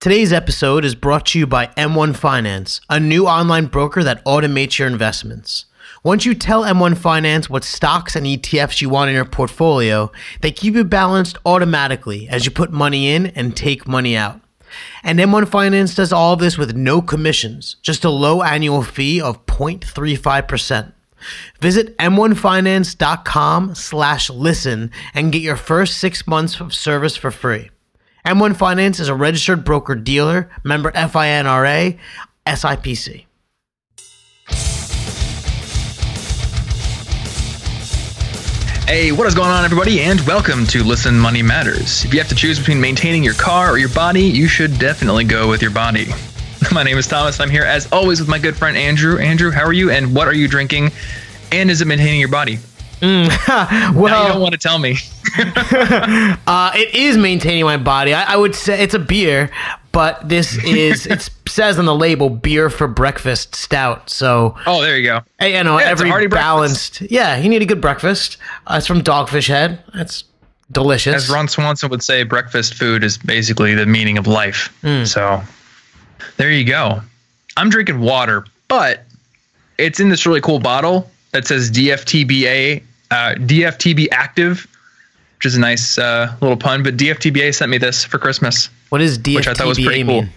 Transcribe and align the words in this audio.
Today's 0.00 0.32
episode 0.32 0.84
is 0.84 0.94
brought 0.94 1.26
to 1.26 1.40
you 1.40 1.44
by 1.44 1.66
M1 1.76 2.14
Finance, 2.14 2.80
a 2.88 3.00
new 3.00 3.26
online 3.26 3.66
broker 3.66 4.04
that 4.04 4.24
automates 4.24 4.78
your 4.78 4.86
investments. 4.86 5.64
Once 6.04 6.24
you 6.24 6.36
tell 6.36 6.62
M1 6.62 6.96
Finance 6.96 7.50
what 7.50 7.64
stocks 7.64 8.14
and 8.14 8.24
ETFs 8.24 8.80
you 8.80 8.88
want 8.88 9.08
in 9.08 9.16
your 9.16 9.24
portfolio, 9.24 10.12
they 10.40 10.52
keep 10.52 10.76
it 10.76 10.88
balanced 10.88 11.36
automatically 11.44 12.28
as 12.28 12.44
you 12.44 12.52
put 12.52 12.70
money 12.70 13.12
in 13.12 13.26
and 13.26 13.56
take 13.56 13.88
money 13.88 14.16
out. 14.16 14.40
And 15.02 15.18
M1 15.18 15.48
Finance 15.48 15.96
does 15.96 16.12
all 16.12 16.36
this 16.36 16.56
with 16.56 16.76
no 16.76 17.02
commissions, 17.02 17.74
just 17.82 18.04
a 18.04 18.10
low 18.10 18.40
annual 18.44 18.84
fee 18.84 19.20
of 19.20 19.44
0.35%. 19.46 20.92
Visit 21.58 21.98
m1finance.com 21.98 23.74
slash 23.74 24.30
listen 24.30 24.92
and 25.12 25.32
get 25.32 25.42
your 25.42 25.56
first 25.56 25.98
six 25.98 26.24
months 26.24 26.60
of 26.60 26.72
service 26.72 27.16
for 27.16 27.32
free. 27.32 27.70
M1 28.28 28.56
Finance 28.56 29.00
is 29.00 29.08
a 29.08 29.14
registered 29.14 29.64
broker 29.64 29.94
dealer, 29.94 30.50
member 30.62 30.92
FINRA, 30.92 31.98
SIPC. 32.46 33.24
Hey, 38.86 39.12
what 39.12 39.26
is 39.26 39.34
going 39.34 39.48
on, 39.48 39.64
everybody, 39.64 40.02
and 40.02 40.20
welcome 40.26 40.66
to 40.66 40.84
Listen 40.84 41.18
Money 41.18 41.40
Matters. 41.40 42.04
If 42.04 42.12
you 42.12 42.20
have 42.20 42.28
to 42.28 42.34
choose 42.34 42.58
between 42.58 42.78
maintaining 42.78 43.24
your 43.24 43.32
car 43.32 43.70
or 43.70 43.78
your 43.78 43.88
body, 43.94 44.24
you 44.24 44.46
should 44.46 44.78
definitely 44.78 45.24
go 45.24 45.48
with 45.48 45.62
your 45.62 45.70
body. 45.70 46.08
My 46.70 46.82
name 46.82 46.98
is 46.98 47.06
Thomas. 47.06 47.40
I'm 47.40 47.48
here, 47.48 47.64
as 47.64 47.90
always, 47.92 48.20
with 48.20 48.28
my 48.28 48.38
good 48.38 48.58
friend 48.58 48.76
Andrew. 48.76 49.18
Andrew, 49.18 49.50
how 49.50 49.64
are 49.64 49.72
you, 49.72 49.90
and 49.90 50.14
what 50.14 50.28
are 50.28 50.34
you 50.34 50.48
drinking? 50.48 50.90
And 51.50 51.70
is 51.70 51.80
it 51.80 51.86
maintaining 51.86 52.20
your 52.20 52.28
body? 52.28 52.58
Well, 53.02 53.28
Now 53.94 54.22
you 54.26 54.32
don't 54.32 54.40
want 54.40 54.52
to 54.52 54.58
tell 54.58 54.78
me. 54.78 54.96
uh, 56.46 56.72
it 56.74 56.94
is 56.94 57.16
maintaining 57.16 57.64
my 57.64 57.76
body. 57.76 58.14
I, 58.14 58.34
I 58.34 58.36
would 58.36 58.54
say 58.54 58.82
it's 58.82 58.94
a 58.94 58.98
beer, 58.98 59.50
but 59.92 60.28
this 60.28 60.56
is 60.64 61.06
it 61.06 61.30
says 61.48 61.78
on 61.78 61.84
the 61.84 61.94
label 61.94 62.30
beer 62.30 62.70
for 62.70 62.86
breakfast 62.88 63.54
stout. 63.54 64.10
So 64.10 64.56
Oh, 64.66 64.80
there 64.82 64.96
you 64.98 65.04
go. 65.04 65.20
You 65.46 65.62
know, 65.64 65.78
Yeah, 65.78 65.90
it's 65.92 66.00
every 66.00 66.10
hearty 66.10 66.26
breakfast. 66.26 66.46
balanced. 66.46 67.00
Yeah, 67.02 67.36
you 67.36 67.48
need 67.48 67.62
a 67.62 67.66
good 67.66 67.80
breakfast. 67.80 68.36
Uh, 68.66 68.74
it's 68.78 68.86
from 68.86 69.02
Dogfish 69.02 69.48
Head. 69.48 69.82
That's 69.94 70.24
delicious. 70.72 71.14
As 71.14 71.30
Ron 71.30 71.48
Swanson 71.48 71.88
would 71.90 72.02
say, 72.02 72.22
breakfast 72.24 72.74
food 72.74 73.02
is 73.04 73.18
basically 73.18 73.74
the 73.74 73.86
meaning 73.86 74.18
of 74.18 74.26
life. 74.26 74.74
So 75.04 75.42
there 76.36 76.50
you 76.50 76.64
go. 76.64 77.00
I'm 77.56 77.70
drinking 77.70 78.00
water, 78.00 78.44
but 78.68 79.04
it's 79.78 79.98
in 80.00 80.08
this 80.10 80.26
really 80.26 80.40
cool 80.40 80.58
bottle 80.60 81.10
that 81.32 81.46
says 81.46 81.70
DFTBA, 81.70 82.82
uh, 83.10 83.34
DFTB 83.38 84.08
active, 84.12 84.66
which 85.38 85.46
is 85.46 85.56
a 85.56 85.60
nice 85.60 85.98
uh, 85.98 86.34
little 86.40 86.56
pun. 86.56 86.82
But 86.82 86.96
DFTBA 86.96 87.54
sent 87.54 87.70
me 87.70 87.78
this 87.78 88.04
for 88.04 88.18
Christmas. 88.18 88.68
What 88.90 89.00
is 89.00 89.18
DFTBA 89.18 89.34
which 89.36 89.48
I 89.48 89.54
thought 89.54 89.66
was 89.66 89.78
pretty 89.78 90.04
mean? 90.04 90.24
cool. 90.24 90.32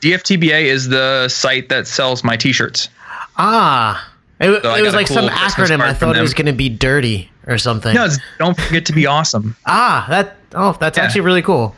DFTBA 0.00 0.64
is 0.64 0.88
the 0.88 1.28
site 1.28 1.68
that 1.70 1.86
sells 1.86 2.22
my 2.22 2.36
T-shirts. 2.36 2.88
Ah, 3.36 4.10
it, 4.40 4.62
So 4.62 4.74
it 4.74 4.82
was 4.82 4.94
like 4.94 5.06
some 5.06 5.28
cool 5.28 5.38
Christmas 5.38 5.70
acronym. 5.70 5.80
I 5.80 5.94
thought 5.94 6.16
it 6.16 6.20
was 6.20 6.34
going 6.34 6.46
to 6.46 6.52
be 6.52 6.68
dirty 6.68 7.30
or 7.46 7.56
something. 7.58 7.94
No, 7.94 8.04
it's, 8.04 8.18
don't 8.38 8.58
forget 8.58 8.84
to 8.86 8.92
be 8.92 9.06
awesome. 9.06 9.56
ah, 9.66 10.06
that. 10.10 10.36
Oh, 10.54 10.76
that's 10.78 10.98
Yeah. 10.98 11.04
actually 11.04 11.22
really 11.22 11.42
cool. 11.42 11.74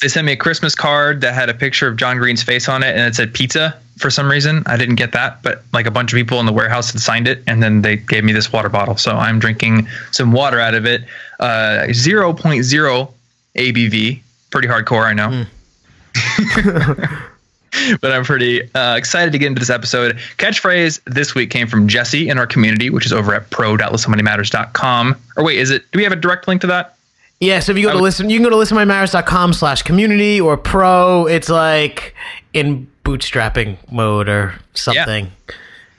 They 0.00 0.08
sent 0.08 0.26
me 0.26 0.32
a 0.32 0.36
Christmas 0.36 0.74
card 0.74 1.20
that 1.22 1.34
had 1.34 1.48
a 1.48 1.54
picture 1.54 1.88
of 1.88 1.96
John 1.96 2.18
Green's 2.18 2.42
face 2.42 2.68
on 2.68 2.82
it, 2.82 2.96
and 2.96 3.00
it 3.00 3.14
said 3.14 3.34
pizza 3.34 3.76
for 3.98 4.10
some 4.10 4.30
reason. 4.30 4.62
I 4.66 4.76
didn't 4.76 4.94
get 4.94 5.12
that, 5.12 5.42
but 5.42 5.62
like 5.72 5.86
a 5.86 5.90
bunch 5.90 6.12
of 6.12 6.16
people 6.16 6.38
in 6.40 6.46
the 6.46 6.52
warehouse 6.52 6.92
had 6.92 7.00
signed 7.00 7.26
it, 7.26 7.42
and 7.46 7.62
then 7.62 7.82
they 7.82 7.96
gave 7.96 8.24
me 8.24 8.32
this 8.32 8.52
water 8.52 8.68
bottle. 8.68 8.96
So 8.96 9.12
I'm 9.12 9.38
drinking 9.38 9.88
some 10.12 10.32
water 10.32 10.60
out 10.60 10.74
of 10.74 10.86
it. 10.86 11.04
Uh, 11.40 11.86
0.0 11.88 13.12
ABV, 13.56 14.20
pretty 14.50 14.68
hardcore, 14.68 15.04
I 15.04 15.14
know. 15.14 15.44
but 18.00 18.12
I'm 18.12 18.24
pretty 18.24 18.72
uh, 18.74 18.96
excited 18.96 19.32
to 19.32 19.38
get 19.38 19.46
into 19.46 19.58
this 19.58 19.70
episode. 19.70 20.16
Catchphrase 20.36 21.00
this 21.06 21.34
week 21.34 21.50
came 21.50 21.66
from 21.66 21.88
Jesse 21.88 22.28
in 22.28 22.38
our 22.38 22.46
community, 22.46 22.90
which 22.90 23.06
is 23.06 23.12
over 23.12 23.34
at 23.34 23.50
pro.listenmoneymatters.com. 23.50 25.16
Or 25.36 25.44
wait, 25.44 25.58
is 25.58 25.70
it? 25.70 25.90
Do 25.92 25.98
we 25.98 26.04
have 26.04 26.12
a 26.12 26.16
direct 26.16 26.48
link 26.48 26.60
to 26.62 26.66
that? 26.68 26.97
Yeah, 27.40 27.60
so 27.60 27.72
if 27.72 27.78
you 27.78 27.84
go 27.84 27.90
I 27.90 27.92
to 27.92 27.98
would- 27.98 28.04
listen, 28.04 28.30
you 28.30 28.38
can 28.38 28.44
go 28.44 28.50
to 28.50 28.56
listenmoneymatters.com 28.56 29.52
slash 29.52 29.82
community 29.82 30.40
or 30.40 30.56
pro. 30.56 31.26
It's 31.26 31.48
like 31.48 32.14
in 32.52 32.88
bootstrapping 33.04 33.76
mode 33.92 34.28
or 34.28 34.54
something. 34.74 35.30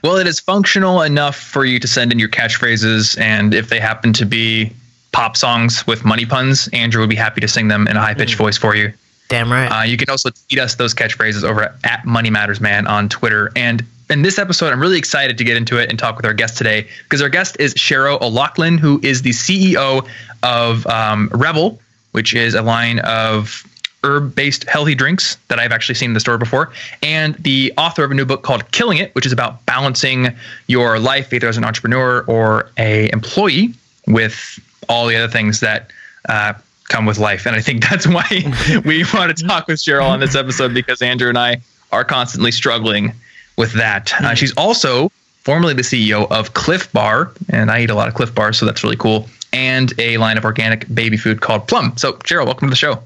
Well, 0.02 0.16
it 0.16 0.26
is 0.26 0.40
functional 0.40 1.02
enough 1.02 1.36
for 1.36 1.64
you 1.64 1.78
to 1.78 1.86
send 1.88 2.12
in 2.12 2.18
your 2.18 2.28
catchphrases, 2.28 3.18
and 3.20 3.52
if 3.52 3.68
they 3.68 3.78
happen 3.80 4.12
to 4.14 4.24
be 4.24 4.72
pop 5.12 5.36
songs 5.36 5.86
with 5.86 6.04
money 6.04 6.24
puns, 6.24 6.68
Andrew 6.72 7.00
would 7.02 7.10
be 7.10 7.16
happy 7.16 7.40
to 7.40 7.48
sing 7.48 7.68
them 7.68 7.86
in 7.88 7.96
a 7.96 8.00
high 8.00 8.14
pitched 8.14 8.36
voice 8.36 8.56
for 8.56 8.74
you. 8.76 8.92
Damn 9.28 9.50
right. 9.52 9.66
Uh, 9.66 9.82
you 9.84 9.96
can 9.96 10.08
also 10.08 10.30
tweet 10.30 10.58
us 10.60 10.74
those 10.76 10.94
catchphrases 10.94 11.44
over 11.44 11.62
at, 11.64 11.74
at 11.84 12.04
Money 12.04 12.30
Matters 12.30 12.60
Man 12.60 12.86
on 12.86 13.08
Twitter. 13.08 13.50
And 13.56 13.84
in 14.10 14.22
this 14.22 14.38
episode, 14.38 14.72
I'm 14.72 14.80
really 14.80 14.98
excited 14.98 15.38
to 15.38 15.44
get 15.44 15.56
into 15.56 15.78
it 15.78 15.88
and 15.88 15.98
talk 15.98 16.16
with 16.16 16.26
our 16.26 16.34
guest 16.34 16.58
today 16.58 16.86
because 17.04 17.22
our 17.22 17.28
guest 17.28 17.56
is 17.60 17.72
Cheryl 17.74 18.20
O'Loughlin, 18.20 18.76
who 18.76 19.00
is 19.02 19.22
the 19.22 19.30
CEO 19.30 20.06
of 20.42 20.86
um, 20.88 21.28
REBBL, 21.30 21.78
which 22.12 22.34
is 22.34 22.54
a 22.54 22.62
line 22.62 22.98
of 23.00 23.64
herb-based 24.02 24.64
healthy 24.64 24.94
drinks 24.94 25.36
that 25.48 25.60
I've 25.60 25.72
actually 25.72 25.94
seen 25.94 26.10
in 26.10 26.14
the 26.14 26.20
store 26.20 26.38
before, 26.38 26.72
and 27.02 27.34
the 27.36 27.72
author 27.78 28.02
of 28.02 28.10
a 28.10 28.14
new 28.14 28.24
book 28.24 28.42
called 28.42 28.70
Killing 28.72 28.98
It, 28.98 29.14
which 29.14 29.26
is 29.26 29.32
about 29.32 29.64
balancing 29.66 30.28
your 30.66 30.98
life 30.98 31.32
either 31.32 31.48
as 31.48 31.56
an 31.56 31.64
entrepreneur 31.64 32.24
or 32.26 32.70
a 32.78 33.10
employee 33.12 33.74
with 34.06 34.58
all 34.88 35.06
the 35.06 35.14
other 35.14 35.30
things 35.30 35.60
that 35.60 35.90
uh, 36.28 36.54
come 36.88 37.06
with 37.06 37.18
life. 37.18 37.46
And 37.46 37.54
I 37.54 37.60
think 37.60 37.88
that's 37.88 38.06
why 38.08 38.26
we 38.84 39.04
want 39.14 39.36
to 39.36 39.46
talk 39.46 39.68
with 39.68 39.78
Cheryl 39.78 40.08
on 40.08 40.18
this 40.18 40.34
episode 40.34 40.74
because 40.74 41.00
Andrew 41.00 41.28
and 41.28 41.38
I 41.38 41.60
are 41.92 42.04
constantly 42.04 42.50
struggling 42.50 43.12
with 43.60 43.74
that. 43.74 44.12
Uh, 44.14 44.34
she's 44.34 44.54
also 44.56 45.12
formerly 45.42 45.74
the 45.74 45.82
CEO 45.82 46.28
of 46.32 46.54
Clif 46.54 46.90
Bar, 46.92 47.30
and 47.50 47.70
I 47.70 47.82
eat 47.82 47.90
a 47.90 47.94
lot 47.94 48.08
of 48.08 48.14
Clif 48.14 48.34
Bars, 48.34 48.58
so 48.58 48.64
that's 48.64 48.82
really 48.82 48.96
cool. 48.96 49.28
And 49.52 49.92
a 49.98 50.16
line 50.16 50.38
of 50.38 50.44
organic 50.44 50.92
baby 50.92 51.18
food 51.18 51.42
called 51.42 51.68
Plum. 51.68 51.96
So, 51.96 52.14
Cheryl, 52.14 52.46
welcome 52.46 52.68
to 52.68 52.70
the 52.70 52.76
show. 52.76 53.02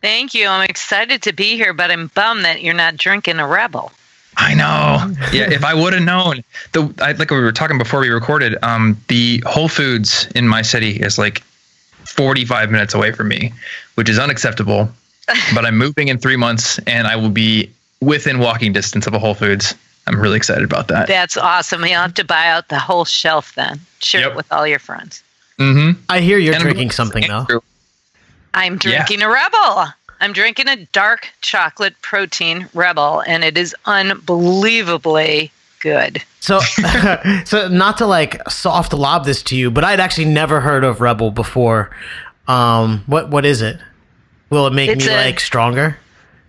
Thank 0.00 0.32
you. 0.32 0.46
I'm 0.46 0.68
excited 0.68 1.22
to 1.22 1.32
be 1.32 1.56
here, 1.56 1.72
but 1.72 1.90
I'm 1.90 2.06
bummed 2.08 2.44
that 2.44 2.62
you're 2.62 2.72
not 2.72 2.96
drinking 2.96 3.40
a 3.40 3.46
rebel. 3.48 3.90
I 4.36 4.54
know. 4.54 5.12
Yeah, 5.32 5.50
if 5.50 5.64
I 5.64 5.74
would 5.74 5.92
have 5.92 6.02
known, 6.02 6.44
the 6.72 6.92
I, 7.00 7.12
like 7.12 7.30
we 7.30 7.40
were 7.40 7.52
talking 7.52 7.78
before 7.78 8.00
we 8.00 8.10
recorded, 8.10 8.56
um, 8.62 8.96
the 9.08 9.42
Whole 9.46 9.68
Foods 9.68 10.28
in 10.34 10.46
my 10.46 10.62
city 10.62 11.00
is 11.00 11.18
like 11.18 11.40
45 12.04 12.70
minutes 12.70 12.94
away 12.94 13.12
from 13.12 13.28
me, 13.28 13.52
which 13.96 14.08
is 14.08 14.18
unacceptable. 14.18 14.88
but 15.54 15.64
I'm 15.64 15.78
moving 15.78 16.08
in 16.08 16.18
three 16.18 16.36
months, 16.36 16.78
and 16.80 17.06
I 17.06 17.16
will 17.16 17.30
be 17.30 17.70
within 18.04 18.38
walking 18.38 18.72
distance 18.72 19.06
of 19.06 19.14
a 19.14 19.18
Whole 19.18 19.34
Foods. 19.34 19.74
I'm 20.06 20.20
really 20.20 20.36
excited 20.36 20.64
about 20.64 20.88
that. 20.88 21.08
That's 21.08 21.36
awesome. 21.36 21.80
You'll 21.82 21.94
have 21.94 22.14
to 22.14 22.24
buy 22.24 22.48
out 22.48 22.68
the 22.68 22.78
whole 22.78 23.04
shelf 23.06 23.54
then. 23.54 23.80
Share 24.00 24.20
Yep. 24.22 24.30
it 24.32 24.36
with 24.36 24.52
all 24.52 24.66
your 24.66 24.78
friends. 24.78 25.22
mm-hmm. 25.58 25.98
I 26.10 26.20
hear 26.20 26.36
you're 26.38 26.54
And 26.54 26.62
drinking 26.62 26.90
something 26.90 27.22
to 27.24 27.46
though. 27.48 27.62
I'm 28.52 28.74
Yeah. 28.74 28.78
drinking 29.04 29.22
a 29.22 29.28
rebel. 29.30 29.86
I'm 30.20 30.32
drinking 30.32 30.68
a 30.68 30.76
dark 30.92 31.28
chocolate 31.40 31.94
protein 32.02 32.68
rebel, 32.74 33.22
and 33.26 33.42
it 33.44 33.56
is 33.58 33.74
unbelievably 33.84 35.50
good. 35.80 36.22
So, 36.40 36.60
so 37.44 37.68
not 37.68 37.98
to 37.98 38.06
like 38.06 38.40
soft 38.50 38.92
lob 38.92 39.24
this 39.24 39.42
to 39.44 39.56
you, 39.56 39.70
but 39.70 39.84
I'd 39.84 40.00
actually 40.00 40.26
never 40.26 40.60
heard 40.60 40.84
of 40.84 40.98
REBBL 40.98 41.34
before. 41.34 41.90
Um, 42.46 43.02
what 43.06 43.30
what 43.30 43.44
is 43.44 43.62
it? 43.62 43.78
Will 44.50 44.66
it 44.66 44.72
make 44.72 44.90
It's 44.90 45.06
me 45.06 45.12
a- 45.12 45.16
like 45.16 45.40
stronger? 45.40 45.98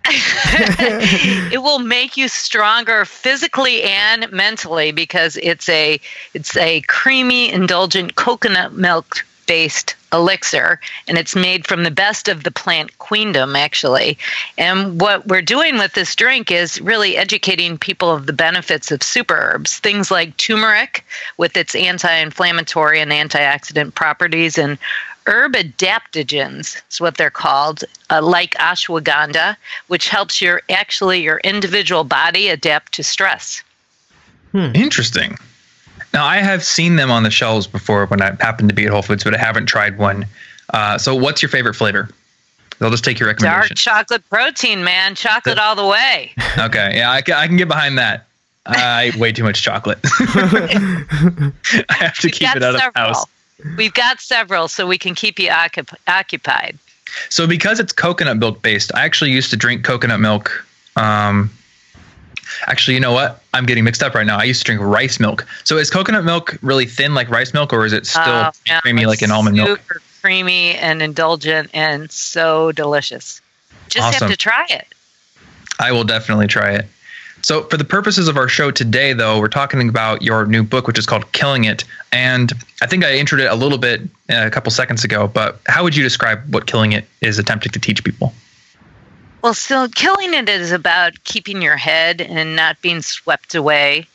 it 1.52 1.62
will 1.62 1.80
make 1.80 2.16
you 2.16 2.28
stronger 2.28 3.04
physically 3.04 3.82
and 3.82 4.30
mentally 4.30 4.92
because 4.92 5.36
it's 5.38 5.68
a 5.68 6.00
it's 6.34 6.56
a 6.56 6.80
creamy 6.82 7.50
indulgent 7.50 8.16
coconut 8.16 8.72
milk 8.72 9.24
based 9.46 9.94
elixir 10.12 10.80
and 11.08 11.18
it's 11.18 11.34
made 11.36 11.66
from 11.66 11.82
the 11.82 11.90
best 11.90 12.28
of 12.28 12.44
the 12.44 12.50
plant 12.50 12.96
queendom 12.98 13.56
actually. 13.56 14.18
And 14.58 15.00
what 15.00 15.26
we're 15.26 15.42
doing 15.42 15.78
with 15.78 15.92
this 15.94 16.14
drink 16.14 16.50
is 16.50 16.80
really 16.80 17.16
educating 17.16 17.78
people 17.78 18.10
of 18.10 18.26
the 18.26 18.32
benefits 18.32 18.90
of 18.90 19.02
super 19.02 19.36
herbs 19.36 19.78
things 19.78 20.10
like 20.10 20.36
turmeric 20.36 21.04
with 21.36 21.56
its 21.56 21.74
anti-inflammatory 21.74 23.00
and 23.00 23.10
antioxidant 23.10 23.94
properties 23.94 24.58
and 24.58 24.78
herb 25.26 25.52
adaptogens 25.54 26.80
is 26.90 27.00
what 27.00 27.16
they're 27.16 27.30
called 27.30 27.84
uh, 28.10 28.22
like 28.22 28.54
ashwagandha 28.54 29.56
which 29.88 30.08
helps 30.08 30.40
your 30.40 30.62
actually 30.70 31.22
your 31.22 31.38
individual 31.38 32.04
body 32.04 32.48
adapt 32.48 32.92
to 32.92 33.02
stress 33.02 33.62
Interesting. 34.56 35.36
Now, 36.12 36.24
I 36.24 36.38
have 36.38 36.64
seen 36.64 36.96
them 36.96 37.10
on 37.10 37.22
the 37.22 37.30
shelves 37.30 37.66
before 37.66 38.06
when 38.06 38.22
I 38.22 38.34
happened 38.40 38.68
to 38.70 38.74
be 38.74 38.86
at 38.86 38.92
Whole 38.92 39.02
Foods, 39.02 39.24
but 39.24 39.34
I 39.34 39.38
haven't 39.38 39.66
tried 39.66 39.98
one. 39.98 40.26
Uh, 40.70 40.96
so, 40.98 41.14
what's 41.14 41.42
your 41.42 41.50
favorite 41.50 41.74
flavor? 41.74 42.08
They'll 42.78 42.90
just 42.90 43.04
take 43.04 43.18
your 43.18 43.28
recommendation. 43.28 43.52
dark 43.52 43.62
recommendation. 43.62 43.92
chocolate 43.92 44.28
protein 44.28 44.84
man 44.84 45.14
chocolate 45.14 45.58
all 45.58 45.74
the 45.74 45.86
way 45.86 46.34
Okay, 46.58 46.92
yeah, 46.94 47.10
I 47.10 47.22
can, 47.22 47.34
I 47.34 47.46
can 47.46 47.56
get 47.56 47.68
behind 47.68 47.96
that. 47.98 48.26
I 48.66 49.08
eat 49.08 49.16
way 49.16 49.32
too 49.32 49.44
much 49.44 49.62
chocolate. 49.62 49.98
I 50.04 51.52
have 51.90 52.18
to 52.18 52.26
We've 52.26 52.34
keep 52.34 52.54
it 52.54 52.62
out 52.62 52.74
of 52.74 52.80
the 52.80 52.92
house. 52.94 53.24
We've 53.76 53.94
got 53.94 54.20
several, 54.20 54.68
so 54.68 54.86
we 54.86 54.98
can 54.98 55.14
keep 55.14 55.38
you 55.38 55.48
occup- 55.48 55.94
occupied. 56.06 56.78
So 57.30 57.46
because 57.46 57.80
it's 57.80 57.92
coconut 57.92 58.36
milk 58.36 58.62
based, 58.62 58.94
I 58.94 59.04
actually 59.04 59.30
used 59.32 59.50
to 59.50 59.56
drink 59.56 59.84
coconut 59.84 60.20
milk. 60.20 60.66
Um, 60.96 61.50
actually, 62.66 62.94
you 62.94 63.00
know 63.00 63.12
what? 63.12 63.42
I'm 63.54 63.64
getting 63.64 63.84
mixed 63.84 64.02
up 64.02 64.14
right 64.14 64.26
now. 64.26 64.38
I 64.38 64.44
used 64.44 64.60
to 64.60 64.64
drink 64.64 64.80
rice 64.82 65.18
milk. 65.18 65.46
So 65.64 65.78
is 65.78 65.90
coconut 65.90 66.24
milk 66.24 66.58
really 66.62 66.84
thin 66.86 67.14
like 67.14 67.30
rice 67.30 67.54
milk, 67.54 67.72
or 67.72 67.86
is 67.86 67.92
it 67.92 68.06
still 68.06 68.22
Oh, 68.26 68.50
yeah, 68.66 68.80
creamy 68.80 69.06
like 69.06 69.22
an 69.22 69.30
almond 69.30 69.56
milk? 69.56 69.80
Super 69.80 70.02
creamy 70.20 70.74
and 70.74 71.00
indulgent 71.00 71.70
and 71.72 72.10
so 72.10 72.72
delicious. 72.72 73.40
Just 73.88 74.08
Awesome. 74.08 74.28
have 74.28 74.30
to 74.30 74.36
try 74.36 74.66
it. 74.68 74.86
I 75.78 75.92
will 75.92 76.04
definitely 76.04 76.48
try 76.48 76.72
it. 76.72 76.86
So, 77.46 77.62
for 77.62 77.76
the 77.76 77.84
purposes 77.84 78.26
of 78.26 78.36
our 78.36 78.48
show 78.48 78.72
today, 78.72 79.12
though, 79.12 79.38
we're 79.38 79.46
talking 79.46 79.88
about 79.88 80.20
your 80.20 80.46
new 80.46 80.64
book, 80.64 80.88
which 80.88 80.98
is 80.98 81.06
called 81.06 81.30
Killing 81.30 81.62
It. 81.62 81.84
And 82.10 82.52
I 82.82 82.88
think 82.88 83.04
I 83.04 83.12
introed 83.12 83.38
it 83.38 83.48
a 83.48 83.54
little 83.54 83.78
bit 83.78 84.00
uh, 84.28 84.46
a 84.46 84.50
couple 84.50 84.72
seconds 84.72 85.04
ago, 85.04 85.28
but 85.28 85.60
how 85.68 85.84
would 85.84 85.94
you 85.94 86.02
describe 86.02 86.52
what 86.52 86.66
Killing 86.66 86.90
It 86.90 87.04
is 87.20 87.38
attempting 87.38 87.70
to 87.70 87.78
teach 87.78 88.02
people? 88.02 88.34
Well, 89.42 89.54
still, 89.54 89.88
killing 89.88 90.34
it 90.34 90.48
is 90.48 90.72
about 90.72 91.22
keeping 91.22 91.62
your 91.62 91.76
head 91.76 92.20
and 92.20 92.56
not 92.56 92.82
being 92.82 93.00
swept 93.00 93.54
away 93.54 94.08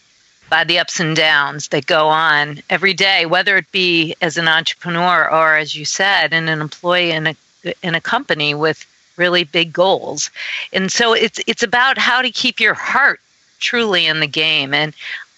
by 0.50 0.66
the 0.66 0.78
ups 0.80 1.00
and 1.00 1.16
downs 1.16 1.70
that 1.70 1.86
go 1.86 2.10
on 2.10 2.62
every 2.70 2.94
day, 2.94 3.26
whether 3.28 3.56
it 3.56 3.72
be 3.72 4.14
as 4.22 4.36
an 4.36 4.50
entrepreneur 4.50 5.32
or, 5.32 5.56
as 5.56 5.74
you 5.74 5.86
said, 5.86 6.34
in 6.34 6.50
an 6.50 6.60
employee 6.60 7.12
in 7.12 7.28
a 7.28 7.36
in 7.82 7.96
a 7.96 8.02
company 8.02 8.54
with 8.54 8.86
really 9.22 9.44
big 9.44 9.72
goals. 9.72 10.32
And 10.74 10.92
so 10.92 11.14
it's 11.14 11.40
it's 11.52 11.64
about 11.64 11.98
how 12.10 12.20
to 12.22 12.32
keep 12.32 12.60
your 12.60 12.74
heart 12.74 13.20
truly 13.60 14.04
in 14.08 14.20
the 14.20 14.34
game. 14.46 14.74
And 14.74 14.94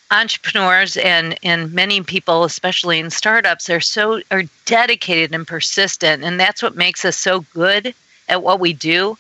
entrepreneurs 0.10 0.96
and 0.98 1.38
and 1.44 1.74
many 1.74 2.02
people 2.02 2.44
especially 2.44 3.00
in 3.00 3.10
startups 3.10 3.70
are 3.70 3.82
so 3.82 4.22
are 4.32 4.44
dedicated 4.66 5.36
and 5.36 5.46
persistent. 5.46 6.24
And 6.24 6.40
that's 6.40 6.64
what 6.64 6.84
makes 6.86 7.04
us 7.04 7.18
so 7.18 7.42
good 7.54 7.94
at 8.30 8.44
what 8.44 8.60
we 8.60 8.74
do. 8.74 9.18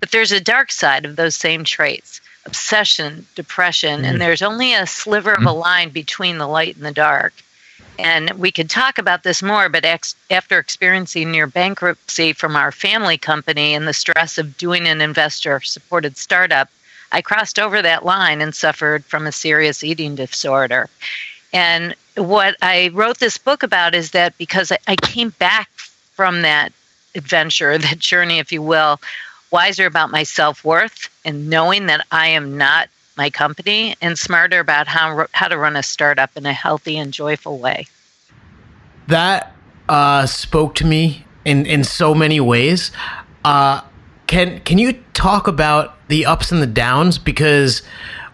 But 0.00 0.10
there's 0.10 0.32
a 0.32 0.50
dark 0.54 0.70
side 0.70 1.04
of 1.06 1.16
those 1.16 1.34
same 1.34 1.64
traits 1.64 2.20
obsession, 2.44 3.26
depression, 3.34 4.04
and 4.04 4.04
mm-hmm. 4.04 4.18
there's 4.18 4.42
only 4.42 4.72
a 4.72 4.86
sliver 4.86 5.32
of 5.32 5.38
mm-hmm. 5.38 5.48
a 5.48 5.52
line 5.68 5.90
between 5.90 6.38
the 6.38 6.46
light 6.46 6.76
and 6.76 6.84
the 6.84 6.92
dark. 6.92 7.32
And 7.98 8.30
we 8.32 8.50
could 8.50 8.68
talk 8.68 8.98
about 8.98 9.22
this 9.22 9.42
more, 9.42 9.68
but 9.68 9.84
ex- 9.84 10.14
after 10.30 10.58
experiencing 10.58 11.30
near 11.30 11.46
bankruptcy 11.46 12.32
from 12.32 12.56
our 12.56 12.72
family 12.72 13.18
company 13.18 13.74
and 13.74 13.88
the 13.88 13.94
stress 13.94 14.38
of 14.38 14.56
doing 14.56 14.86
an 14.86 15.00
investor 15.00 15.60
supported 15.60 16.16
startup, 16.16 16.68
I 17.12 17.22
crossed 17.22 17.58
over 17.58 17.80
that 17.82 18.04
line 18.04 18.40
and 18.40 18.54
suffered 18.54 19.04
from 19.04 19.26
a 19.26 19.32
serious 19.32 19.82
eating 19.82 20.14
disorder. 20.14 20.88
And 21.52 21.94
what 22.16 22.56
I 22.60 22.90
wrote 22.92 23.18
this 23.18 23.38
book 23.38 23.62
about 23.62 23.94
is 23.94 24.10
that 24.10 24.36
because 24.36 24.72
I, 24.86 24.96
came 24.96 25.30
back 25.30 25.70
from 26.12 26.42
that 26.42 26.72
adventure, 27.14 27.78
that 27.78 27.98
journey, 27.98 28.38
if 28.38 28.52
you 28.52 28.62
will, 28.62 29.00
wiser 29.50 29.86
about 29.86 30.10
my 30.10 30.22
self 30.22 30.64
worth 30.64 31.08
and 31.24 31.48
knowing 31.48 31.86
that 31.86 32.04
I 32.10 32.28
am 32.28 32.58
not 32.58 32.88
my 33.16 33.30
company, 33.30 33.96
and 34.00 34.18
smarter 34.18 34.60
about 34.60 34.86
how 34.86 35.26
how 35.32 35.48
to 35.48 35.58
run 35.58 35.76
a 35.76 35.82
startup 35.82 36.30
in 36.36 36.46
a 36.46 36.52
healthy 36.52 36.98
and 36.98 37.12
joyful 37.12 37.58
way. 37.58 37.86
That 39.08 39.54
uh, 39.88 40.26
spoke 40.26 40.74
to 40.76 40.86
me 40.86 41.24
in 41.44 41.66
in 41.66 41.84
so 41.84 42.14
many 42.14 42.40
ways. 42.40 42.90
Uh, 43.44 43.82
can 44.26 44.60
can 44.60 44.78
you 44.78 44.94
talk 45.14 45.46
about 45.48 45.96
the 46.08 46.26
ups 46.26 46.52
and 46.52 46.60
the 46.60 46.66
downs? 46.66 47.18
Because 47.18 47.82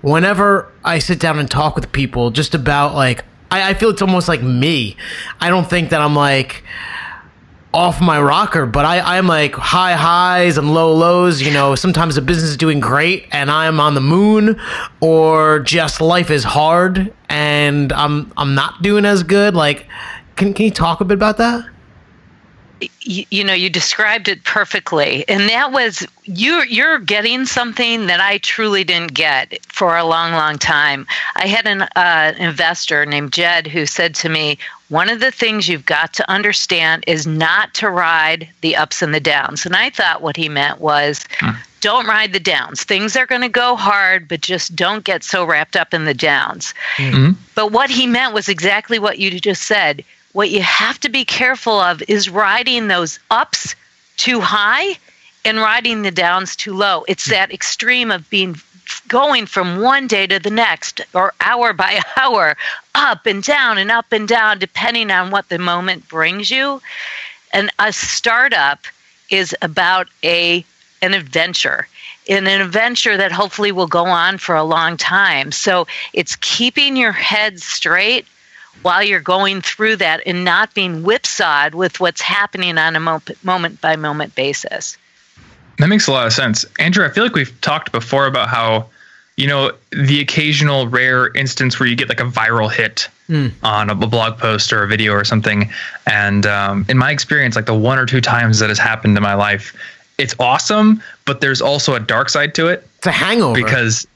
whenever 0.00 0.72
I 0.84 0.98
sit 0.98 1.20
down 1.20 1.38
and 1.38 1.50
talk 1.50 1.76
with 1.76 1.90
people, 1.92 2.30
just 2.30 2.54
about 2.54 2.94
like 2.94 3.24
I, 3.50 3.70
I 3.70 3.74
feel 3.74 3.90
it's 3.90 4.02
almost 4.02 4.28
like 4.28 4.42
me. 4.42 4.96
I 5.40 5.50
don't 5.50 5.68
think 5.68 5.90
that 5.90 6.00
I'm 6.00 6.16
like 6.16 6.64
off 7.74 8.00
my 8.00 8.20
rocker, 8.20 8.66
but 8.66 8.84
I, 8.84 9.18
I'm 9.18 9.26
like 9.26 9.54
high 9.54 9.94
highs 9.94 10.58
and 10.58 10.74
low 10.74 10.94
lows. 10.94 11.40
You 11.40 11.52
know, 11.52 11.74
sometimes 11.74 12.14
the 12.14 12.20
business 12.20 12.50
is 12.50 12.56
doing 12.56 12.80
great 12.80 13.26
and 13.32 13.50
I'm 13.50 13.80
on 13.80 13.94
the 13.94 14.00
moon, 14.00 14.60
or 15.00 15.60
just 15.60 16.00
life 16.00 16.30
is 16.30 16.44
hard 16.44 17.12
and 17.28 17.92
I'm 17.92 18.32
I'm 18.36 18.54
not 18.54 18.82
doing 18.82 19.04
as 19.04 19.22
good. 19.22 19.54
Like, 19.54 19.86
can 20.36 20.52
can 20.54 20.66
you 20.66 20.70
talk 20.70 21.00
a 21.00 21.04
bit 21.04 21.14
about 21.14 21.38
that? 21.38 21.64
You, 23.00 23.24
you 23.30 23.44
know, 23.44 23.52
you 23.52 23.70
described 23.70 24.28
it 24.28 24.44
perfectly, 24.44 25.24
and 25.28 25.48
that 25.48 25.72
was 25.72 26.06
you. 26.24 26.62
You're 26.62 26.98
getting 26.98 27.46
something 27.46 28.06
that 28.06 28.20
I 28.20 28.38
truly 28.38 28.84
didn't 28.84 29.14
get 29.14 29.64
for 29.66 29.96
a 29.96 30.04
long, 30.04 30.32
long 30.32 30.58
time. 30.58 31.06
I 31.36 31.46
had 31.46 31.66
an 31.66 31.82
uh, 31.96 32.34
investor 32.38 33.04
named 33.06 33.32
Jed 33.32 33.66
who 33.66 33.86
said 33.86 34.14
to 34.16 34.28
me, 34.28 34.58
"One 34.88 35.08
of 35.08 35.20
the 35.20 35.30
things 35.30 35.68
you've 35.68 35.86
got 35.86 36.12
to 36.14 36.30
understand 36.30 37.04
is 37.06 37.26
not 37.26 37.74
to 37.74 37.90
ride 37.90 38.48
the 38.60 38.76
ups 38.76 39.02
and 39.02 39.14
the 39.14 39.20
downs." 39.20 39.66
And 39.66 39.76
I 39.76 39.90
thought 39.90 40.22
what 40.22 40.36
he 40.36 40.48
meant 40.48 40.80
was. 40.80 41.24
Don't 41.80 42.06
ride 42.06 42.32
the 42.32 42.38
downs. 42.38 42.84
Things 42.84 43.16
are 43.16 43.26
going 43.26 43.40
to 43.40 43.48
go 43.48 43.74
hard, 43.74 44.28
but 44.28 44.40
just 44.40 44.76
don't 44.76 45.02
get 45.02 45.24
so 45.24 45.44
wrapped 45.44 45.74
up 45.74 45.92
in 45.92 46.04
the 46.04 46.14
downs. 46.14 46.74
But 47.56 47.72
what 47.72 47.90
he 47.90 48.06
meant 48.06 48.34
was 48.34 48.48
exactly 48.48 49.00
what 49.00 49.18
you 49.18 49.40
just 49.40 49.64
said. 49.64 50.04
What 50.32 50.50
you 50.50 50.62
have 50.62 50.98
to 51.00 51.08
be 51.08 51.24
careful 51.24 51.78
of 51.78 52.02
is 52.08 52.30
riding 52.30 52.88
those 52.88 53.18
ups 53.30 53.74
too 54.16 54.40
high 54.40 54.98
and 55.44 55.58
riding 55.58 56.02
the 56.02 56.10
downs 56.10 56.56
too 56.56 56.74
low. 56.74 57.04
It's 57.08 57.26
that 57.26 57.52
extreme 57.52 58.10
of 58.10 58.28
being 58.30 58.56
going 59.08 59.46
from 59.46 59.80
one 59.80 60.06
day 60.06 60.26
to 60.26 60.38
the 60.38 60.50
next 60.50 61.00
or 61.14 61.34
hour 61.40 61.72
by 61.72 62.00
hour, 62.16 62.56
up 62.94 63.26
and 63.26 63.42
down 63.42 63.78
and 63.78 63.90
up 63.90 64.12
and 64.12 64.26
down, 64.26 64.58
depending 64.58 65.10
on 65.10 65.30
what 65.30 65.48
the 65.48 65.58
moment 65.58 66.08
brings 66.08 66.50
you. 66.50 66.80
And 67.52 67.70
a 67.78 67.92
startup 67.92 68.80
is 69.30 69.54
about 69.62 70.08
a 70.22 70.64
an 71.02 71.14
adventure 71.14 71.88
in 72.26 72.46
an 72.46 72.60
adventure 72.60 73.16
that 73.16 73.32
hopefully 73.32 73.72
will 73.72 73.88
go 73.88 74.04
on 74.04 74.38
for 74.38 74.54
a 74.54 74.62
long 74.62 74.96
time. 74.96 75.50
So 75.50 75.88
it's 76.12 76.36
keeping 76.36 76.96
your 76.96 77.10
head 77.10 77.60
straight 77.60 78.24
while 78.82 79.02
you're 79.02 79.20
going 79.20 79.60
through 79.60 79.96
that 79.96 80.22
and 80.26 80.44
not 80.44 80.74
being 80.74 81.02
whipsawed 81.02 81.74
with 81.74 82.00
what's 82.00 82.20
happening 82.20 82.78
on 82.78 82.96
a 82.96 83.00
moment 83.42 83.80
by 83.80 83.96
moment 83.96 84.34
basis. 84.34 84.96
That 85.78 85.88
makes 85.88 86.06
a 86.06 86.12
lot 86.12 86.26
of 86.26 86.32
sense. 86.32 86.64
Andrew, 86.78 87.04
I 87.04 87.10
feel 87.10 87.24
like 87.24 87.34
we've 87.34 87.58
talked 87.60 87.92
before 87.92 88.26
about 88.26 88.48
how, 88.48 88.86
you 89.36 89.46
know, 89.46 89.72
the 89.90 90.20
occasional 90.20 90.86
rare 90.88 91.34
instance 91.36 91.78
where 91.78 91.88
you 91.88 91.96
get 91.96 92.08
like 92.08 92.20
a 92.20 92.24
viral 92.24 92.70
hit 92.72 93.08
on 93.62 93.88
a 93.88 93.94
blog 93.94 94.36
post 94.38 94.72
or 94.74 94.82
a 94.82 94.86
video 94.88 95.12
or 95.12 95.24
something. 95.24 95.70
And 96.06 96.44
um, 96.44 96.84
in 96.90 96.98
my 96.98 97.10
experience, 97.10 97.56
like 97.56 97.64
the 97.66 97.74
one 97.74 97.98
or 97.98 98.04
two 98.04 98.20
times 98.20 98.58
that 98.58 98.68
has 98.68 98.78
happened 98.78 99.16
in 99.16 99.22
my 99.22 99.32
life, 99.34 99.74
it's 100.18 100.34
awesome, 100.38 101.02
but 101.24 101.40
there's 101.40 101.62
also 101.62 101.94
a 101.94 102.00
dark 102.00 102.28
side 102.28 102.54
to 102.56 102.68
it 102.68 102.86
It's 102.98 103.06
a 103.06 103.10
hangover. 103.12 103.54
because 103.54 104.06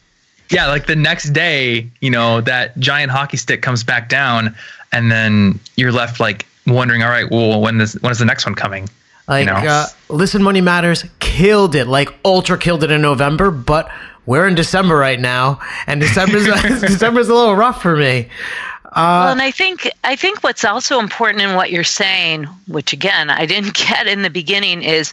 yeah 0.51 0.67
like 0.67 0.87
the 0.87 0.97
next 0.97 1.31
day 1.31 1.89
you 2.01 2.11
know 2.11 2.41
that 2.41 2.77
giant 2.79 3.11
hockey 3.11 3.37
stick 3.37 3.63
comes 3.63 3.83
back 3.85 4.09
down 4.09 4.55
and 4.93 5.11
then 5.11 5.59
you're 5.77 5.93
left 5.93 6.21
like 6.21 6.47
wondering 6.67 7.03
all 7.03 7.11
right 7.11 7.31
well 7.31 7.61
when 7.61 7.81
is 7.81 7.95
when 8.03 8.11
is 8.13 8.19
the 8.19 8.25
next 8.25 8.45
one 8.47 8.55
coming 8.55 8.89
Like, 9.29 9.47
know? 9.47 9.55
uh, 9.55 9.87
listen, 10.09 10.41
Money 10.43 10.61
Matters 10.61 11.05
killed 11.19 11.75
it. 11.75 11.87
Like, 11.89 12.15
ultra 12.25 12.57
killed 12.57 12.85
it 12.85 12.93
in 12.93 13.03
November, 13.03 13.51
but 13.51 13.91
we're 14.25 14.47
in 14.47 14.55
December 14.55 14.97
right 14.97 15.19
now, 15.19 15.59
and 15.89 16.01
December's 16.01 16.47
December's 16.81 17.29
a 17.29 17.35
little 17.35 17.57
rough 17.57 17.83
for 17.83 17.97
me. 17.97 18.29
well, 18.95 19.33
and 19.33 19.43
I 19.43 19.51
think 19.51 19.91
I 20.05 20.17
think 20.17 20.43
what's 20.45 20.65
also 20.65 20.99
important 21.01 21.43
in 21.43 21.55
what 21.57 21.71
you're 21.73 21.85
saying, 21.85 22.45
which 22.69 22.93
again 22.93 23.31
I 23.31 23.47
didn't 23.47 23.75
get 23.89 24.07
in 24.07 24.23
the 24.23 24.31
beginning, 24.31 24.83
is 24.83 25.13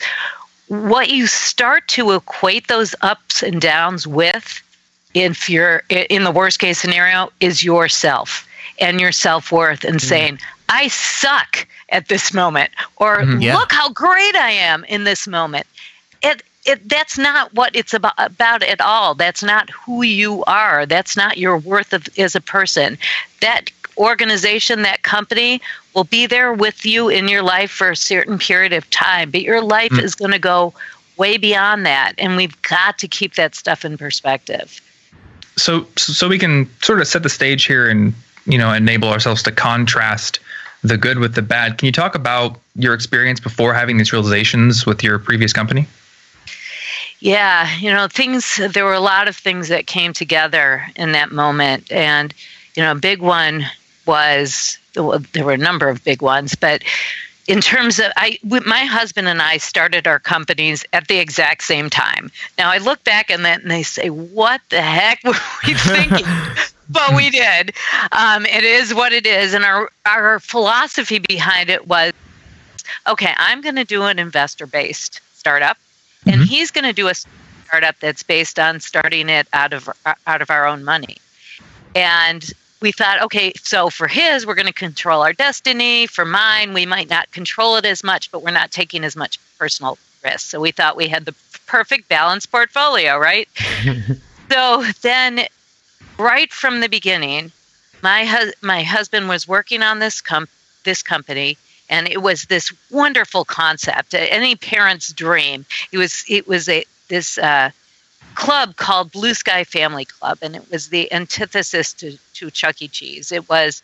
what 0.67 1.09
you 1.09 1.27
start 1.27 1.87
to 1.89 2.11
equate 2.11 2.67
those 2.67 2.95
ups 3.01 3.43
and 3.43 3.59
downs 3.61 4.07
with. 4.07 4.61
If 5.13 5.49
you're 5.49 5.83
in 5.89 6.23
the 6.23 6.31
worst 6.31 6.59
case 6.59 6.79
scenario, 6.79 7.31
is 7.39 7.63
yourself 7.63 8.47
and 8.79 8.99
your 8.99 9.11
self 9.11 9.51
worth, 9.51 9.83
and 9.83 9.97
mm. 9.97 10.01
saying, 10.01 10.39
"I 10.69 10.87
suck 10.87 11.67
at 11.89 12.07
this 12.07 12.33
moment," 12.33 12.71
or 12.97 13.19
mm-hmm. 13.19 13.41
Yeah. 13.41 13.57
"Look 13.57 13.71
how 13.71 13.89
great 13.89 14.35
I 14.35 14.51
am 14.51 14.83
in 14.85 15.03
this 15.03 15.27
moment." 15.27 15.67
It 16.21 16.43
it 16.65 16.87
that's 16.89 17.17
not 17.17 17.53
what 17.53 17.75
it's 17.75 17.93
about 17.93 18.13
about 18.17 18.63
at 18.63 18.81
all. 18.81 19.13
That's 19.15 19.43
not 19.43 19.69
who 19.69 20.01
you 20.03 20.43
are. 20.45 20.85
That's 20.85 21.15
not 21.15 21.37
your 21.37 21.57
worth 21.57 21.93
of, 21.93 22.07
as 22.17 22.35
a 22.35 22.41
person. 22.41 22.97
That 23.41 23.69
organization, 23.97 24.81
that 24.81 25.03
company 25.03 25.61
will 25.93 26.05
be 26.05 26.25
there 26.25 26.53
with 26.53 26.85
you 26.85 27.09
in 27.09 27.27
your 27.27 27.43
life 27.43 27.71
for 27.71 27.91
a 27.91 27.95
certain 27.95 28.39
period 28.39 28.73
of 28.73 28.89
time, 28.89 29.29
but 29.29 29.41
your 29.41 29.61
life 29.61 29.91
mm. 29.91 30.01
is 30.01 30.15
going 30.15 30.31
to 30.31 30.39
go 30.39 30.73
way 31.17 31.37
beyond 31.37 31.85
that, 31.85 32.13
and 32.17 32.35
we've 32.35 32.59
got 32.63 32.97
to 32.99 33.07
keep 33.07 33.35
that 33.35 33.53
stuff 33.55 33.85
in 33.85 33.97
perspective. 33.97 34.81
So 35.55 35.85
so 35.97 36.27
we 36.27 36.39
can 36.39 36.69
sort 36.81 36.99
of 37.01 37.07
set 37.07 37.23
the 37.23 37.29
stage 37.29 37.65
here 37.65 37.89
and 37.89 38.13
you 38.45 38.57
know 38.57 38.71
enable 38.73 39.09
ourselves 39.09 39.43
to 39.43 39.51
contrast 39.51 40.39
the 40.83 40.97
good 40.97 41.19
with 41.19 41.35
the 41.35 41.41
bad 41.41 41.77
can 41.77 41.85
you 41.85 41.91
talk 41.91 42.15
about 42.15 42.59
your 42.75 42.93
experience 42.93 43.39
before 43.39 43.73
having 43.73 43.97
these 43.97 44.11
realizations 44.11 44.85
with 44.85 45.03
your 45.03 45.19
previous 45.19 45.53
company 45.53 45.87
Yeah, 47.19 47.73
you 47.77 47.89
know, 47.89 48.09
things, 48.09 48.59
there 48.73 48.83
were 48.83 48.93
a 48.93 48.99
lot 48.99 49.29
of 49.29 49.37
things 49.37 49.69
that 49.69 49.87
came 49.87 50.11
together 50.11 50.85
in 50.97 51.13
that 51.13 51.31
moment. 51.31 51.89
And, 51.89 52.33
you 52.75 52.83
know, 52.83 52.91
a 52.91 52.95
big 52.95 53.21
one 53.21 53.65
was, 54.05 54.77
there 54.93 55.45
were 55.45 55.53
a 55.53 55.57
number 55.57 55.87
of 55.87 56.03
big 56.03 56.21
ones, 56.21 56.53
but, 56.55 56.83
in 57.47 57.61
terms 57.61 57.99
of 57.99 58.11
I 58.15 58.39
my 58.43 58.85
husband 58.85 59.27
and 59.27 59.41
I 59.41 59.57
started 59.57 60.07
our 60.07 60.19
companies 60.19 60.85
at 60.93 61.07
the 61.07 61.17
exact 61.17 61.63
same 61.63 61.89
time. 61.89 62.31
Now 62.57 62.71
I 62.71 62.77
look 62.77 63.03
back 63.03 63.31
on 63.31 63.43
that 63.43 63.61
and 63.61 63.71
they 63.71 63.83
say, 63.83 64.09
"What 64.09 64.61
the 64.69 64.81
heck 64.81 65.21
were 65.23 65.35
we 65.67 65.73
thinking?" 65.73 66.25
but 66.89 67.15
we 67.15 67.29
did. 67.29 67.73
Um, 68.11 68.45
it 68.45 68.63
is 68.63 68.93
what 68.93 69.11
it 69.11 69.25
is, 69.25 69.53
and 69.53 69.65
our 69.65 69.89
our 70.05 70.39
philosophy 70.39 71.19
behind 71.19 71.69
it 71.69 71.87
was, 71.87 72.13
okay, 73.07 73.33
I'm 73.37 73.61
going 73.61 73.75
to 73.75 73.85
do 73.85 74.03
an 74.03 74.19
investor 74.19 74.65
based 74.65 75.19
startup, 75.33 75.77
and 76.25 76.35
mm-hmm. 76.35 76.43
he's 76.43 76.71
going 76.71 76.85
to 76.85 76.93
do 76.93 77.07
a 77.07 77.13
startup 77.65 77.99
that's 77.99 78.23
based 78.23 78.59
on 78.59 78.79
starting 78.79 79.29
it 79.29 79.47
out 79.53 79.73
of 79.73 79.89
out 80.27 80.41
of 80.41 80.49
our 80.49 80.65
own 80.65 80.83
money, 80.83 81.17
and 81.95 82.53
we 82.83 82.91
thought, 82.91 83.21
okay, 83.21 83.53
so 83.63 83.89
for 83.89 84.09
his, 84.09 84.45
we're 84.45 84.55
going 84.55 84.67
to 84.67 84.73
control 84.73 85.21
our 85.21 85.31
destiny. 85.31 86.05
For 86.05 86.25
mine, 86.25 86.73
we 86.73 86.85
might 86.85 87.09
not 87.09 87.31
control 87.31 87.77
it 87.77 87.85
as 87.85 88.03
much, 88.03 88.29
but 88.29 88.43
we're 88.43 88.51
not 88.51 88.71
taking 88.71 89.05
as 89.05 89.15
much 89.15 89.39
personal 89.57 89.97
risk. 90.21 90.49
So 90.49 90.59
we 90.59 90.71
thought 90.71 90.97
we 90.97 91.07
had 91.07 91.23
the 91.23 91.33
perfect 91.65 92.09
balanced 92.09 92.51
portfolio, 92.51 93.17
right? 93.17 93.47
so 94.51 94.83
then, 95.01 95.45
right 96.19 96.51
from 96.51 96.81
the 96.81 96.89
beginning, 96.89 97.53
my 98.01 98.51
my 98.61 98.83
husband 98.83 99.29
was 99.29 99.47
working 99.47 99.81
on 99.81 99.99
this 99.99 100.19
com- 100.19 100.49
this 100.83 101.01
company, 101.01 101.57
and 101.89 102.09
it 102.09 102.21
was 102.21 102.43
this 102.47 102.73
wonderful 102.91 103.45
concept, 103.45 104.13
any 104.13 104.57
parent's 104.57 105.13
dream. 105.13 105.65
It 105.93 105.99
was 105.99 106.25
it 106.27 106.49
was 106.49 106.67
a 106.67 106.83
this. 107.07 107.37
Uh, 107.37 107.71
club 108.35 108.75
called 108.75 109.11
Blue 109.11 109.33
Sky 109.33 109.63
Family 109.63 110.05
Club, 110.05 110.39
and 110.41 110.55
it 110.55 110.69
was 110.71 110.89
the 110.89 111.11
antithesis 111.11 111.93
to, 111.93 112.17
to 112.35 112.51
Chuck 112.51 112.81
E. 112.81 112.87
Cheese. 112.87 113.31
It 113.31 113.49
was, 113.49 113.81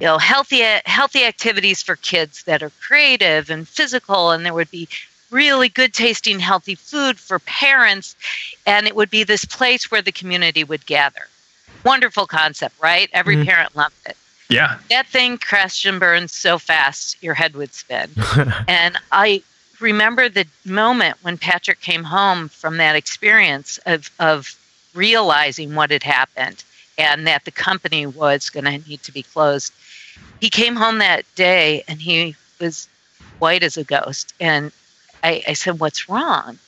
you 0.00 0.06
know, 0.06 0.18
healthy 0.18 0.62
healthy 0.86 1.24
activities 1.24 1.82
for 1.82 1.96
kids 1.96 2.44
that 2.44 2.62
are 2.62 2.72
creative 2.80 3.50
and 3.50 3.68
physical, 3.68 4.30
and 4.30 4.44
there 4.44 4.54
would 4.54 4.70
be 4.70 4.88
really 5.30 5.68
good 5.68 5.92
tasting 5.92 6.38
healthy 6.38 6.74
food 6.74 7.18
for 7.18 7.38
parents, 7.40 8.16
and 8.66 8.86
it 8.86 8.96
would 8.96 9.10
be 9.10 9.24
this 9.24 9.44
place 9.44 9.90
where 9.90 10.02
the 10.02 10.12
community 10.12 10.64
would 10.64 10.86
gather. 10.86 11.28
Wonderful 11.84 12.26
concept, 12.26 12.74
right? 12.82 13.10
Every 13.12 13.36
mm-hmm. 13.36 13.48
parent 13.48 13.76
loved 13.76 13.94
it. 14.06 14.16
Yeah. 14.48 14.78
That 14.88 15.06
thing 15.06 15.38
crashed 15.38 15.84
and 15.84 16.00
burned 16.00 16.30
so 16.30 16.58
fast 16.58 17.22
your 17.22 17.34
head 17.34 17.54
would 17.54 17.74
spin. 17.74 18.10
and 18.68 18.96
I 19.12 19.42
remember 19.80 20.28
the 20.28 20.46
moment 20.64 21.16
when 21.22 21.38
Patrick 21.38 21.80
came 21.80 22.04
home 22.04 22.48
from 22.48 22.76
that 22.78 22.96
experience 22.96 23.78
of, 23.86 24.10
of 24.18 24.58
realizing 24.94 25.74
what 25.74 25.90
had 25.90 26.02
happened 26.02 26.64
and 26.96 27.26
that 27.26 27.44
the 27.44 27.50
company 27.50 28.06
was 28.06 28.50
going 28.50 28.64
to 28.64 28.88
need 28.88 29.02
to 29.04 29.12
be 29.12 29.22
closed. 29.22 29.72
He 30.40 30.50
came 30.50 30.76
home 30.76 30.98
that 30.98 31.24
day 31.36 31.84
and 31.86 32.00
he 32.00 32.34
was 32.60 32.88
white 33.38 33.62
as 33.62 33.76
a 33.76 33.84
ghost. 33.84 34.34
And 34.40 34.72
I, 35.22 35.42
I 35.48 35.52
said, 35.52 35.80
What's 35.80 36.08
wrong? 36.08 36.58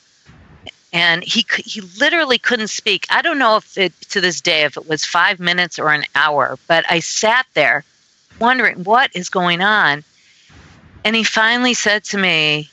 And 0.93 1.23
he 1.23 1.45
he 1.63 1.81
literally 1.99 2.37
couldn't 2.37 2.67
speak. 2.67 3.05
I 3.09 3.21
don't 3.21 3.39
know 3.39 3.57
if 3.57 3.77
it 3.77 3.93
to 4.09 4.19
this 4.19 4.41
day 4.41 4.63
if 4.63 4.75
it 4.75 4.89
was 4.89 5.05
five 5.05 5.39
minutes 5.39 5.79
or 5.79 5.89
an 5.89 6.03
hour, 6.15 6.59
but 6.67 6.85
I 6.89 6.99
sat 6.99 7.45
there 7.53 7.85
wondering 8.39 8.83
what 8.83 9.09
is 9.15 9.29
going 9.29 9.61
on. 9.61 10.03
And 11.03 11.15
he 11.15 11.23
finally 11.23 11.73
said 11.73 12.03
to 12.05 12.17
me, 12.17 12.70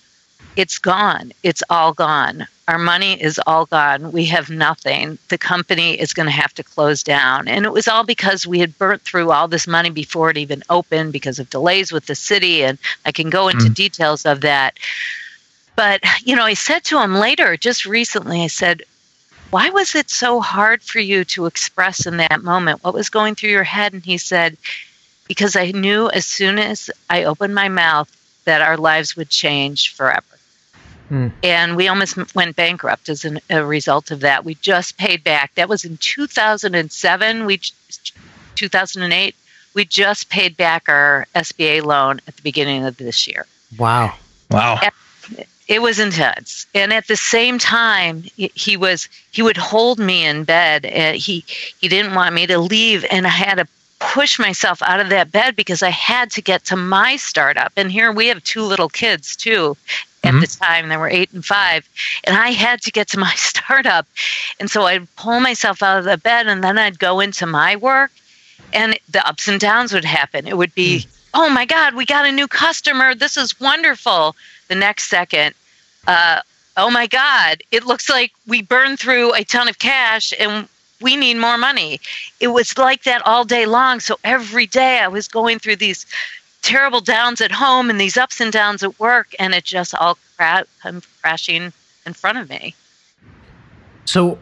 it's 0.59 0.79
gone. 0.79 1.31
It's 1.45 1.63
all 1.71 1.93
gone. 1.93 2.45
Our 2.67 2.79
money 2.79 3.13
is 3.23 3.41
all 3.47 3.65
gone. 3.65 4.11
We 4.11 4.25
have 4.25 4.51
nothing. 4.51 5.17
The 5.29 5.39
company 5.39 5.99
is 5.99 6.13
going 6.13 6.27
to 6.27 6.33
have 6.33 6.53
to 6.55 6.65
close 6.65 7.05
down. 7.05 7.47
And 7.47 7.65
it 7.65 7.73
was 7.73 7.87
all 7.87 8.03
because 8.03 8.45
we 8.45 8.59
had 8.59 8.77
burnt 8.77 9.03
through 9.03 9.31
all 9.31 9.47
this 9.47 9.69
money 9.69 9.91
before 9.91 10.31
it 10.31 10.37
even 10.37 10.65
opened 10.69 11.13
because 11.13 11.39
of 11.39 11.49
delays 11.49 11.93
with 11.93 12.07
the 12.07 12.17
city. 12.17 12.65
And 12.65 12.77
I 13.07 13.13
can 13.13 13.31
go 13.31 13.47
into 13.47 13.67
mm. 13.67 13.75
details 13.75 14.27
of 14.27 14.41
that. 14.41 14.77
But, 15.77 16.01
you 16.25 16.35
know, 16.35 16.45
I 16.45 16.55
said 16.55 16.83
to 16.87 17.01
him 17.01 17.15
later, 17.15 17.57
just 17.57 17.87
recently, 17.87 18.43
I 18.43 18.49
said, 18.49 18.83
why 19.51 19.71
was 19.71 19.95
it 19.95 20.11
so 20.11 20.41
hard 20.41 20.83
for 20.83 20.99
you 20.99 21.25
to 21.27 21.47
express 21.47 22.05
in 22.05 22.17
that 22.17 22.43
moment? 22.43 22.83
What 22.83 22.95
was 22.95 23.09
going 23.09 23.37
through 23.37 23.51
your 23.51 23.63
head? 23.63 23.93
And 23.93 24.05
he 24.05 24.19
said, 24.19 24.57
because 25.29 25.55
I 25.55 25.71
knew 25.71 26.11
as 26.11 26.27
soon 26.27 26.59
as 26.59 26.91
I 27.09 27.23
opened 27.23 27.55
my 27.55 27.69
mouth 27.69 28.13
that 28.45 28.61
our 28.61 28.77
lives 28.77 29.15
would 29.15 29.29
change 29.29 29.95
forever. 29.95 30.38
Hmm. 31.09 31.29
And 31.43 31.77
we 31.77 31.89
almost 31.89 32.35
went 32.35 32.57
bankrupt 32.57 33.09
as 33.09 33.25
an, 33.25 33.41
a 33.49 33.65
result 33.65 34.11
of 34.11 34.21
that. 34.21 34.45
We 34.45 34.55
just 34.57 34.99
paid 34.99 35.25
back. 35.25 35.55
That 35.55 35.69
was 35.69 35.85
in 35.85 35.97
2007. 35.97 37.47
We 37.47 37.61
2008. 38.55 39.35
We 39.75 39.85
just 39.85 40.29
paid 40.29 40.57
back 40.57 40.89
our 40.89 41.27
SBA 41.35 41.85
loan 41.85 42.21
at 42.27 42.37
the 42.37 42.43
beginning 42.43 42.85
of 42.85 42.97
this 42.97 43.27
year. 43.27 43.47
Wow. 43.79 44.15
Wow. 44.51 44.81
it 45.69 45.81
was 45.81 45.99
intense. 45.99 46.67
And 46.75 46.93
at 46.93 47.07
the 47.07 47.17
same 47.17 47.59
time, 47.59 48.25
he 48.37 48.77
was 48.77 49.09
he 49.31 49.43
would 49.43 49.57
hold 49.57 49.99
me 49.99 50.27
in 50.27 50.45
bed 50.45 50.85
and 50.85 51.17
he 51.17 51.45
he 51.81 51.89
didn't 51.89 52.15
want 52.15 52.35
me 52.35 52.47
to 52.47 52.59
leave 52.59 53.05
and 53.11 53.27
I 53.27 53.31
had 53.31 53.57
to 53.57 53.69
push 54.01 54.39
myself 54.39 54.81
out 54.83 55.01
of 55.01 55.09
that 55.09 55.33
bed 55.33 55.57
because 55.57 55.83
I 55.83 55.91
had 55.91 56.31
to 56.33 56.43
get 56.43 56.65
to 56.67 56.77
my 56.77 57.17
startup. 57.17 57.73
And 57.77 57.91
here 57.91 58.13
we 58.13 58.29
have 58.29 58.43
two 58.45 58.63
little 58.63 58.89
kids 58.89 59.35
too 59.35 59.77
at 60.25 60.33
mm-hmm. 60.33 60.41
the 60.41 60.47
time. 60.47 60.89
There 60.89 60.99
were 60.99 61.09
eight 61.09 61.33
and 61.33 61.45
five. 61.45 61.89
And 62.25 62.37
I 62.37 62.51
had 62.51 62.83
to 62.83 62.91
get 62.91 63.09
to 63.09 63.19
my 63.19 63.33
startup. 63.37 64.07
And 64.61 64.71
so 64.71 64.83
I'd 64.83 65.15
pull 65.17 65.41
myself 65.41 65.83
out 65.83 65.99
of 65.99 66.05
the 66.05 66.19
bed 66.19 66.47
and 66.47 66.63
then 66.63 66.79
I'd 66.79 66.99
go 66.99 67.21
into 67.21 67.47
my 67.47 67.77
work 67.77 68.11
and 68.73 68.99
the 69.09 69.27
ups 69.27 69.49
and 69.49 69.61
downs 69.61 69.93
would 69.93 70.05
happen. 70.05 70.47
It 70.47 70.57
would 70.57 70.75
be, 70.75 71.01
mm. 71.01 71.07
oh 71.35 71.49
my 71.49 71.65
God, 71.65 71.95
we 71.95 72.05
got 72.05 72.27
a 72.27 72.33
new 72.33 72.49
customer. 72.49 73.15
This 73.15 73.37
is 73.37 73.59
wonderful. 73.61 74.37
The 74.69 74.75
next 74.75 75.09
second, 75.09 75.55
uh, 76.07 76.41
oh 76.77 76.91
my 76.91 77.07
God, 77.07 77.63
it 77.71 77.85
looks 77.85 78.09
like 78.09 78.33
we 78.47 78.63
burned 78.63 78.99
through 78.99 79.35
a 79.35 79.45
ton 79.45 79.69
of 79.69 79.79
cash 79.79 80.33
and 80.39 80.69
we 81.01 81.17
need 81.17 81.37
more 81.37 81.59
money. 81.59 82.01
It 82.41 82.49
was 82.49 82.77
like 82.77 83.05
that 83.05 83.25
all 83.25 83.45
day 83.45 83.67
long. 83.67 84.01
So 84.01 84.19
every 84.25 84.67
day 84.67 84.99
I 84.99 85.09
was 85.09 85.29
going 85.29 85.59
through 85.59 85.77
these 85.77 86.07
terrible 86.63 87.01
downs 87.01 87.41
at 87.41 87.53
home 87.53 87.91
and 87.91 88.01
these 88.01 88.17
ups 88.17 88.41
and 88.41 88.53
downs 88.53 88.83
at 88.83 88.99
work, 88.99 89.35
and 89.39 89.55
it 89.55 89.65
just 89.65 89.95
all 89.95 90.19
cra- 90.37 90.67
come 90.83 91.03
crashing 91.21 91.73
in 92.07 92.13
front 92.13 92.39
of 92.39 92.49
me. 92.49 92.75
So, 94.05 94.39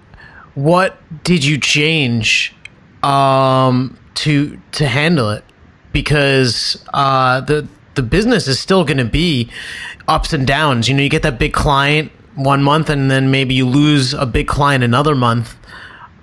what 0.55 0.99
did 1.25 1.45
you 1.45 1.59
change 1.59 2.55
um, 3.03 3.99
to 4.15 4.59
to 4.73 4.87
handle 4.87 5.31
it? 5.31 5.45
Because 5.93 6.83
uh, 6.93 7.41
the 7.41 7.69
the 7.95 8.03
business 8.03 8.47
is 8.47 8.59
still 8.59 8.85
going 8.85 8.99
to 8.99 9.05
be 9.05 9.51
ups 10.09 10.33
and 10.33 10.47
downs. 10.47 10.89
You 10.89 10.95
know, 10.95 11.03
you 11.03 11.09
get 11.09 11.23
that 11.23 11.39
big 11.39 11.53
client 11.53 12.13
one 12.35 12.63
month, 12.63 12.91
and 12.91 13.11
then 13.11 13.31
maybe 13.31 13.55
you 13.55 13.67
lose 13.67 14.15
a 14.15 14.27
big 14.27 14.47
client 14.47 14.85
another 14.85 15.15
month. 15.15 15.57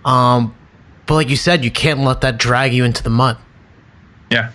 Um, 0.06 0.56
but 1.06 1.16
like 1.16 1.30
you 1.30 1.36
said, 1.36 1.64
you 1.66 1.72
can't 1.72 2.00
let 2.00 2.22
that 2.22 2.38
drag 2.38 2.74
you 2.74 2.84
into 2.84 3.04
the 3.04 3.10
mud. 3.10 3.38
Yeah. 4.30 4.52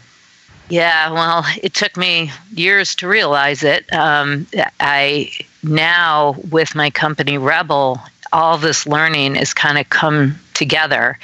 Yeah, 0.71 1.11
well, 1.13 1.45
it 1.63 1.75
took 1.75 1.97
me 1.97 2.31
years 2.53 2.95
to 2.97 3.09
realize 3.09 3.63
it. 3.63 3.91
Um, 3.93 4.47
I 4.81 5.31
now, 5.63 6.37
with 6.51 6.75
my 6.75 6.91
company 6.91 7.39
REBBL, 7.39 8.01
all 8.33 8.59
this 8.59 8.87
learning 8.87 9.35
has 9.37 9.55
kind 9.55 9.79
of 9.79 9.89
come 9.89 10.39
together 10.55 11.19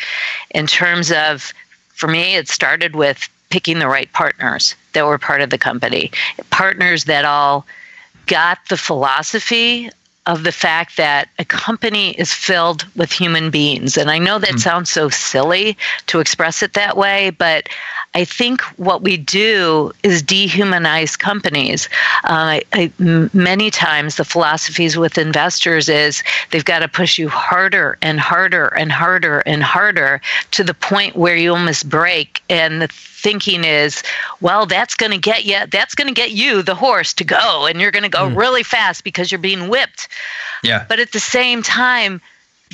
in 0.50 0.66
terms 0.66 1.12
of, 1.12 1.52
for 1.88 2.08
me, 2.08 2.36
it 2.36 2.48
started 2.48 2.96
with 2.96 3.28
picking 3.50 3.78
the 3.78 3.88
right 3.88 4.10
partners 4.12 4.74
that 4.94 5.06
were 5.06 5.18
part 5.18 5.40
of 5.40 5.50
the 5.50 5.58
company, 5.58 6.10
partners 6.50 7.04
that 7.04 7.24
all 7.24 7.66
got 8.26 8.58
the 8.68 8.76
philosophy 8.76 9.90
of 10.26 10.42
the 10.42 10.52
fact 10.52 10.96
that 10.96 11.28
a 11.38 11.44
company 11.44 12.12
is 12.12 12.32
filled 12.32 12.86
with 12.96 13.12
human 13.12 13.50
beings. 13.50 13.98
And 13.98 14.10
I 14.10 14.18
know 14.18 14.38
that 14.38 14.50
mm. 14.50 14.60
sounds 14.60 14.90
so 14.90 15.10
silly 15.10 15.76
to 16.06 16.18
express 16.20 16.62
it 16.62 16.72
that 16.72 16.96
way, 16.96 17.30
but 17.30 17.68
I 18.14 18.24
think 18.24 18.62
what 18.78 19.02
we 19.02 19.16
do 19.16 19.92
is 20.04 20.22
dehumanize 20.22 21.18
companies. 21.18 21.88
Uh, 22.22 22.60
I, 22.72 22.92
many 22.98 23.70
times, 23.70 24.16
the 24.16 24.24
philosophies 24.24 24.96
with 24.96 25.18
investors 25.18 25.88
is 25.88 26.22
they've 26.50 26.64
got 26.64 26.78
to 26.80 26.88
push 26.88 27.18
you 27.18 27.28
harder 27.28 27.98
and 28.02 28.20
harder 28.20 28.68
and 28.68 28.92
harder 28.92 29.40
and 29.40 29.62
harder 29.62 30.20
to 30.52 30.62
the 30.62 30.74
point 30.74 31.16
where 31.16 31.36
you 31.36 31.52
almost 31.52 31.88
break. 31.88 32.40
And 32.48 32.80
the 32.80 32.88
thinking 32.88 33.64
is, 33.64 34.02
well, 34.40 34.66
that's 34.66 34.94
going 34.94 35.12
to 35.12 35.18
get 35.18 35.44
you. 35.44 35.66
That's 35.66 35.96
going 35.96 36.08
to 36.08 36.14
get 36.14 36.30
you, 36.30 36.62
the 36.62 36.74
horse, 36.74 37.12
to 37.14 37.24
go, 37.24 37.66
and 37.66 37.80
you're 37.80 37.90
going 37.90 38.04
to 38.04 38.08
go 38.08 38.28
mm. 38.28 38.36
really 38.36 38.62
fast 38.62 39.02
because 39.02 39.32
you're 39.32 39.38
being 39.40 39.68
whipped. 39.68 40.08
Yeah. 40.62 40.86
But 40.88 41.00
at 41.00 41.12
the 41.12 41.20
same 41.20 41.62
time, 41.62 42.20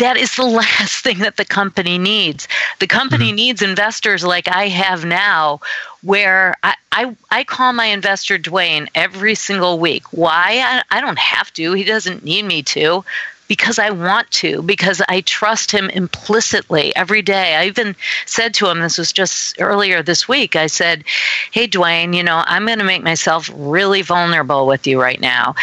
that 0.01 0.17
is 0.17 0.35
the 0.35 0.45
last 0.63 1.05
thing 1.05 1.19
that 1.21 1.37
the 1.37 1.45
company 1.45 1.97
needs. 1.97 2.49
The 2.81 2.87
company 2.87 3.29
mm-hmm. 3.29 3.37
needs 3.37 3.63
investors 3.63 4.25
like 4.25 4.49
I 4.49 4.69
have 4.69 5.05
now, 5.05 5.61
where 6.03 6.57
I, 6.63 6.75
I, 6.93 7.17
I, 7.31 7.45
call 7.45 7.73
my 7.73 7.87
investor 7.87 8.39
Dwayne 8.39 8.89
every 8.95 9.35
single 9.35 9.79
week. 9.79 10.05
Why? 10.13 10.63
I, 10.65 10.99
I 10.99 11.01
don't 11.01 11.19
have 11.19 11.53
to. 11.55 11.73
He 11.75 11.85
doesn't 11.85 12.25
need 12.25 12.45
me 12.45 12.63
to. 12.65 13.05
Because 13.51 13.81
I 13.81 13.91
want 13.91 14.31
to, 14.31 14.63
because 14.63 15.03
I 15.09 15.23
trust 15.23 15.73
him 15.73 15.91
implicitly 15.91 16.95
every 16.95 17.21
day. 17.21 17.57
I 17.57 17.67
even 17.67 17.97
said 18.25 18.55
to 18.55 18.71
him, 18.71 18.79
this 18.79 18.97
was 18.97 19.13
just 19.13 19.61
earlier 19.61 20.05
this 20.05 20.29
week, 20.29 20.55
I 20.55 20.69
said, 20.69 21.03
Hey, 21.51 21.67
Dwayne, 21.67 22.15
you 22.15 22.23
know, 22.23 22.45
I'm 22.47 22.65
going 22.65 22.79
to 22.79 22.85
make 22.85 23.03
myself 23.03 23.51
really 23.53 24.03
vulnerable 24.03 24.69
with 24.69 24.87
you 24.87 25.03
right 25.03 25.21
now. 25.21 25.57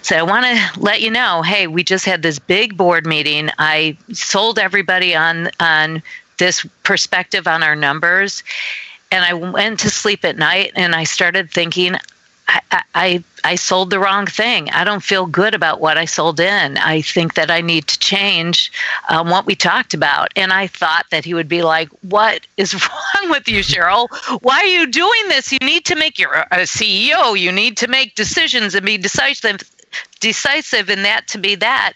So 0.00 0.16
I 0.16 0.22
want 0.22 0.46
to 0.46 0.80
let 0.80 1.02
you 1.02 1.10
know, 1.10 1.42
hey, 1.42 1.66
we 1.66 1.84
just 1.84 2.06
had 2.06 2.22
this 2.22 2.38
big 2.38 2.78
board 2.78 3.04
meeting. 3.06 3.50
I 3.58 3.98
sold 4.10 4.58
everybody 4.58 5.14
on 5.14 5.50
on 5.60 6.02
this 6.38 6.66
perspective 6.82 7.46
on 7.46 7.62
our 7.62 7.76
numbers. 7.76 8.42
And 9.12 9.22
I 9.22 9.34
went 9.34 9.80
to 9.80 9.90
sleep 9.90 10.24
at 10.24 10.38
night 10.38 10.72
and 10.76 10.94
I 10.94 11.04
started 11.04 11.50
thinking, 11.50 11.96
I, 12.48 12.82
I, 12.94 13.24
I 13.42 13.54
sold 13.54 13.90
the 13.90 13.98
wrong 13.98 14.26
thing. 14.26 14.70
I 14.70 14.84
don't 14.84 15.02
feel 15.02 15.26
good 15.26 15.54
about 15.54 15.80
what 15.80 15.98
I 15.98 16.04
sold 16.04 16.40
in. 16.40 16.76
I 16.78 17.00
think 17.00 17.34
that 17.34 17.50
I 17.50 17.60
need 17.60 17.86
to 17.88 17.98
change 17.98 18.70
um, 19.08 19.30
what 19.30 19.46
we 19.46 19.54
talked 19.54 19.94
about. 19.94 20.28
And 20.36 20.52
I 20.52 20.66
thought 20.66 21.06
that 21.10 21.24
he 21.24 21.34
would 21.34 21.48
be 21.48 21.62
like, 21.62 21.88
What 22.02 22.46
is 22.56 22.74
wrong 22.74 23.30
with 23.30 23.48
you, 23.48 23.60
Cheryl? 23.60 24.08
Why 24.42 24.58
are 24.58 24.66
you 24.66 24.86
doing 24.86 25.28
this? 25.28 25.52
You 25.52 25.58
need 25.62 25.84
to 25.86 25.96
make, 25.96 26.18
you're 26.18 26.46
a 26.50 26.64
CEO. 26.64 27.38
You 27.38 27.52
need 27.52 27.76
to 27.78 27.88
make 27.88 28.14
decisions 28.14 28.74
and 28.74 28.84
be 28.84 28.98
decisive, 28.98 29.62
decisive 30.20 30.90
in 30.90 31.02
that 31.02 31.28
to 31.28 31.38
be 31.38 31.54
that. 31.56 31.94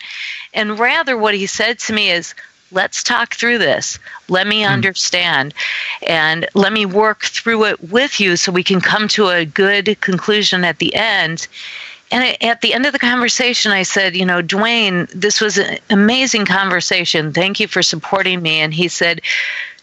And 0.55 0.79
rather, 0.79 1.17
what 1.17 1.35
he 1.35 1.47
said 1.47 1.79
to 1.81 1.93
me 1.93 2.11
is, 2.11 2.35
let's 2.73 3.03
talk 3.03 3.35
through 3.35 3.59
this. 3.59 3.99
Let 4.29 4.47
me 4.47 4.63
hmm. 4.63 4.71
understand 4.71 5.55
and 6.07 6.47
let 6.55 6.73
me 6.73 6.87
work 6.87 7.23
through 7.23 7.65
it 7.65 7.91
with 7.91 8.21
you 8.21 8.37
so 8.37 8.53
we 8.53 8.65
can 8.65 8.81
come 8.81 9.09
to 9.09 9.29
a 9.29 9.45
good 9.45 10.01
conclusion 10.01 10.65
at 10.65 10.79
the 10.79 10.95
end. 10.95 11.49
And 12.11 12.43
at 12.43 12.63
the 12.63 12.73
end 12.73 12.87
of 12.87 12.93
the 12.93 12.99
conversation, 12.99 13.71
I 13.71 13.83
said, 13.83 14.17
You 14.17 14.25
know, 14.25 14.43
Dwayne, 14.43 15.09
this 15.11 15.41
was 15.41 15.59
an 15.59 15.79
amazing 15.91 16.47
conversation. 16.47 17.33
Thank 17.33 17.61
you 17.61 17.69
for 17.69 17.83
supporting 17.83 18.41
me. 18.41 18.61
And 18.61 18.73
he 18.73 18.89
said, 18.89 19.21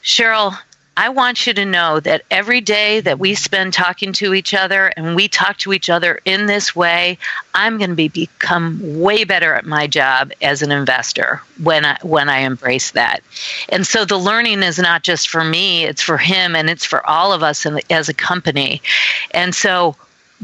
Cheryl, 0.03 0.57
I 0.97 1.09
want 1.09 1.45
you 1.45 1.53
to 1.53 1.65
know 1.65 1.99
that 1.99 2.23
every 2.31 2.61
day 2.61 3.01
that 3.01 3.19
we 3.19 3.35
spend 3.35 3.73
talking 3.73 4.13
to 4.13 4.33
each 4.33 4.53
other 4.53 4.93
and 4.95 5.15
we 5.15 5.27
talk 5.27 5.57
to 5.57 5.73
each 5.73 5.89
other 5.89 6.19
in 6.23 6.45
this 6.45 6.75
way, 6.75 7.17
I'm 7.53 7.77
going 7.77 7.89
to 7.89 7.95
be 7.95 8.07
become 8.07 8.79
way 9.01 9.25
better 9.25 9.53
at 9.53 9.65
my 9.65 9.87
job 9.87 10.31
as 10.41 10.61
an 10.61 10.71
investor 10.71 11.41
when 11.61 11.83
I 11.83 11.97
when 12.01 12.29
I 12.29 12.39
embrace 12.39 12.91
that. 12.91 13.21
And 13.69 13.85
so 13.85 14.05
the 14.05 14.17
learning 14.17 14.63
is 14.63 14.79
not 14.79 15.03
just 15.03 15.27
for 15.27 15.43
me, 15.43 15.83
it's 15.83 16.01
for 16.01 16.17
him 16.17 16.55
and 16.55 16.69
it's 16.69 16.85
for 16.85 17.05
all 17.05 17.33
of 17.33 17.43
us 17.43 17.65
as 17.89 18.07
a 18.07 18.13
company. 18.13 18.81
And 19.31 19.53
so 19.53 19.95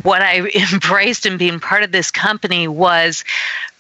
what 0.04 0.22
I 0.22 0.50
embraced 0.74 1.26
in 1.26 1.38
being 1.38 1.60
part 1.60 1.84
of 1.84 1.92
this 1.92 2.12
company 2.12 2.68
was 2.68 3.24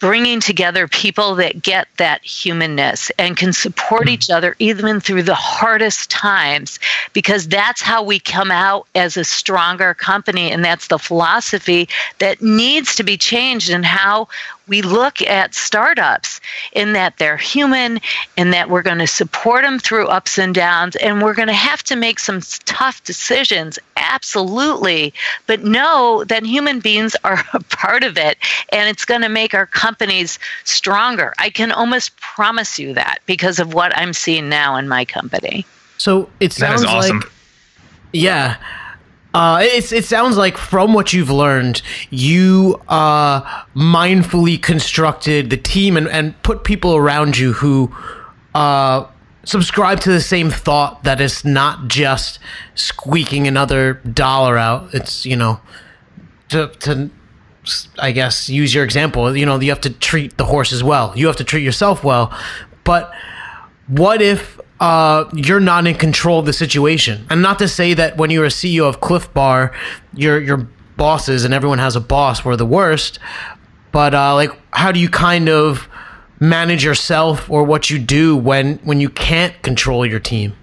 bringing 0.02 0.40
together 0.40 0.88
people 0.88 1.36
that 1.36 1.62
get 1.62 1.88
that 1.98 2.24
humanness 2.24 3.12
and 3.20 3.38
can 3.38 3.54
support 3.54 4.08
mm. 4.08 4.12
each 4.12 4.32
other 4.32 4.56
even 4.58 5.00
through 5.00 5.22
the 5.22 5.36
hardest 5.36 6.10
times 6.10 6.80
because 7.14 7.48
that's 7.48 7.82
how 7.82 8.04
we 8.04 8.20
come 8.20 8.50
out 8.50 8.88
as 8.96 9.16
a 9.16 9.24
stronger 9.24 9.94
company 9.94 10.52
and 10.52 10.66
that's 10.66 10.88
the 10.88 10.98
philosophy 10.98 11.88
that 12.18 12.42
needs 12.42 12.96
to 12.96 13.04
be 13.04 13.16
changed 13.16 13.70
in 13.70 13.84
how 13.84 14.28
we 14.68 14.82
look 14.82 15.22
at 15.24 15.54
startups 15.54 16.40
in 16.72 16.94
that 16.94 17.18
they're 17.18 17.36
human 17.36 18.00
and 18.38 18.54
that 18.54 18.70
we're 18.70 18.82
going 18.82 19.00
to 19.00 19.08
support 19.08 19.64
them 19.64 19.78
through 19.78 20.08
ups 20.08 20.38
and 20.38 20.56
downs 20.56 20.96
and 20.96 21.22
we're 21.22 21.34
going 21.34 21.50
to 21.50 21.54
have 21.54 21.84
to 21.84 21.96
make 21.96 22.20
some 22.20 22.40
tough 22.66 23.04
decisions 23.04 23.78
absolutely 23.98 25.14
but 25.46 25.64
know 25.64 26.24
that 26.24 26.46
human 26.46 26.80
beings 26.80 27.16
are 27.24 27.44
a 27.54 27.62
part 27.64 28.04
of 28.04 28.18
it 28.18 28.38
and 28.72 28.90
it's 28.90 29.06
going 29.06 29.22
to 29.22 29.30
make 29.30 29.54
our 29.54 29.68
companies 29.92 30.40
stronger 30.64 31.34
i 31.38 31.50
can 31.50 31.72
almost 31.72 32.16
promise 32.18 32.80
you 32.80 32.94
that 32.94 33.20
because 33.26 33.60
of 33.60 33.74
what 33.74 33.96
i'm 33.98 34.14
seeing 34.14 34.48
now 34.48 34.78
in 34.78 34.88
my 34.88 35.04
company 35.04 35.66
so 35.98 36.30
it 36.40 36.54
sounds 36.54 36.86
awesome. 36.86 37.20
like 37.20 37.30
yeah 38.14 38.56
uh, 39.34 39.60
it's, 39.62 39.94
it 39.94 40.04
sounds 40.04 40.36
like 40.36 40.58
from 40.58 40.94
what 40.94 41.14
you've 41.14 41.30
learned, 41.30 41.82
you 42.10 42.82
uh, 42.90 43.42
mindfully 43.74 44.62
constructed 44.62 45.50
the 45.50 45.56
team 45.56 45.96
and, 45.96 46.10
and 46.10 46.42
put 46.44 46.66
people 46.66 46.98
around 46.98 47.38
you 47.38 47.54
who 47.54 47.96
uh, 48.54 49.08
subscribe 49.46 50.02
to 50.02 50.12
the 50.12 50.20
same 50.20 50.50
thought 50.50 51.06
that 51.06 51.22
it's 51.22 51.46
not 51.46 51.88
just 51.88 52.40
squeaking 52.76 53.48
another 53.48 53.94
dollar 53.94 54.58
out. 54.58 54.94
It's, 54.94 55.26
you 55.26 55.38
know, 55.38 55.62
to, 56.50 56.68
to 56.68 57.10
I 58.00 58.12
guess, 58.12 58.50
use 58.50 58.74
your 58.74 58.84
example, 58.84 59.36
you 59.36 59.46
know, 59.46 59.60
you 59.60 59.70
have 59.70 59.82
to 59.82 59.90
treat 59.90 60.38
the 60.38 60.46
horse 60.46 60.74
as 60.74 60.84
well. 60.84 61.14
You 61.16 61.28
have 61.28 61.36
to 61.38 61.44
treat 61.44 61.64
yourself 61.64 62.04
well. 62.04 62.36
But 62.84 63.14
what 63.88 64.22
if 64.22 64.60
uh, 64.82 65.30
you're 65.36 65.60
not 65.60 65.86
in 65.86 65.94
control 65.94 66.40
of 66.40 66.48
the 66.48 66.54
situation. 66.54 67.26
And 67.30 67.42
not 67.42 67.60
to 67.60 67.68
say 67.68 67.94
that 67.94 68.18
when 68.18 68.32
you're 68.32 68.46
a 68.46 68.50
CEO 68.50 68.90
of 68.90 69.00
Clif 69.00 69.32
Bar, 69.32 69.72
your 70.16 70.42
your 70.42 70.68
bosses 70.98 71.46
and 71.46 71.54
everyone 71.54 71.78
has 71.78 71.96
a 71.96 72.02
boss 72.02 72.44
were 72.44 72.58
the 72.58 72.66
worst, 72.66 73.20
but 73.92 74.14
uh, 74.16 74.34
like, 74.34 74.52
how 74.72 74.92
do 74.92 75.00
you 75.00 75.08
kind 75.08 75.50
of 75.50 75.88
manage 76.40 76.84
yourself 76.84 77.48
or 77.48 77.64
what 77.64 77.92
you 77.92 78.00
do 78.00 78.36
when 78.36 78.78
when 78.80 79.00
you 79.00 79.10
can't 79.10 79.62
control 79.62 80.04
your 80.04 80.20
team? 80.20 80.54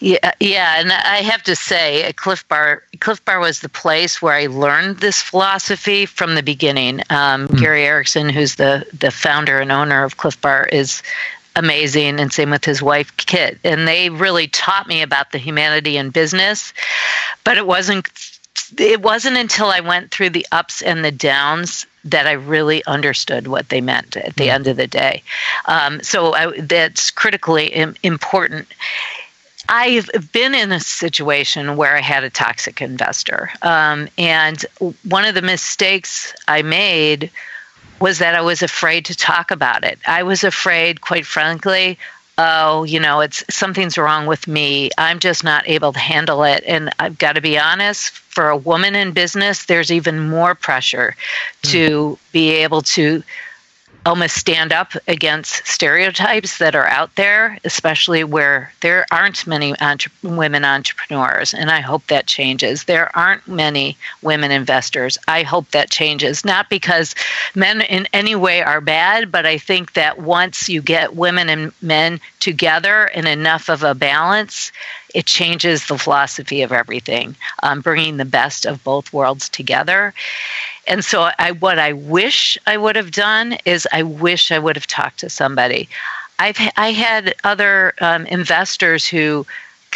Yeah, 0.00 0.32
yeah, 0.40 0.78
and 0.78 0.92
I 0.92 1.22
have 1.22 1.42
to 1.44 1.56
say, 1.56 2.12
Clif 2.16 2.46
Bar, 2.48 2.82
Clif 3.00 3.24
Bar 3.24 3.40
was 3.40 3.60
the 3.60 3.68
place 3.68 4.20
where 4.20 4.34
I 4.34 4.46
learned 4.46 4.98
this 4.98 5.22
philosophy 5.22 6.04
from 6.04 6.34
the 6.34 6.42
beginning. 6.42 7.00
Um, 7.10 7.48
mm. 7.48 7.58
Gary 7.58 7.84
Erickson, 7.84 8.28
who's 8.28 8.56
the 8.56 8.86
the 8.98 9.10
founder 9.10 9.58
and 9.58 9.72
owner 9.72 10.04
of 10.04 10.18
Clif 10.18 10.38
Bar, 10.40 10.66
is 10.66 11.02
amazing, 11.56 12.20
and 12.20 12.32
same 12.32 12.50
with 12.50 12.64
his 12.64 12.82
wife, 12.82 13.16
Kit. 13.16 13.58
And 13.64 13.88
they 13.88 14.10
really 14.10 14.48
taught 14.48 14.86
me 14.86 15.00
about 15.00 15.32
the 15.32 15.38
humanity 15.38 15.96
in 15.96 16.10
business. 16.10 16.74
But 17.44 17.56
it 17.56 17.66
wasn't 17.66 18.08
it 18.78 19.00
wasn't 19.02 19.36
until 19.36 19.66
I 19.66 19.80
went 19.80 20.10
through 20.10 20.30
the 20.30 20.46
ups 20.52 20.82
and 20.82 21.04
the 21.04 21.12
downs 21.12 21.86
that 22.04 22.26
I 22.26 22.32
really 22.32 22.84
understood 22.86 23.48
what 23.48 23.68
they 23.68 23.80
meant 23.80 24.16
at 24.16 24.36
the 24.36 24.44
mm-hmm. 24.44 24.54
end 24.54 24.66
of 24.66 24.76
the 24.76 24.86
day. 24.86 25.22
Um, 25.66 26.02
so 26.02 26.34
I, 26.34 26.60
that's 26.60 27.10
critically 27.10 27.72
important. 28.02 28.68
I've 29.68 30.08
been 30.32 30.54
in 30.54 30.72
a 30.72 30.80
situation 30.80 31.76
where 31.76 31.96
I 31.96 32.00
had 32.00 32.24
a 32.24 32.30
toxic 32.30 32.80
investor. 32.80 33.50
Um, 33.62 34.08
and 34.16 34.64
one 35.08 35.24
of 35.24 35.34
the 35.34 35.42
mistakes 35.42 36.34
I 36.48 36.62
made 36.62 37.30
was 38.00 38.18
that 38.18 38.34
I 38.34 38.42
was 38.42 38.62
afraid 38.62 39.04
to 39.06 39.14
talk 39.14 39.50
about 39.50 39.84
it. 39.84 39.98
I 40.06 40.22
was 40.22 40.44
afraid, 40.44 41.00
quite 41.00 41.26
frankly, 41.26 41.98
oh, 42.38 42.84
you 42.84 43.00
know, 43.00 43.20
it's 43.20 43.42
something's 43.48 43.96
wrong 43.96 44.26
with 44.26 44.46
me. 44.46 44.90
I'm 44.98 45.18
just 45.18 45.42
not 45.42 45.66
able 45.68 45.92
to 45.92 45.98
handle 45.98 46.44
it. 46.44 46.62
And 46.66 46.90
I've 46.98 47.18
got 47.18 47.32
to 47.34 47.40
be 47.40 47.58
honest, 47.58 48.10
for 48.10 48.50
a 48.50 48.56
woman 48.56 48.94
in 48.94 49.12
business, 49.12 49.64
there's 49.64 49.90
even 49.90 50.28
more 50.28 50.54
pressure 50.54 51.16
mm. 51.62 51.70
to 51.70 52.18
be 52.32 52.50
able 52.50 52.82
to 52.82 53.22
almost 54.06 54.36
stand 54.36 54.72
up 54.72 54.92
against 55.08 55.66
stereotypes 55.66 56.58
that 56.58 56.74
are 56.76 56.86
out 56.86 57.14
there, 57.16 57.58
especially 57.64 58.22
where 58.22 58.72
there 58.80 59.04
aren't 59.10 59.46
many 59.46 59.78
entre- 59.80 60.12
women 60.22 60.64
entrepreneurs. 60.64 61.52
And 61.52 61.70
I 61.70 61.80
hope 61.80 62.06
that 62.06 62.26
changes. 62.26 62.84
There 62.84 63.14
aren't 63.16 63.46
many 63.48 63.96
women 64.22 64.52
investors. 64.52 65.18
I 65.26 65.42
hope 65.42 65.70
that 65.72 65.90
changes. 65.90 66.44
Not 66.44 66.70
because 66.70 67.14
men 67.54 67.80
in 67.82 68.06
any 68.12 68.36
way 68.36 68.62
are 68.62 68.80
bad, 68.80 69.32
but 69.32 69.44
I 69.44 69.58
think 69.58 69.94
that 69.94 70.18
once 70.18 70.68
you 70.68 70.80
get 70.80 71.16
women 71.16 71.48
and 71.48 71.72
men 71.82 72.20
together 72.38 73.06
in 73.06 73.26
enough 73.26 73.68
of 73.68 73.82
a 73.82 73.94
balance, 73.94 74.70
it 75.14 75.26
changes 75.26 75.86
the 75.86 75.98
philosophy 75.98 76.62
of 76.62 76.72
everything, 76.72 77.34
um, 77.62 77.80
bringing 77.80 78.18
the 78.18 78.24
best 78.24 78.66
of 78.66 78.84
both 78.84 79.12
worlds 79.12 79.48
together. 79.48 80.14
And 80.88 81.04
so, 81.04 81.30
I, 81.38 81.52
what 81.52 81.78
I 81.78 81.92
wish 81.92 82.56
I 82.66 82.76
would 82.76 82.96
have 82.96 83.10
done 83.10 83.58
is 83.64 83.88
I 83.92 84.02
wish 84.02 84.52
I 84.52 84.58
would 84.58 84.76
have 84.76 84.86
talked 84.86 85.20
to 85.20 85.30
somebody. 85.30 85.88
I've 86.38 86.58
I 86.76 86.92
had 86.92 87.34
other 87.44 87.94
um, 88.00 88.26
investors 88.26 89.06
who 89.06 89.46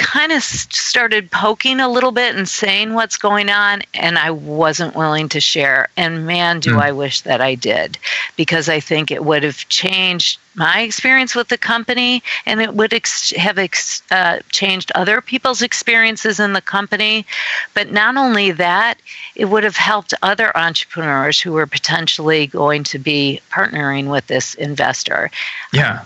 kind 0.00 0.32
of 0.32 0.42
started 0.42 1.30
poking 1.30 1.78
a 1.78 1.88
little 1.88 2.10
bit 2.10 2.34
and 2.34 2.48
saying 2.48 2.94
what's 2.94 3.18
going 3.18 3.50
on, 3.50 3.82
and 3.92 4.18
I 4.18 4.30
wasn't 4.30 4.96
willing 4.96 5.28
to 5.28 5.40
share. 5.40 5.88
And 5.96 6.26
man, 6.26 6.58
do 6.58 6.76
mm. 6.76 6.80
I 6.80 6.90
wish 6.90 7.20
that 7.20 7.42
I 7.42 7.54
did, 7.54 7.98
because 8.34 8.68
I 8.70 8.80
think 8.80 9.10
it 9.10 9.24
would 9.26 9.42
have 9.42 9.68
changed 9.68 10.40
my 10.54 10.80
experience 10.80 11.34
with 11.34 11.48
the 11.48 11.58
company, 11.58 12.22
and 12.46 12.62
it 12.62 12.74
would 12.74 12.94
ex- 12.94 13.36
have 13.36 13.58
ex- 13.58 14.02
uh, 14.10 14.38
changed 14.48 14.90
other 14.94 15.20
people's 15.20 15.60
experiences 15.60 16.40
in 16.40 16.54
the 16.54 16.62
company. 16.62 17.26
But 17.74 17.92
not 17.92 18.16
only 18.16 18.52
that, 18.52 18.94
it 19.36 19.44
would 19.46 19.64
have 19.64 19.76
helped 19.76 20.14
other 20.22 20.56
entrepreneurs 20.56 21.38
who 21.38 21.52
were 21.52 21.66
potentially 21.66 22.46
going 22.46 22.84
to 22.84 22.98
be 22.98 23.40
partnering 23.50 24.10
with 24.10 24.26
this 24.28 24.54
investor. 24.54 25.30
Yeah 25.74 26.04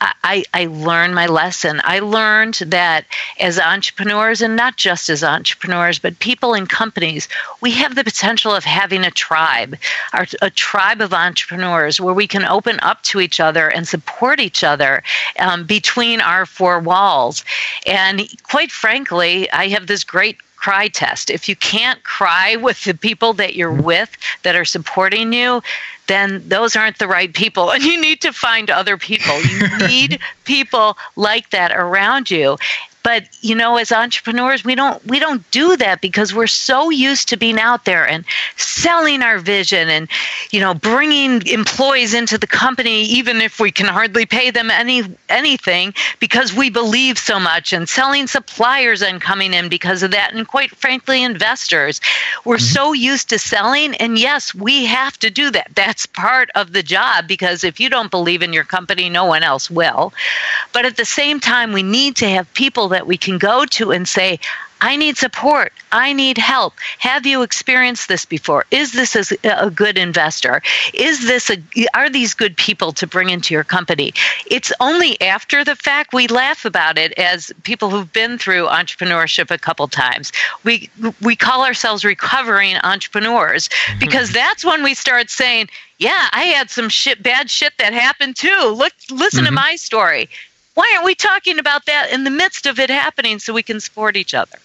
I, 0.00 0.44
I 0.54 0.66
learned 0.66 1.14
my 1.14 1.26
lesson. 1.26 1.80
I 1.84 1.98
learned 1.98 2.54
that 2.66 3.06
as 3.40 3.58
entrepreneurs, 3.58 4.40
and 4.40 4.56
not 4.56 4.76
just 4.76 5.08
as 5.08 5.24
entrepreneurs, 5.24 5.98
but 5.98 6.18
people 6.18 6.54
in 6.54 6.66
companies, 6.66 7.28
we 7.60 7.72
have 7.72 7.94
the 7.94 8.04
potential 8.04 8.54
of 8.54 8.64
having 8.64 9.04
a 9.04 9.10
tribe, 9.10 9.76
our, 10.12 10.26
a 10.40 10.50
tribe 10.50 11.00
of 11.00 11.12
entrepreneurs 11.12 12.00
where 12.00 12.14
we 12.14 12.26
can 12.26 12.44
open 12.44 12.78
up 12.82 13.02
to 13.02 13.20
each 13.20 13.40
other 13.40 13.68
and 13.68 13.88
support 13.88 14.40
each 14.40 14.62
other 14.62 15.02
um, 15.38 15.64
between 15.64 16.20
our 16.20 16.46
four 16.46 16.78
walls. 16.78 17.44
And 17.86 18.28
quite 18.42 18.70
frankly, 18.70 19.50
I 19.50 19.68
have 19.68 19.86
this 19.86 20.04
great 20.04 20.38
cry 20.62 20.86
test. 20.86 21.28
If 21.28 21.48
you 21.48 21.56
can't 21.56 22.04
cry 22.04 22.54
with 22.54 22.84
the 22.84 22.94
people 22.94 23.32
that 23.34 23.56
you're 23.56 23.72
mm-hmm. 23.72 23.82
with 23.82 24.16
that 24.44 24.54
are 24.54 24.64
supporting 24.64 25.32
you, 25.32 25.60
then 26.06 26.48
those 26.48 26.76
aren't 26.76 26.98
the 26.98 27.08
right 27.08 27.32
people. 27.34 27.70
And 27.72 27.82
you 27.82 28.00
need 28.00 28.20
to 28.20 28.32
find 28.32 28.70
other 28.70 28.96
people. 28.96 29.40
You 29.42 29.78
need 29.88 30.20
people 30.44 30.96
like 31.16 31.50
that 31.50 31.72
around 31.72 32.30
you 32.30 32.58
but 33.02 33.24
you 33.40 33.54
know 33.54 33.76
as 33.76 33.92
entrepreneurs 33.92 34.64
we 34.64 34.74
don't 34.74 35.04
we 35.06 35.18
don't 35.18 35.48
do 35.50 35.76
that 35.76 36.00
because 36.00 36.34
we're 36.34 36.46
so 36.46 36.90
used 36.90 37.28
to 37.28 37.36
being 37.36 37.58
out 37.58 37.84
there 37.84 38.06
and 38.06 38.24
selling 38.56 39.22
our 39.22 39.38
vision 39.38 39.88
and 39.88 40.08
you 40.50 40.60
know 40.60 40.74
bringing 40.74 41.46
employees 41.46 42.14
into 42.14 42.38
the 42.38 42.46
company 42.46 43.02
even 43.04 43.40
if 43.40 43.60
we 43.60 43.70
can 43.70 43.86
hardly 43.86 44.26
pay 44.26 44.50
them 44.50 44.70
any 44.70 45.02
anything 45.28 45.92
because 46.20 46.52
we 46.52 46.70
believe 46.70 47.18
so 47.18 47.38
much 47.38 47.72
and 47.72 47.88
selling 47.88 48.26
suppliers 48.26 49.02
and 49.02 49.20
coming 49.20 49.52
in 49.52 49.68
because 49.68 50.02
of 50.02 50.10
that 50.10 50.34
and 50.34 50.48
quite 50.48 50.70
frankly 50.70 51.22
investors. 51.22 52.00
We're 52.44 52.56
mm-hmm. 52.56 52.74
so 52.74 52.92
used 52.92 53.28
to 53.30 53.38
selling 53.38 53.94
and 53.96 54.18
yes 54.18 54.54
we 54.54 54.84
have 54.84 55.18
to 55.18 55.30
do 55.30 55.50
that. 55.50 55.70
That's 55.74 56.06
part 56.06 56.50
of 56.54 56.72
the 56.72 56.82
job 56.82 57.26
because 57.26 57.64
if 57.64 57.80
you 57.80 57.88
don't 57.88 58.10
believe 58.10 58.42
in 58.42 58.52
your 58.52 58.64
company 58.64 59.08
no 59.08 59.24
one 59.24 59.42
else 59.42 59.70
will. 59.70 60.12
But 60.72 60.86
at 60.86 60.96
the 60.96 61.04
same 61.04 61.40
time 61.40 61.72
we 61.72 61.82
need 61.82 62.16
to 62.16 62.28
have 62.28 62.52
people 62.54 62.88
that 62.92 63.06
we 63.06 63.16
can 63.16 63.38
go 63.38 63.64
to 63.66 63.90
and 63.90 64.06
say, 64.08 64.38
I 64.82 64.96
need 64.96 65.16
support. 65.16 65.72
I 65.92 66.12
need 66.12 66.36
help. 66.36 66.74
Have 66.98 67.24
you 67.24 67.42
experienced 67.42 68.08
this 68.08 68.24
before? 68.24 68.66
Is 68.72 68.92
this 68.92 69.14
a, 69.14 69.36
a, 69.44 69.70
good 69.70 69.96
investor? 69.96 70.60
Is 70.92 71.28
this 71.28 71.50
a 71.50 71.56
are 71.94 72.10
these 72.10 72.34
good 72.34 72.56
people 72.56 72.92
to 72.94 73.06
bring 73.06 73.30
into 73.30 73.54
your 73.54 73.62
company? 73.62 74.12
It's 74.50 74.72
only 74.80 75.20
after 75.20 75.64
the 75.64 75.76
fact 75.76 76.12
we 76.12 76.26
laugh 76.26 76.64
about 76.64 76.98
it 76.98 77.12
as 77.12 77.52
people 77.62 77.90
who've 77.90 78.12
been 78.12 78.38
through 78.38 78.66
entrepreneurship 78.66 79.52
a 79.52 79.58
couple 79.58 79.86
times. 79.86 80.32
We 80.64 80.90
we 81.20 81.36
call 81.36 81.64
ourselves 81.64 82.04
recovering 82.04 82.76
entrepreneurs 82.82 83.68
mm-hmm. 83.68 84.00
because 84.00 84.32
that's 84.32 84.64
when 84.64 84.82
we 84.82 84.94
start 84.94 85.30
saying, 85.30 85.68
"Yeah, 85.98 86.28
I 86.32 86.46
had 86.46 86.70
some 86.70 86.88
shit 86.88 87.22
bad 87.22 87.52
shit 87.52 87.74
that 87.78 87.92
happened 87.92 88.34
too. 88.34 88.74
Look 88.76 88.94
listen 89.10 89.44
mm-hmm. 89.44 89.46
to 89.46 89.52
my 89.52 89.76
story." 89.76 90.28
Why 90.74 90.90
aren't 90.94 91.04
we 91.04 91.14
talking 91.14 91.58
about 91.58 91.86
that 91.86 92.12
in 92.12 92.24
the 92.24 92.30
midst 92.30 92.66
of 92.66 92.78
it 92.78 92.90
happening 92.90 93.38
so 93.38 93.52
we 93.52 93.62
can 93.62 93.80
support 93.80 94.16
each 94.16 94.34
other? 94.34 94.58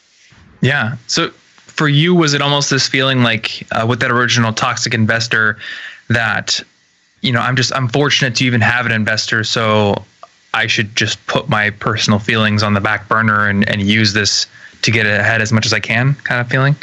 Yeah. 0.62 0.98
So 1.08 1.30
for 1.30 1.88
you, 1.88 2.16
was 2.16 2.34
it 2.34 2.42
almost 2.42 2.70
this 2.70 2.88
feeling 2.88 3.24
like 3.24 3.68
uh, 3.72 3.86
with 3.88 4.00
that 4.00 4.12
original 4.12 4.54
toxic 4.54 4.94
investor 4.94 5.58
that, 6.10 6.60
you 7.22 7.32
know, 7.32 7.42
I'm 7.42 7.56
just, 7.56 7.74
I'm 7.74 7.88
fortunate 7.88 8.36
to 8.36 8.46
even 8.46 8.62
have 8.62 8.86
an 8.86 8.92
investor. 8.92 9.44
So 9.44 10.04
I 10.54 10.68
should 10.68 10.96
just 10.96 11.26
put 11.28 11.50
my 11.50 11.70
personal 11.70 12.20
feelings 12.20 12.64
on 12.64 12.74
the 12.74 12.82
back 12.82 13.08
burner 13.08 13.48
and, 13.48 13.68
and 13.70 13.82
use 13.82 14.14
this 14.14 14.48
to 14.84 14.92
get 14.92 15.06
ahead 15.06 15.42
as 15.42 15.52
much 15.52 15.66
as 15.66 15.74
I 15.74 15.80
can 15.80 16.16
kind 16.16 16.42
of 16.42 16.50
feeling? 16.50 16.76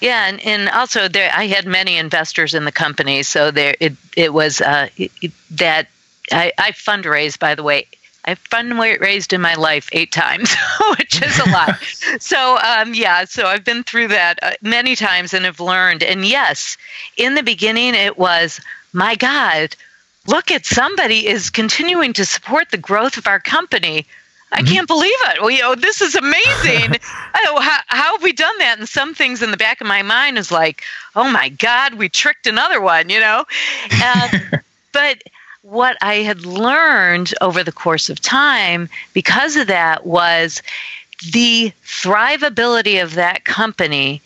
Yeah, 0.00 0.28
and, 0.28 0.40
and 0.46 0.68
also 0.68 1.08
there, 1.08 1.30
I 1.34 1.46
had 1.46 1.66
many 1.66 1.96
investors 1.96 2.54
in 2.54 2.64
the 2.64 2.72
company, 2.72 3.24
so 3.24 3.50
there 3.50 3.74
it 3.80 3.94
it 4.16 4.32
was 4.32 4.60
uh, 4.60 4.88
it, 4.96 5.32
that 5.50 5.88
I, 6.30 6.52
I 6.56 6.70
fundraised. 6.70 7.40
By 7.40 7.56
the 7.56 7.64
way, 7.64 7.88
I've 8.28 8.44
fundraised 8.44 9.32
in 9.32 9.40
my 9.40 9.54
life 9.54 9.88
eight 9.92 10.12
times, 10.12 10.54
which 10.98 11.22
is 11.22 11.38
a 11.38 11.48
lot. 11.50 11.78
so, 12.20 12.58
um, 12.58 12.92
yeah, 12.92 13.24
so 13.24 13.46
I've 13.46 13.64
been 13.64 13.82
through 13.82 14.08
that 14.08 14.38
uh, 14.42 14.52
many 14.60 14.96
times 14.96 15.32
and 15.32 15.46
have 15.46 15.60
learned. 15.60 16.02
And 16.02 16.26
yes, 16.26 16.76
in 17.16 17.36
the 17.36 17.42
beginning, 17.42 17.94
it 17.94 18.18
was, 18.18 18.60
my 18.92 19.14
God, 19.14 19.74
look 20.26 20.50
at 20.50 20.66
somebody 20.66 21.26
is 21.26 21.48
continuing 21.48 22.12
to 22.12 22.26
support 22.26 22.70
the 22.70 22.76
growth 22.76 23.16
of 23.16 23.26
our 23.26 23.40
company. 23.40 24.04
I 24.52 24.60
mm-hmm. 24.60 24.72
can't 24.74 24.88
believe 24.88 25.10
it. 25.28 25.40
Well, 25.40 25.50
you 25.50 25.62
know, 25.62 25.74
this 25.74 26.02
is 26.02 26.14
amazing. 26.14 26.96
oh, 27.34 27.60
how, 27.60 27.80
how, 27.86 28.12
have 28.12 28.22
we 28.22 28.34
done 28.34 28.58
that? 28.58 28.78
And 28.78 28.86
some 28.86 29.14
things 29.14 29.42
in 29.42 29.52
the 29.52 29.56
back 29.56 29.80
of 29.80 29.86
my 29.86 30.02
mind 30.02 30.36
is 30.36 30.52
like, 30.52 30.82
oh 31.16 31.30
my 31.30 31.48
God, 31.48 31.94
we 31.94 32.10
tricked 32.10 32.46
another 32.46 32.82
one, 32.82 33.08
you 33.08 33.20
know? 33.20 33.46
Uh, 33.90 34.28
but 34.92 35.22
what 35.68 35.98
I 36.00 36.16
had 36.16 36.46
learned 36.46 37.34
over 37.42 37.62
the 37.62 37.72
course 37.72 38.08
of 38.08 38.20
time 38.20 38.88
because 39.12 39.54
of 39.54 39.66
that 39.66 40.06
was 40.06 40.62
the 41.32 41.72
thrivability 41.84 43.02
of 43.02 43.14
that 43.16 43.44
company 43.44 44.22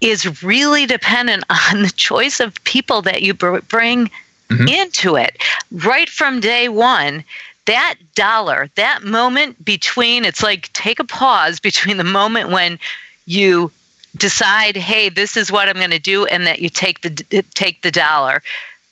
is 0.00 0.42
really 0.42 0.84
dependent 0.84 1.44
on 1.72 1.82
the 1.82 1.92
choice 1.94 2.40
of 2.40 2.62
people 2.64 3.02
that 3.02 3.22
you 3.22 3.34
bring 3.34 3.60
mm-hmm. 4.08 4.68
into 4.68 5.14
it 5.14 5.40
right 5.70 6.08
from 6.08 6.40
day 6.40 6.68
one 6.68 7.22
that 7.66 7.94
dollar 8.16 8.68
that 8.74 9.04
moment 9.04 9.64
between 9.64 10.24
it's 10.24 10.42
like 10.42 10.72
take 10.72 10.98
a 10.98 11.04
pause 11.04 11.60
between 11.60 11.98
the 11.98 12.04
moment 12.04 12.50
when 12.50 12.78
you 13.26 13.70
decide 14.16 14.76
hey 14.76 15.08
this 15.08 15.36
is 15.36 15.52
what 15.52 15.68
i'm 15.68 15.76
going 15.76 15.90
to 15.90 15.98
do 15.98 16.26
and 16.26 16.46
that 16.46 16.60
you 16.60 16.68
take 16.68 17.00
the 17.02 17.44
take 17.54 17.80
the 17.82 17.90
dollar 17.90 18.42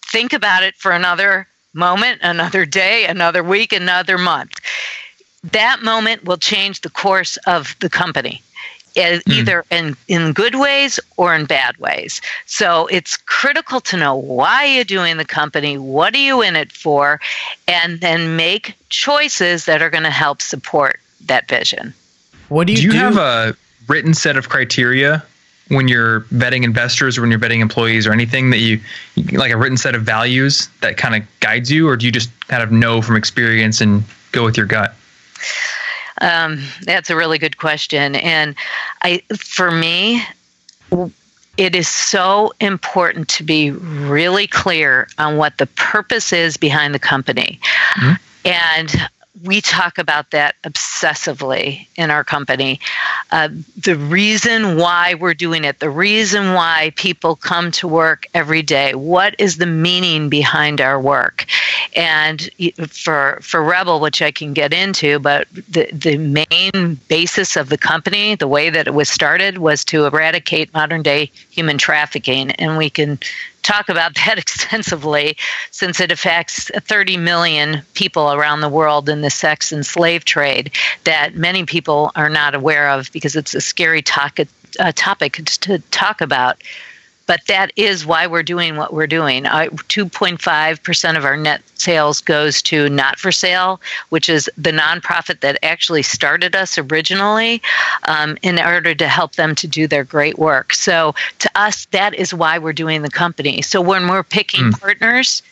think 0.07 0.33
about 0.33 0.63
it 0.63 0.75
for 0.77 0.93
another 0.93 1.47
moment, 1.73 2.21
another 2.23 2.65
day, 2.65 3.07
another 3.07 3.43
week, 3.43 3.73
another 3.73 4.19
month. 4.19 4.59
That 5.45 5.83
moment 5.83 6.25
will 6.25 6.37
change 6.37 6.81
the 6.81 6.91
course 6.91 7.37
of 7.47 7.75
the 7.81 7.91
company. 7.91 8.43
Mm. 8.95 9.23
Either 9.27 9.65
in, 9.71 9.97
in 10.07 10.35
good 10.35 10.57
ways 10.57 11.01
or 11.17 11.35
in 11.35 11.47
bad 11.47 11.79
ways. 11.79 12.21
So 12.45 12.87
it's 12.89 13.17
critical 13.17 13.81
to 13.81 13.97
know 13.97 14.15
why 14.15 14.67
you're 14.67 14.85
doing 14.85 15.17
the 15.17 15.25
company, 15.25 15.79
what 15.79 16.15
are 16.15 16.19
you 16.19 16.43
in 16.43 16.57
it 16.57 16.71
for, 16.71 17.19
and 17.67 18.01
then 18.01 18.37
make 18.37 18.75
choices 18.91 19.65
that 19.65 19.81
are 19.81 19.89
going 19.89 20.03
to 20.03 20.11
help 20.11 20.43
support 20.43 21.01
that 21.25 21.49
vision. 21.49 21.95
What 22.51 22.67
do 22.67 22.75
you 22.75 22.81
do? 22.81 22.85
You 22.85 22.93
do? 22.93 22.99
have 22.99 23.17
a 23.17 23.57
written 23.89 24.13
set 24.13 24.37
of 24.37 24.51
criteria 24.51 25.25
when 25.69 25.89
you're 25.89 26.23
vetting 26.23 26.65
investors 26.65 27.17
or 27.17 27.23
when 27.23 27.31
you're 27.31 27.41
vetting 27.41 27.61
employees 27.61 28.07
or 28.07 28.13
anything 28.13 28.51
that 28.51 28.59
you 28.59 28.81
like 29.33 29.53
a 29.53 29.57
written 29.57 29.77
set 29.77 29.95
of 29.95 30.03
values 30.03 30.69
that 30.81 30.97
kind 30.97 31.15
of 31.15 31.23
guides 31.41 31.71
you 31.71 31.89
or 31.89 31.97
do 31.97 32.07
you 32.07 32.13
just 32.13 32.31
kind 32.49 32.63
of 32.63 32.71
know 32.71 33.01
from 33.01 33.17
experience 33.17 33.81
and 33.81 34.03
go 34.33 34.45
with 34.45 34.57
your 34.57 34.67
gut? 34.67 34.95
Um, 36.21 36.63
that's 36.83 37.11
a 37.11 37.17
really 37.17 37.39
good 37.39 37.57
question. 37.57 38.15
And 38.17 38.55
i 39.03 39.23
for 39.37 39.71
me 39.71 40.23
it 41.59 41.75
is 41.75 41.89
so 41.89 42.53
important 42.61 43.29
to 43.29 43.45
be 43.45 43.71
really 43.71 44.47
clear 44.47 45.09
on 45.19 45.37
what 45.37 45.59
the 45.59 45.67
purpose 45.67 46.33
is 46.33 46.57
behind 46.57 46.95
the 46.95 46.99
company. 46.99 47.61
Mm-hmm. 47.95 48.47
and 48.47 49.11
we 49.43 49.61
talk 49.61 49.99
about 49.99 50.31
that 50.31 50.55
obsessively 50.63 51.87
in 51.97 52.11
our 52.11 52.23
company. 52.23 52.81
Uh, 53.31 53.49
the 53.77 53.97
reason 53.97 54.77
why 54.77 55.15
we're 55.15 55.35
doing 55.35 55.65
it, 55.65 55.81
the 55.81 55.91
reason 55.91 56.55
why 56.55 56.93
people 56.97 57.37
come 57.37 57.71
to 57.73 57.89
work 57.89 58.27
every 58.35 58.63
day, 58.63 58.95
what 58.95 59.35
is 59.39 59.57
the 59.57 59.67
meaning 59.67 60.29
behind 60.29 60.81
our 60.81 61.01
work? 61.01 61.47
And 61.97 62.43
for 62.89 63.39
for 63.43 63.61
REBBL, 63.61 64.01
which 64.01 64.23
I 64.23 64.31
can 64.31 64.53
get 64.53 64.73
into, 64.73 65.19
but 65.19 65.49
the 65.53 65.91
the 65.93 66.17
main 66.19 66.95
basis 67.09 67.57
of 67.57 67.69
the 67.69 67.79
company, 67.79 68.35
the 68.35 68.49
way 68.49 68.71
that 68.71 68.87
it 68.87 68.95
was 68.95 69.09
started, 69.09 69.59
was 69.59 69.85
to 69.87 70.07
eradicate 70.07 70.73
modern 70.73 71.03
day 71.03 71.31
human 71.51 71.79
trafficking, 71.79 72.53
and 72.53 72.79
we 72.79 72.89
can 72.89 73.19
talk 73.63 73.89
about 73.89 74.15
that 74.27 74.39
extensively 74.39 75.37
since 75.71 76.01
it 76.01 76.11
affects 76.11 76.71
30 76.75 77.17
million 77.17 77.83
people 77.95 78.33
around 78.33 78.61
the 78.61 78.69
world 78.69 79.09
in 79.09 79.23
the 79.23 79.31
sex 79.31 79.73
and 79.73 79.87
slave 79.87 80.25
trade 80.25 80.71
that 81.05 81.35
many 81.35 81.65
people 81.65 82.11
are 82.17 82.29
not 82.29 82.55
aware 82.55 82.91
of 82.91 83.11
because 83.13 83.37
it's 83.37 83.55
a 83.55 83.61
scary 83.61 84.03
topic, 84.03 84.49
uh, 84.79 84.93
topic 84.95 85.35
to 85.45 85.79
talk 85.91 86.21
about 86.21 86.63
but 87.27 87.41
that 87.47 87.73
is 87.77 88.05
why 88.05 88.27
we're 88.27 88.43
doing 88.43 88.77
what 88.77 88.93
we're 88.93 89.07
doing. 89.07 89.47
Uh, 89.47 89.69
2.5% 89.89 91.17
of 91.17 91.25
our 91.25 91.37
net 91.37 91.63
sales 91.75 92.21
goes 92.21 92.63
to 92.63 92.89
Not 92.89 93.19
for 93.19 93.33
Sale, 93.33 93.81
which 94.11 94.29
is 94.29 94.51
the 94.57 94.73
nonprofit 94.73 95.41
that 95.41 95.59
actually 95.63 96.03
started 96.03 96.55
us 96.55 96.79
originally 96.79 97.63
um, 98.09 98.37
in 98.43 98.61
order 98.61 98.95
to 98.95 99.09
help 99.09 99.33
them 99.33 99.55
to 99.57 99.67
do 99.67 99.87
their 99.87 100.05
great 100.05 100.39
work. 100.39 100.75
So 100.75 101.15
to 101.41 101.51
us, 101.55 101.87
that 101.87 102.15
is 102.15 102.35
why 102.35 102.59
we're 102.59 102.73
doing 102.73 103.03
the 103.03 103.11
company. 103.11 103.63
So 103.63 103.81
when 103.81 104.09
we're 104.09 104.23
picking 104.23 104.73
mm. 104.73 104.81
partners, 104.81 105.43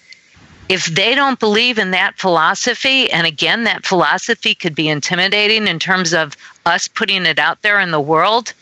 if 0.71 0.87
they 0.87 1.17
don't 1.17 1.41
believe 1.41 1.79
in 1.79 1.91
that 1.91 2.17
philosophy, 2.17 3.11
and 3.11 3.27
again, 3.27 3.65
that 3.65 3.85
philosophy 3.85 4.55
could 4.55 4.75
be 4.75 4.89
intimidating 4.89 5.67
in 5.67 5.81
terms 5.81 6.15
of 6.15 6.37
us 6.65 6.87
putting 6.87 7.27
it 7.27 7.41
out 7.41 7.63
there 7.63 7.81
in 7.81 7.91
the 7.91 8.01
world, 8.01 8.55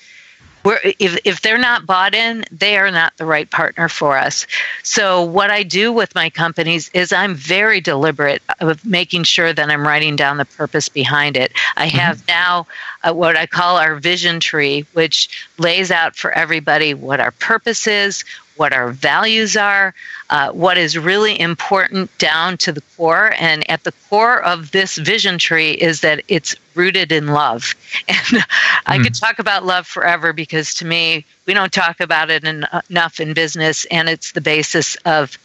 we're 0.69 0.93
if 0.99 1.19
if 1.25 1.41
they're 1.41 1.57
not 1.57 1.87
bought 1.87 2.15
in, 2.15 2.45
they 2.53 2.77
are 2.77 2.91
not 2.91 3.17
the 3.17 3.25
right 3.25 3.51
partner 3.51 3.89
for 3.89 4.19
us. 4.19 4.47
So 4.83 5.23
what 5.23 5.51
I 5.51 5.63
do 5.63 5.91
with 5.91 6.15
my 6.15 6.29
companies 6.29 6.91
is 6.93 7.11
I'm 7.11 7.35
very 7.35 7.81
deliberate 7.81 8.43
of 8.61 8.85
making 8.85 9.25
sure 9.25 9.55
that 9.55 9.71
I'm 9.71 9.87
writing 9.87 10.15
down 10.15 10.37
the 10.37 10.45
purpose 10.45 10.91
behind 10.91 11.39
it. 11.39 11.53
I 11.77 11.89
mm-hmm. 11.89 11.97
have 11.97 12.29
now 12.29 12.67
uh, 13.03 13.15
what 13.15 13.35
I 13.35 13.47
call 13.47 13.79
our 13.79 13.97
vision 13.97 14.41
tree, 14.41 14.85
which 14.93 15.49
lays 15.57 15.91
out 15.91 16.17
for 16.17 16.33
everybody 16.33 16.93
what 16.93 17.19
our 17.19 17.31
purpose 17.33 17.87
is, 17.87 18.23
what 18.59 18.73
our 18.73 18.91
values 18.91 19.57
are, 19.57 19.95
uh, 20.31 20.51
what 20.51 20.77
is 20.77 20.99
really 20.99 21.39
important 21.39 22.17
down 22.19 22.59
to 22.59 22.73
the 22.73 22.83
core. 22.97 23.35
And 23.39 23.69
at 23.71 23.85
the 23.85 23.93
core 24.09 24.43
of 24.43 24.73
this 24.73 24.97
vision 24.97 25.39
tree 25.39 25.73
is 25.73 26.01
that 26.01 26.23
it's 26.29 26.55
rooted 26.75 27.13
in 27.13 27.29
love. 27.29 27.75
And 28.09 28.43
mm. 28.43 28.45
I 28.87 28.99
could 28.99 29.15
talk 29.15 29.39
about 29.39 29.65
love 29.65 29.87
forever 29.87 30.33
because 30.33 30.75
to 30.75 30.85
me, 30.85 31.25
we 31.47 31.55
don't 31.55 31.73
talk 31.73 32.01
about 32.01 32.31
it 32.31 32.45
en- 32.45 32.67
enough 32.91 33.21
in 33.21 33.35
business, 33.35 33.85
and 33.87 34.09
it's 34.09 34.33
the 34.33 34.41
basis 34.41 34.97
of 35.05 35.39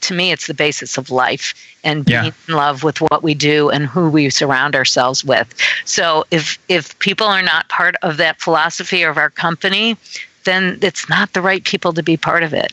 to 0.00 0.14
me 0.14 0.30
it's 0.30 0.46
the 0.46 0.54
basis 0.54 0.98
of 0.98 1.10
life 1.10 1.54
and 1.84 2.04
being 2.04 2.24
yeah. 2.24 2.32
in 2.48 2.54
love 2.54 2.82
with 2.82 3.00
what 3.00 3.22
we 3.22 3.34
do 3.34 3.70
and 3.70 3.86
who 3.86 4.10
we 4.10 4.28
surround 4.28 4.76
ourselves 4.76 5.24
with 5.24 5.54
so 5.84 6.24
if 6.30 6.58
if 6.68 6.98
people 6.98 7.26
are 7.26 7.42
not 7.42 7.68
part 7.68 7.94
of 8.02 8.18
that 8.18 8.40
philosophy 8.40 9.02
of 9.02 9.16
our 9.16 9.30
company 9.30 9.96
then 10.44 10.78
it's 10.82 11.08
not 11.08 11.32
the 11.32 11.42
right 11.42 11.64
people 11.64 11.92
to 11.92 12.02
be 12.02 12.16
part 12.16 12.42
of 12.42 12.52
it. 12.52 12.72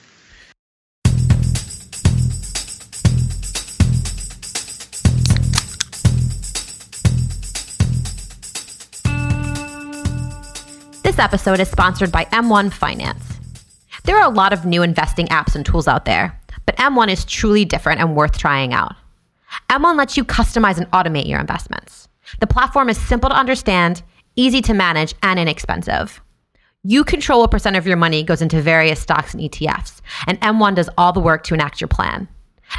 This 11.03 11.19
episode 11.19 11.59
is 11.59 11.69
sponsored 11.69 12.11
by 12.11 12.25
M1 12.25 12.71
Finance. 12.71 13.23
There 14.03 14.17
are 14.17 14.29
a 14.29 14.33
lot 14.33 14.53
of 14.53 14.65
new 14.65 14.83
investing 14.83 15.25
apps 15.27 15.55
and 15.55 15.65
tools 15.65 15.87
out 15.87 16.05
there, 16.05 16.39
but 16.65 16.77
M1 16.77 17.09
is 17.09 17.25
truly 17.25 17.65
different 17.65 17.99
and 17.99 18.15
worth 18.15 18.37
trying 18.37 18.71
out. 18.73 18.95
M1 19.69 19.97
lets 19.97 20.15
you 20.15 20.23
customize 20.23 20.77
and 20.77 20.89
automate 20.91 21.27
your 21.27 21.39
investments. 21.39 22.07
The 22.39 22.47
platform 22.47 22.89
is 22.89 22.99
simple 22.99 23.29
to 23.29 23.35
understand, 23.35 24.03
easy 24.35 24.61
to 24.61 24.73
manage, 24.73 25.15
and 25.23 25.39
inexpensive. 25.39 26.21
You 26.89 27.03
control 27.03 27.41
what 27.41 27.51
percent 27.51 27.75
of 27.75 27.85
your 27.85 27.97
money 27.97 28.23
goes 28.23 28.41
into 28.41 28.61
various 28.61 29.01
stocks 29.01 29.33
and 29.33 29.43
ETFs, 29.43 29.99
and 30.25 30.39
M1 30.39 30.75
does 30.75 30.89
all 30.97 31.11
the 31.11 31.19
work 31.19 31.43
to 31.43 31.53
enact 31.53 31.81
your 31.81 31.89
plan. 31.89 32.29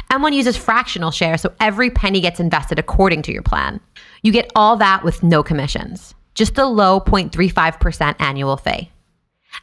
M1 0.09 0.33
uses 0.33 0.57
fractional 0.57 1.11
shares, 1.11 1.41
so 1.41 1.53
every 1.59 1.91
penny 1.91 2.19
gets 2.19 2.39
invested 2.39 2.79
according 2.79 3.21
to 3.21 3.31
your 3.31 3.43
plan. 3.43 3.79
You 4.23 4.31
get 4.31 4.51
all 4.55 4.75
that 4.77 5.03
with 5.03 5.21
no 5.21 5.43
commissions, 5.43 6.15
just 6.33 6.57
a 6.57 6.65
low 6.65 6.99
0.35% 6.99 8.15
annual 8.19 8.57
fee. 8.57 8.89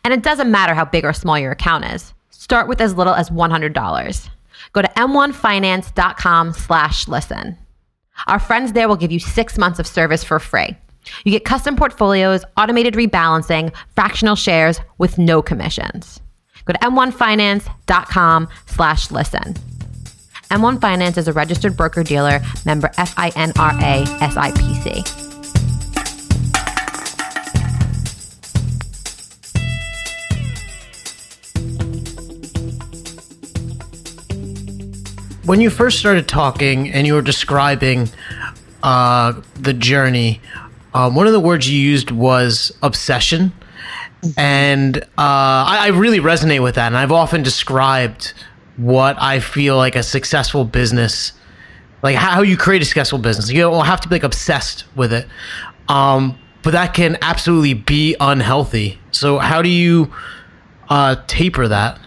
And 0.04 0.14
it 0.14 0.22
doesn't 0.22 0.48
matter 0.48 0.74
how 0.74 0.84
big 0.84 1.04
or 1.04 1.12
small 1.12 1.36
your 1.36 1.50
account 1.50 1.84
is. 1.86 2.14
Start 2.30 2.68
with 2.68 2.80
as 2.80 2.94
little 2.94 3.14
as 3.14 3.30
$100. 3.30 4.28
Go 4.72 4.80
to 4.80 4.88
m1finance.com 4.90 6.52
slash 6.52 7.08
listen. 7.08 7.58
Our 8.28 8.38
friends 8.38 8.74
there 8.74 8.86
will 8.86 8.94
give 8.94 9.10
you 9.10 9.18
six 9.18 9.58
months 9.58 9.80
of 9.80 9.88
service 9.88 10.22
for 10.22 10.38
free. 10.38 10.76
You 11.24 11.32
get 11.32 11.44
custom 11.44 11.76
portfolios, 11.76 12.44
automated 12.56 12.94
rebalancing, 12.94 13.74
fractional 13.94 14.36
shares 14.36 14.80
with 14.98 15.18
no 15.18 15.42
commissions. 15.42 16.20
Go 16.64 16.72
to 16.72 16.78
m1finance.com 16.80 18.48
slash 18.66 19.10
listen. 19.10 19.54
M1 20.50 20.80
Finance 20.80 21.18
is 21.18 21.26
a 21.26 21.32
registered 21.32 21.76
broker 21.76 22.04
dealer, 22.04 22.40
member 22.64 22.88
FINRA 22.88 24.04
SIPC. 24.04 25.26
When 35.44 35.60
you 35.60 35.70
first 35.70 35.98
started 35.98 36.28
talking 36.28 36.90
and 36.90 37.06
you 37.06 37.14
were 37.14 37.22
describing 37.22 38.08
uh, 38.82 39.40
the 39.54 39.72
journey, 39.72 40.40
um, 40.96 41.14
one 41.14 41.26
of 41.26 41.34
the 41.34 41.40
words 41.40 41.68
you 41.68 41.78
used 41.78 42.10
was 42.10 42.72
obsession, 42.82 43.52
and 44.38 44.96
uh, 44.96 45.02
I, 45.18 45.80
I 45.82 45.86
really 45.88 46.20
resonate 46.20 46.62
with 46.62 46.76
that. 46.76 46.86
And 46.86 46.96
I've 46.96 47.12
often 47.12 47.42
described 47.42 48.32
what 48.78 49.20
I 49.20 49.40
feel 49.40 49.76
like 49.76 49.94
a 49.94 50.02
successful 50.02 50.64
business, 50.64 51.32
like 52.02 52.16
how 52.16 52.40
you 52.40 52.56
create 52.56 52.80
a 52.80 52.86
successful 52.86 53.18
business. 53.18 53.50
You 53.50 53.60
don't 53.60 53.84
have 53.84 54.00
to 54.00 54.08
be 54.08 54.14
like 54.14 54.22
obsessed 54.22 54.86
with 54.96 55.12
it, 55.12 55.26
um, 55.90 56.38
but 56.62 56.70
that 56.70 56.94
can 56.94 57.18
absolutely 57.20 57.74
be 57.74 58.16
unhealthy. 58.18 58.98
So 59.10 59.36
how 59.36 59.60
do 59.60 59.68
you 59.68 60.10
uh, 60.88 61.16
taper 61.26 61.68
that? 61.68 62.00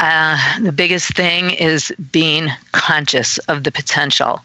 Uh, 0.00 0.60
the 0.60 0.70
biggest 0.70 1.14
thing 1.16 1.50
is 1.50 1.92
being 2.12 2.48
conscious 2.70 3.38
of 3.38 3.64
the 3.64 3.72
potential. 3.72 4.44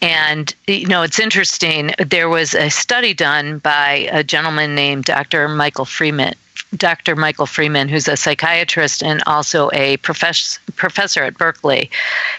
And, 0.00 0.54
you 0.68 0.86
know, 0.86 1.02
it's 1.02 1.18
interesting. 1.18 1.92
There 1.98 2.28
was 2.28 2.54
a 2.54 2.70
study 2.70 3.12
done 3.12 3.58
by 3.58 4.08
a 4.12 4.22
gentleman 4.22 4.76
named 4.76 5.04
Dr. 5.06 5.48
Michael 5.48 5.86
Freeman. 5.86 6.34
Dr. 6.76 7.14
Michael 7.16 7.46
Freeman, 7.46 7.88
who's 7.88 8.08
a 8.08 8.16
psychiatrist 8.16 9.02
and 9.02 9.22
also 9.26 9.70
a 9.72 9.98
profess- 9.98 10.58
professor 10.76 11.22
at 11.22 11.36
Berkeley, 11.36 11.90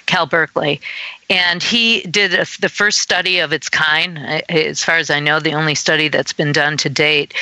Cal 0.08 0.26
Berkeley. 0.26 0.82
And 1.30 1.64
he 1.64 2.02
did 2.02 2.34
a, 2.34 2.46
the 2.60 2.70
first 2.70 3.00
study 3.00 3.40
of 3.40 3.54
its 3.54 3.70
kind, 3.70 4.20
as 4.50 4.84
far 4.84 4.98
as 4.98 5.10
I 5.10 5.20
know, 5.20 5.40
the 5.40 5.54
only 5.54 5.76
study 5.76 6.08
that's 6.08 6.34
been 6.34 6.52
done 6.52 6.78
to 6.78 6.90
date, 6.90 7.34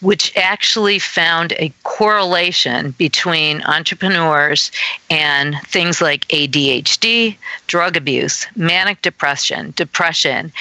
which 0.00 0.36
actually 0.36 0.98
found 0.98 1.52
a 1.52 1.72
correlation 1.84 2.92
between 2.92 3.62
entrepreneurs 3.62 4.70
and 5.10 5.56
things 5.66 6.00
like 6.00 6.26
ADHD, 6.28 7.36
drug 7.66 7.96
abuse, 7.96 8.46
manic 8.56 9.02
depression, 9.02 9.72
depression. 9.76 10.52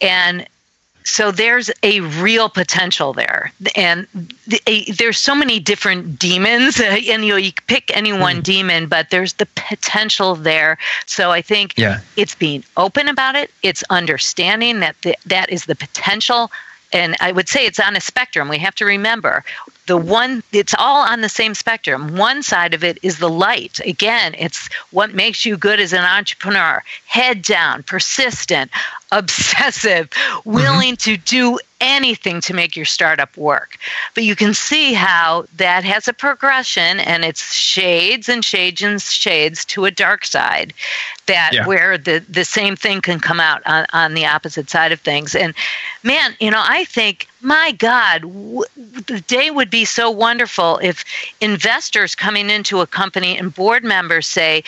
And 0.00 0.46
so 1.04 1.30
there's 1.30 1.70
a 1.82 2.00
real 2.00 2.48
potential 2.48 3.12
there 3.12 3.52
and 3.76 4.06
the, 4.46 4.60
a, 4.66 4.90
there's 4.92 5.18
so 5.18 5.34
many 5.34 5.60
different 5.60 6.18
demons 6.18 6.80
uh, 6.80 6.84
and 7.08 7.24
you 7.24 7.32
know 7.32 7.36
you 7.36 7.52
pick 7.66 7.94
any 7.96 8.12
one 8.12 8.38
mm. 8.38 8.42
demon 8.42 8.88
but 8.88 9.10
there's 9.10 9.34
the 9.34 9.46
potential 9.54 10.34
there 10.34 10.78
so 11.06 11.30
i 11.30 11.40
think 11.40 11.74
yeah. 11.76 12.00
it's 12.16 12.34
being 12.34 12.64
open 12.76 13.08
about 13.08 13.34
it 13.34 13.50
it's 13.62 13.84
understanding 13.90 14.80
that 14.80 14.96
the, 15.02 15.16
that 15.26 15.50
is 15.50 15.66
the 15.66 15.76
potential 15.76 16.50
and 16.92 17.16
I 17.20 17.32
would 17.32 17.48
say 17.48 17.66
it's 17.66 17.80
on 17.80 17.96
a 17.96 18.00
spectrum. 18.00 18.48
We 18.48 18.58
have 18.58 18.76
to 18.76 18.84
remember 18.84 19.44
the 19.86 19.96
one, 19.96 20.42
it's 20.52 20.74
all 20.78 21.06
on 21.06 21.20
the 21.20 21.28
same 21.28 21.54
spectrum. 21.54 22.16
One 22.16 22.42
side 22.42 22.72
of 22.72 22.82
it 22.82 22.98
is 23.02 23.18
the 23.18 23.28
light. 23.28 23.80
Again, 23.84 24.34
it's 24.38 24.68
what 24.90 25.14
makes 25.14 25.44
you 25.44 25.56
good 25.56 25.78
as 25.78 25.92
an 25.92 26.04
entrepreneur 26.04 26.82
head 27.06 27.42
down, 27.42 27.82
persistent, 27.82 28.70
obsessive, 29.12 30.08
willing 30.44 30.94
mm-hmm. 30.94 31.12
to 31.12 31.16
do 31.18 31.58
anything 31.80 32.40
to 32.40 32.54
make 32.54 32.76
your 32.76 32.86
startup 32.86 33.36
work. 33.36 33.76
But 34.14 34.24
you 34.24 34.34
can 34.34 34.54
see 34.54 34.94
how 34.94 35.44
that 35.56 35.84
has 35.84 36.08
a 36.08 36.12
progression 36.12 37.00
and 37.00 37.24
it's 37.24 37.52
shades 37.52 38.28
and 38.28 38.44
shades 38.44 38.80
and 38.82 39.00
shades 39.00 39.64
to 39.66 39.84
a 39.84 39.90
dark 39.90 40.24
side 40.24 40.72
that 41.26 41.50
yeah. 41.52 41.66
where 41.66 41.98
the, 41.98 42.24
the 42.28 42.44
same 42.44 42.74
thing 42.74 43.02
can 43.02 43.20
come 43.20 43.38
out 43.38 43.62
on, 43.66 43.86
on 43.92 44.14
the 44.14 44.24
opposite 44.24 44.70
side 44.70 44.92
of 44.92 45.00
things. 45.00 45.34
And 45.34 45.54
man, 46.02 46.34
you 46.40 46.50
know, 46.50 46.62
I 46.64 46.84
think 46.86 47.28
my 47.44 47.72
God, 47.72 48.22
w- 48.22 48.64
the 49.06 49.22
day 49.26 49.50
would 49.50 49.70
be 49.70 49.84
so 49.84 50.10
wonderful 50.10 50.78
if 50.82 51.04
investors 51.40 52.14
coming 52.14 52.50
into 52.50 52.80
a 52.80 52.86
company 52.86 53.36
and 53.38 53.54
board 53.54 53.84
members 53.84 54.26
say, 54.26 54.64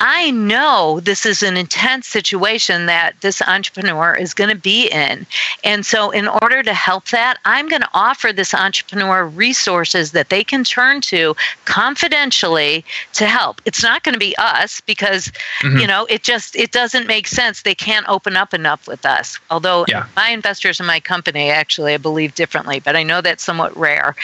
I 0.00 0.30
know 0.30 1.00
this 1.00 1.26
is 1.26 1.42
an 1.42 1.56
intense 1.56 2.06
situation 2.06 2.86
that 2.86 3.20
this 3.20 3.42
entrepreneur 3.42 4.14
is 4.14 4.32
going 4.32 4.50
to 4.50 4.56
be 4.56 4.88
in. 4.88 5.26
And 5.64 5.84
so, 5.84 6.10
in 6.10 6.28
order 6.28 6.62
to 6.62 6.72
help 6.72 7.08
that, 7.08 7.38
I'm 7.44 7.68
going 7.68 7.82
to 7.82 7.90
offer 7.94 8.32
this 8.32 8.54
entrepreneur 8.54 9.26
resources 9.26 10.12
that 10.12 10.28
they 10.28 10.44
can 10.44 10.62
turn 10.62 11.00
to 11.02 11.34
confidentially 11.64 12.84
to 13.14 13.26
help. 13.26 13.60
It's 13.64 13.82
not 13.82 14.04
going 14.04 14.12
to 14.12 14.20
be 14.20 14.36
us 14.38 14.80
because, 14.82 15.32
mm-hmm. 15.62 15.78
you 15.78 15.86
know, 15.86 16.06
it 16.08 16.22
just 16.22 16.54
it 16.54 16.70
doesn't 16.70 17.08
make 17.08 17.26
sense. 17.26 17.62
They 17.62 17.74
can't 17.74 18.08
open 18.08 18.36
up 18.36 18.54
enough 18.54 18.86
with 18.86 19.04
us. 19.04 19.38
Although 19.50 19.84
yeah. 19.88 20.06
my 20.14 20.30
investors 20.30 20.78
in 20.78 20.86
my 20.86 21.00
company 21.00 21.50
actually 21.50 21.94
I 21.94 21.96
believe 21.96 22.17
differently, 22.26 22.80
but 22.80 22.96
I 22.96 23.04
know 23.04 23.20
that's 23.20 23.44
somewhat 23.44 23.76
rare. 23.76 24.16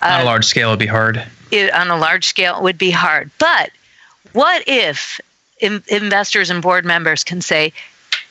On 0.00 0.20
uh, 0.20 0.22
a 0.22 0.24
large 0.24 0.44
scale, 0.44 0.68
it'd 0.68 0.78
be 0.78 0.86
hard. 0.86 1.24
It, 1.50 1.72
on 1.74 1.90
a 1.90 1.96
large 1.96 2.26
scale, 2.26 2.56
it 2.56 2.62
would 2.62 2.78
be 2.78 2.92
hard. 2.92 3.30
But 3.38 3.70
what 4.32 4.62
if 4.68 5.20
in, 5.58 5.82
investors 5.88 6.50
and 6.50 6.62
board 6.62 6.84
members 6.84 7.24
can 7.24 7.40
say, 7.40 7.72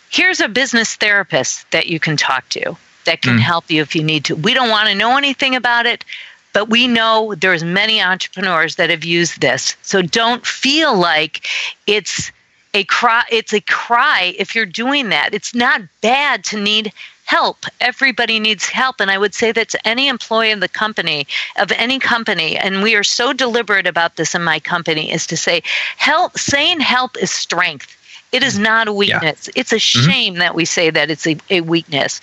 here's 0.10 0.40
a 0.40 0.48
business 0.48 0.96
therapist 0.96 1.70
that 1.72 1.88
you 1.88 2.00
can 2.00 2.16
talk 2.16 2.48
to 2.50 2.78
that 3.06 3.22
can 3.22 3.38
mm. 3.38 3.42
help 3.42 3.70
you 3.70 3.82
if 3.82 3.96
you 3.96 4.04
need 4.04 4.26
to. 4.26 4.36
We 4.36 4.54
don't 4.54 4.70
want 4.70 4.90
to 4.90 4.96
know 4.96 5.18
anything 5.18 5.56
about 5.56 5.86
it, 5.86 6.06
but 6.54 6.70
we 6.70 6.88
know 6.88 7.34
there's 7.36 7.64
many 7.64 8.02
entrepreneurs 8.02 8.76
that 8.76 8.90
have 8.90 9.04
used 9.04 9.42
this. 9.42 9.76
So 9.82 10.02
don't 10.02 10.46
feel 10.46 10.96
like 10.96 11.48
it's 11.88 12.32
a 12.74 12.84
cry 12.86 13.24
it's 13.30 13.54
a 13.54 13.62
cry 13.62 14.34
if 14.38 14.56
you're 14.56 14.66
doing 14.66 15.10
that. 15.10 15.34
It's 15.34 15.54
not 15.54 15.82
bad 16.02 16.44
to 16.46 16.62
need 16.62 16.94
help. 17.32 17.66
Everybody 17.80 18.40
needs 18.40 18.68
help. 18.68 19.00
And 19.00 19.10
I 19.10 19.18
would 19.18 19.34
say 19.34 19.54
that 19.54 19.70
to 19.70 19.88
any 19.88 20.10
employee 20.10 20.52
of 20.52 20.60
the 20.60 20.68
company, 20.68 21.26
of 21.58 21.72
any 21.72 21.98
company, 21.98 22.58
and 22.58 22.84
we 22.84 22.94
are 22.96 23.06
so 23.06 23.32
deliberate 23.32 23.88
about 23.88 24.18
this 24.18 24.36
in 24.36 24.44
my 24.44 24.60
company, 24.60 25.10
is 25.10 25.26
to 25.28 25.38
say 25.38 25.64
help 25.96 26.38
saying 26.38 26.82
help 26.82 27.18
is 27.18 27.32
strength. 27.32 27.98
It 28.34 28.44
is 28.44 28.60
not 28.60 28.90
a 28.90 28.94
weakness. 28.94 29.48
Yeah. 29.48 29.62
It's 29.62 29.72
a 29.72 29.76
mm-hmm. 29.76 30.10
shame 30.10 30.34
mm-hmm. 30.34 30.40
that 30.40 30.56
we 30.56 30.66
say 30.66 30.90
that 30.90 31.10
it's 31.10 31.26
a, 31.26 31.38
a 31.50 31.62
weakness. 31.62 32.20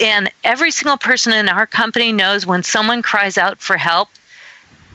And 0.00 0.28
every 0.42 0.72
single 0.72 0.98
person 0.98 1.32
in 1.32 1.48
our 1.48 1.66
company 1.66 2.10
knows 2.12 2.44
when 2.44 2.64
someone 2.64 3.00
cries 3.02 3.38
out 3.38 3.58
for 3.60 3.76
help, 3.76 4.08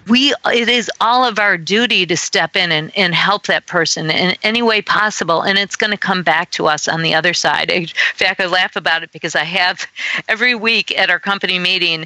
we 0.08 0.34
it 0.46 0.70
is 0.70 0.92
all 1.00 1.26
of 1.26 1.40
our 1.40 1.58
duty 1.58 2.06
to 2.06 2.18
step 2.18 2.56
in 2.56 2.72
and, 2.72 2.92
and 2.98 3.14
help 3.14 3.48
that 3.48 3.66
person 3.66 4.10
in 4.10 4.36
any 4.44 4.62
way 4.62 4.82
possible. 4.82 5.42
And 5.42 5.58
it's 5.58 5.76
going 5.76 5.92
to 5.92 5.98
come 5.98 6.24
back 6.24 6.52
to 6.52 6.68
us 6.68 6.88
on 6.88 7.02
the 7.02 7.14
other 7.14 7.34
side. 7.34 7.70
In 7.70 7.88
fact 7.88 8.40
i 8.40 8.46
laugh 8.46 8.76
about 8.76 9.04
it 9.04 9.12
because 9.12 9.36
i 9.36 9.44
have 9.44 9.88
every 10.28 10.56
week 10.56 10.98
at 10.98 11.10
our 11.10 11.20
company 11.20 11.60
meeting 11.60 12.06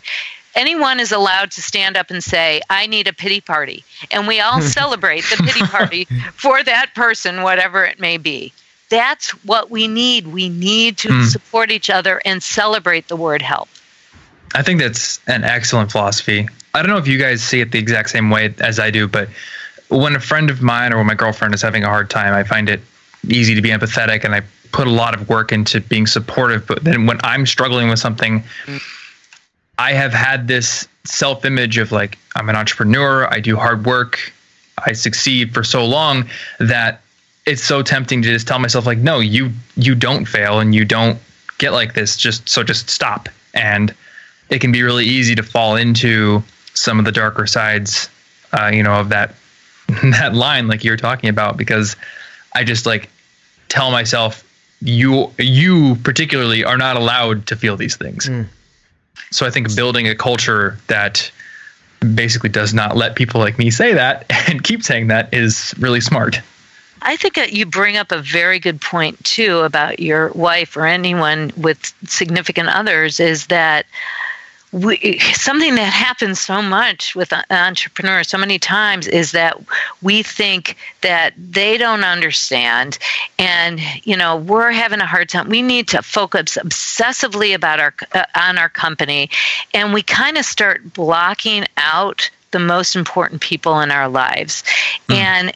anyone 0.56 1.00
is 1.00 1.12
allowed 1.12 1.52
to 1.52 1.62
stand 1.62 1.96
up 1.98 2.10
and 2.10 2.24
say 2.24 2.62
i 2.70 2.88
need 2.88 3.08
a 3.08 3.14
pity 3.14 3.42
party. 3.42 3.84
And 4.12 4.28
we 4.28 4.40
all 4.40 4.62
celebrate 4.80 5.22
the 5.22 5.38
pity 5.38 5.62
party 5.62 6.06
for 6.34 6.64
that 6.64 6.94
person 6.96 7.42
whatever 7.42 7.86
it 7.86 8.00
may 8.00 8.18
be. 8.18 8.54
That's 8.90 9.32
what 9.44 9.70
we 9.70 9.88
need. 9.90 10.28
We 10.28 10.48
need 10.48 10.98
to 11.00 11.10
mm. 11.10 11.26
support 11.26 11.72
each 11.72 11.90
other 11.90 12.22
and 12.24 12.42
celebrate 12.42 13.10
the 13.10 13.18
word 13.18 13.42
help 13.42 13.68
I 14.56 14.64
think 14.64 14.80
that's 14.80 15.20
an 15.28 15.44
excellent 15.44 15.92
philosophy. 15.92 16.48
I 16.74 16.82
don't 16.82 16.92
know 16.92 16.98
if 16.98 17.08
you 17.08 17.18
guys 17.18 17.42
see 17.42 17.62
it 17.62 17.72
the 17.72 17.80
exact 17.80 18.10
same 18.10 18.30
way 18.30 18.54
as 18.60 18.80
I 18.80 18.92
do, 18.92 19.08
but 19.08 19.30
when 19.90 20.16
a 20.16 20.20
friend 20.20 20.50
of 20.50 20.62
mine 20.62 20.94
or 20.94 20.98
when 20.98 21.08
my 21.08 21.16
girlfriend 21.16 21.54
is 21.54 21.62
having 21.62 21.84
a 21.84 21.88
hard 21.88 22.10
time, 22.10 22.34
I 22.34 22.44
find 22.44 22.70
it 22.70 22.82
easy 23.28 23.56
to 23.56 23.62
be 23.62 23.70
empathetic 23.70 24.24
and 24.24 24.36
I 24.36 24.42
put 24.72 24.88
a 24.88 24.92
lot 24.92 25.16
of 25.16 25.30
work 25.30 25.52
into 25.52 25.82
being 25.82 26.08
supportive. 26.08 26.68
But 26.68 26.84
then 26.84 27.06
when 27.06 27.20
I'm 27.24 27.46
struggling 27.46 27.90
with 27.90 28.00
something, 28.00 28.44
I 29.80 29.94
have 29.94 30.14
had 30.14 30.48
this 30.48 30.88
self 31.04 31.46
image 31.46 31.78
of 31.78 31.92
like, 31.92 32.18
I'm 32.36 32.50
an 32.50 32.56
entrepreneur, 32.56 33.32
I 33.32 33.40
do 33.40 33.56
hard 33.56 33.86
work, 33.86 34.20
I 34.86 34.94
succeed 34.94 35.54
for 35.54 35.64
so 35.64 35.86
long 35.86 36.30
that 36.60 37.02
it's 37.46 37.64
so 37.64 37.82
tempting 37.82 38.22
to 38.22 38.28
just 38.28 38.48
tell 38.48 38.60
myself 38.60 38.86
like 38.86 38.98
no 38.98 39.20
you 39.20 39.52
you 39.76 39.96
don't 39.96 40.26
fail 40.26 40.60
and 40.60 40.76
you 40.76 40.86
don't 40.86 41.18
get 41.58 41.72
like 41.72 41.94
this 41.94 42.18
just 42.18 42.48
so 42.48 42.62
just 42.62 42.90
stop 42.90 43.30
and 43.54 43.96
it 44.50 44.60
can 44.60 44.72
be 44.72 44.84
really 44.84 45.06
easy 45.06 45.36
to 45.36 45.44
fall 45.44 45.76
into 45.76 46.44
some 46.74 47.00
of 47.00 47.06
the 47.06 47.12
darker 47.12 47.48
sides, 47.48 48.10
uh, 48.54 48.68
you 48.68 48.84
know, 48.84 48.94
of 48.94 49.10
that 49.10 49.34
that 50.04 50.36
line 50.36 50.68
like 50.68 50.84
you're 50.84 50.98
talking 50.98 51.30
about 51.30 51.58
because 51.58 51.96
I 52.56 52.64
just 52.64 52.86
like 52.86 53.10
tell 53.70 53.92
myself 53.92 54.44
you 54.82 55.32
you 55.38 55.96
particularly 56.04 56.64
are 56.64 56.78
not 56.78 56.98
allowed 56.98 57.48
to 57.48 57.56
feel 57.56 57.78
these 57.78 57.96
things. 57.96 58.28
Mm. 58.28 58.48
So 59.32 59.46
I 59.46 59.50
think 59.50 59.76
building 59.76 60.08
a 60.08 60.16
culture 60.16 60.78
that 60.88 61.32
basically 62.14 62.50
does 62.50 62.74
not 62.74 62.96
let 62.96 63.16
people 63.16 63.42
like 63.42 63.58
me 63.58 63.72
say 63.72 63.94
that 63.94 64.26
and 64.50 64.64
keep 64.64 64.84
saying 64.84 65.08
that 65.08 65.34
is 65.34 65.74
really 65.80 66.02
smart. 66.02 66.40
I 67.02 67.16
think 67.16 67.38
you 67.54 67.66
bring 67.66 67.96
up 67.96 68.12
a 68.12 68.22
very 68.22 68.60
good 68.60 68.82
point 68.82 69.24
too 69.24 69.60
about 69.60 70.00
your 70.00 70.30
wife 70.30 70.76
or 70.76 70.86
anyone 70.86 71.52
with 71.56 71.94
significant 72.08 72.70
others 72.70 73.20
is 73.20 73.48
that 73.48 73.86
we, 74.72 75.20
something 75.20 75.76
that 75.76 75.94
happens 75.94 76.40
so 76.40 76.62
much 76.62 77.16
with 77.16 77.34
entrepreneurs 77.50 78.28
so 78.28 78.38
many 78.38 78.60
times 78.60 79.08
is 79.08 79.32
that 79.32 79.58
we 80.02 80.24
think 80.24 80.76
that 81.02 81.34
they 81.38 81.78
don't 81.78 82.04
understand. 82.04 82.98
And 83.40 83.80
you 84.04 84.18
know 84.18 84.36
we're 84.36 84.72
having 84.72 85.00
a 85.00 85.06
hard 85.06 85.30
time. 85.30 85.50
We 85.50 85.62
need 85.62 85.88
to 85.90 86.02
focus 86.02 86.58
obsessively 86.62 87.56
about 87.56 87.80
our 87.80 87.94
uh, 88.14 88.26
on 88.36 88.58
our 88.58 88.70
company. 88.70 89.30
And 89.74 89.94
we 89.94 90.04
kind 90.04 90.38
of 90.38 90.46
start 90.46 90.94
blocking 90.94 91.66
out 91.78 92.30
the 92.52 92.60
most 92.60 92.96
important 92.96 93.42
people 93.42 93.80
in 93.82 93.92
our 93.92 94.08
lives. 94.10 94.64
Mm. 95.08 95.16
and 95.16 95.54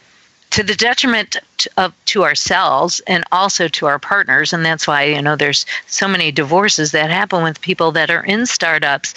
to 0.52 0.64
the 0.64 0.76
detriment 0.76 1.38
of 1.78 1.94
to 2.06 2.24
ourselves 2.24 3.02
and 3.08 3.24
also 3.32 3.68
to 3.70 3.86
our 3.88 4.00
partners. 4.00 4.54
And 4.54 4.66
that's 4.66 4.86
why 4.86 5.04
you 5.04 5.22
know 5.22 5.36
there's 5.36 5.66
so 5.88 6.08
many 6.08 6.32
divorces 6.32 6.92
that 6.92 7.10
happen 7.10 7.44
with 7.44 7.60
people 7.62 7.92
that 7.94 8.10
are 8.10 8.24
in 8.24 8.46
startups. 8.46 9.14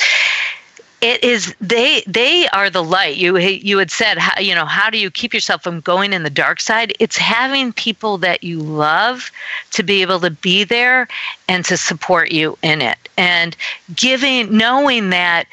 It 1.01 1.23
is 1.23 1.55
they 1.61 2.03
they 2.07 2.49
are 2.49 2.71
the 2.71 2.83
light. 2.83 3.17
You 3.17 3.37
you 3.37 3.79
had 3.79 3.91
said 3.91 4.17
how, 4.17 4.41
you 4.41 4.55
know 4.55 4.65
how 4.65 4.89
do 4.89 4.99
you 4.99 5.11
keep 5.11 5.35
yourself 5.35 5.63
from 5.63 5.81
going 5.81 6.13
in 6.13 6.23
the 6.23 6.31
dark 6.31 6.61
side? 6.61 6.95
It's 6.99 7.19
having 7.19 7.73
people 7.73 8.17
that 8.19 8.43
you 8.43 8.61
love 8.61 9.31
to 9.73 9.83
be 9.83 10.01
able 10.03 10.21
to 10.21 10.31
be 10.31 10.65
there 10.65 11.09
and 11.49 11.65
to 11.67 11.77
support 11.77 12.33
you 12.33 12.57
in 12.63 12.81
it. 12.81 12.99
And 13.19 13.55
giving 13.95 14.57
knowing 14.57 15.11
that 15.11 15.47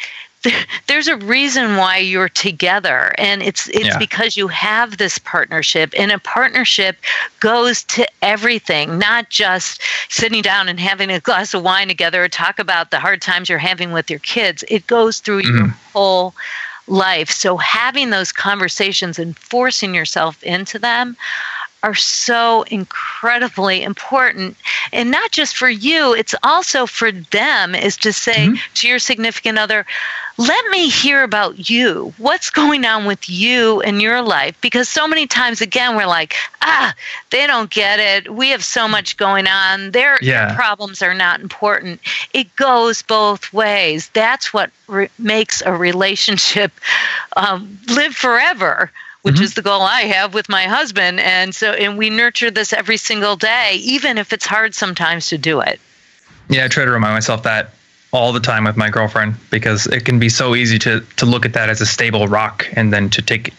there's 0.88 1.08
a 1.08 1.18
reason 1.18 1.78
why 1.78 1.98
you're 1.98 2.30
together 2.30 3.14
and 3.18 3.42
it's 3.44 3.68
it's 3.70 3.86
yeah. 3.86 3.98
because 3.98 4.36
you 4.36 4.48
have 4.48 4.98
this 4.98 5.18
partnership 5.20 5.94
and 5.98 6.12
a 6.12 6.20
partnership 6.20 6.98
goes 7.40 7.84
to 7.84 8.08
everything 8.22 8.98
not 8.98 9.30
just 9.30 9.82
sitting 10.10 10.42
down 10.42 10.68
and 10.68 10.80
having 10.80 11.10
a 11.10 11.20
glass 11.20 11.54
of 11.54 11.64
wine 11.64 11.88
together 11.88 12.24
or 12.24 12.30
talk 12.30 12.60
about 12.60 12.92
the 12.92 13.00
hard 13.00 13.22
times 13.22 13.50
you're 13.50 13.58
having 13.58 13.92
with 13.92 14.10
your 14.10 14.20
kids 14.20 14.64
it 14.68 14.86
goes 14.88 15.20
through 15.20 15.42
mm-hmm. 15.42 15.58
your 15.58 15.68
whole 15.94 16.34
life 16.88 17.30
so 17.30 17.58
having 17.58 18.10
those 18.10 18.32
conversations 18.32 19.20
and 19.20 19.38
forcing 19.38 19.94
yourself 19.94 20.42
into 20.44 20.80
them 20.80 21.16
are 21.84 21.96
so 21.96 22.64
incredibly 22.64 23.84
important. 23.84 24.58
And 24.94 25.12
not 25.12 25.32
just 25.32 25.56
for 25.56 25.70
you 25.70 26.14
it's 26.14 26.36
also 26.44 26.86
for 26.86 27.12
them 27.12 27.76
is 27.76 27.98
to 27.98 28.14
say 28.14 28.48
mm-hmm. 28.48 28.74
to 28.76 28.88
your 28.88 29.00
significant 29.00 29.58
other 29.58 29.86
let 30.38 30.66
me 30.72 30.90
hear 30.90 31.24
about 31.24 31.70
you. 31.70 32.14
What's 32.18 32.50
going 32.50 32.84
on 32.86 33.06
with 33.06 33.30
you 33.30 33.82
in 33.82 34.00
your 34.00 34.22
life? 34.22 34.60
Because 34.62 34.90
so 34.90 35.08
many 35.08 35.28
times 35.28 35.62
again 35.62 35.96
we're 35.96 36.08
like 36.08 36.36
ah 36.62 36.94
they 37.30 37.48
don't 37.48 37.70
get 37.70 38.00
it. 38.00 38.34
We 38.34 38.50
have 38.50 38.64
so 38.64 38.88
much 38.88 39.18
going 39.18 39.48
on. 39.48 39.92
Their, 39.92 40.18
yeah. 40.22 40.56
problems 40.56 41.02
are 41.02 41.14
not 41.14 41.40
important. 41.42 42.00
It 42.34 42.56
goes 42.56 43.02
both 43.02 43.52
ways. 43.54 44.10
That's 44.10 44.54
what 44.54 44.72
re- 44.88 45.10
makes 45.18 45.62
a 45.62 45.74
relationship 45.74 46.72
um, 47.36 47.80
live 47.88 48.16
forever 48.16 48.92
which 49.22 49.36
mm-hmm. 49.36 49.44
is 49.44 49.54
the 49.54 49.62
goal 49.62 49.82
I 49.82 50.02
have 50.02 50.34
with 50.34 50.50
my 50.50 50.64
husband. 50.64 51.20
And 51.20 51.54
so, 51.54 51.72
and 51.72 51.98
we 51.98 52.10
nurture 52.10 52.52
this 52.52 52.74
every 52.74 52.98
single 52.98 53.36
day, 53.36 53.76
even 53.82 54.18
if 54.18 54.34
it's 54.34 54.46
hard 54.46 54.74
sometimes 54.74 55.28
to 55.28 55.38
do 55.38 55.62
it. 55.62 55.80
Yeah, 56.50 56.66
I 56.66 56.68
try 56.68 56.86
to 56.86 56.92
remind 56.92 57.14
myself 57.14 57.44
that 57.44 57.72
all 58.12 58.34
the 58.34 58.40
time 58.40 58.66
with 58.66 58.76
my 58.76 58.90
girlfriend 58.90 59.36
because 59.50 59.88
it 59.88 60.04
can 60.04 60.20
be 60.20 60.28
so 60.28 60.54
easy 60.54 60.78
to 60.80 61.00
to 61.16 61.26
look 61.26 61.46
at 61.46 61.54
that 61.54 61.70
as 61.70 61.80
a 61.80 61.86
stable 61.86 62.28
rock 62.28 62.68
and 62.74 62.92
then 62.92 63.10
to 63.10 63.22
take 63.22 63.54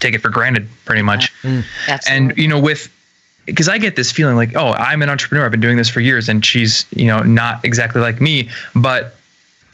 take 0.00 0.14
it 0.14 0.20
for 0.20 0.30
granted 0.30 0.68
pretty 0.84 1.02
much. 1.02 1.32
Mm, 1.42 1.64
and 2.08 2.36
you 2.38 2.48
know, 2.48 2.60
with 2.60 2.90
because 3.46 3.68
I 3.68 3.78
get 3.78 3.96
this 3.96 4.12
feeling 4.12 4.36
like, 4.36 4.54
oh, 4.56 4.72
I'm 4.72 5.02
an 5.02 5.08
entrepreneur. 5.08 5.44
I've 5.44 5.50
been 5.50 5.60
doing 5.60 5.76
this 5.76 5.88
for 5.88 6.00
years, 6.00 6.28
and 6.28 6.44
she's 6.44 6.86
you 6.90 7.06
know 7.06 7.20
not 7.20 7.64
exactly 7.64 8.00
like 8.00 8.20
me, 8.20 8.50
but 8.74 9.16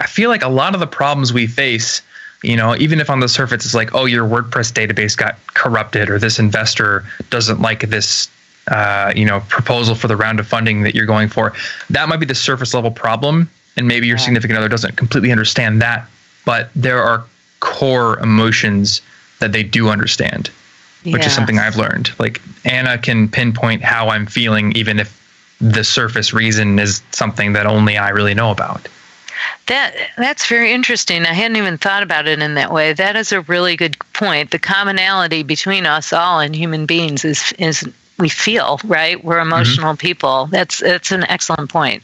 I 0.00 0.06
feel 0.06 0.30
like 0.30 0.42
a 0.42 0.48
lot 0.48 0.74
of 0.74 0.80
the 0.80 0.86
problems 0.86 1.32
we 1.32 1.46
face 1.46 2.02
you 2.42 2.56
know 2.56 2.76
even 2.76 3.00
if 3.00 3.10
on 3.10 3.20
the 3.20 3.28
surface 3.28 3.64
it's 3.64 3.74
like 3.74 3.94
oh 3.94 4.04
your 4.04 4.26
wordpress 4.26 4.72
database 4.72 5.16
got 5.16 5.36
corrupted 5.54 6.08
or 6.08 6.18
this 6.18 6.38
investor 6.38 7.04
doesn't 7.30 7.60
like 7.60 7.80
this 7.88 8.30
uh, 8.68 9.12
you 9.16 9.24
know 9.24 9.40
proposal 9.48 9.94
for 9.94 10.08
the 10.08 10.16
round 10.16 10.38
of 10.38 10.46
funding 10.46 10.82
that 10.82 10.94
you're 10.94 11.06
going 11.06 11.28
for 11.28 11.52
that 11.90 12.08
might 12.08 12.18
be 12.18 12.26
the 12.26 12.34
surface 12.34 12.74
level 12.74 12.90
problem. 12.90 13.48
And 13.76 13.86
maybe 13.86 14.08
your 14.08 14.18
significant 14.18 14.58
other 14.58 14.68
doesn't 14.68 14.96
completely 14.96 15.30
understand 15.30 15.80
that 15.82 16.08
but 16.44 16.70
there 16.74 17.00
are 17.00 17.24
core 17.60 18.18
emotions 18.18 19.00
that 19.38 19.52
they 19.52 19.62
do 19.62 19.88
understand 19.88 20.50
which 21.04 21.24
is 21.24 21.32
something 21.32 21.58
i've 21.58 21.76
learned. 21.76 22.10
Like 22.18 22.42
anna 22.64 22.98
can 22.98 23.28
pinpoint 23.28 23.82
how 23.82 24.08
i'm 24.08 24.26
feeling 24.26 24.72
even 24.72 24.98
if 24.98 25.14
the 25.60 25.84
surface 25.84 26.32
reason 26.32 26.78
is 26.78 27.02
something 27.12 27.52
that 27.52 27.66
only 27.66 27.96
i 27.96 28.10
really 28.10 28.34
know 28.34 28.50
about 28.50 28.88
that 29.66 29.94
that's 30.16 30.46
very 30.46 30.72
interesting. 30.72 31.24
I 31.24 31.32
hadn't 31.32 31.56
even 31.56 31.78
thought 31.78 32.02
about 32.02 32.26
it 32.26 32.40
in 32.40 32.54
that 32.54 32.72
way. 32.72 32.92
That 32.92 33.16
is 33.16 33.32
a 33.32 33.40
really 33.42 33.76
good 33.76 33.96
point. 34.12 34.50
The 34.50 34.58
commonality 34.58 35.42
between 35.42 35.86
us 35.86 36.12
all 36.12 36.40
and 36.40 36.54
human 36.54 36.86
beings 36.86 37.24
is 37.24 37.52
is 37.58 37.88
we 38.18 38.28
feel 38.28 38.80
right. 38.84 39.22
We're 39.22 39.36
mm-hmm. 39.36 39.52
emotional 39.52 39.92
mm-hmm. 39.92 40.06
people. 40.06 40.46
That's 40.46 40.80
that's 40.80 41.10
an 41.12 41.24
excellent 41.24 41.70
point. 41.70 42.02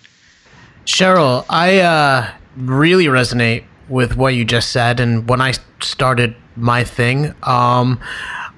Cheryl, 0.86 1.44
I 1.48 1.80
uh, 1.80 2.30
really 2.56 3.06
resonate 3.06 3.64
with 3.88 4.16
what 4.16 4.34
you 4.34 4.44
just 4.44 4.70
said, 4.70 5.00
and 5.00 5.28
when 5.28 5.40
I 5.40 5.54
started 5.80 6.36
my 6.56 6.84
thing, 6.84 7.34
um, 7.42 8.00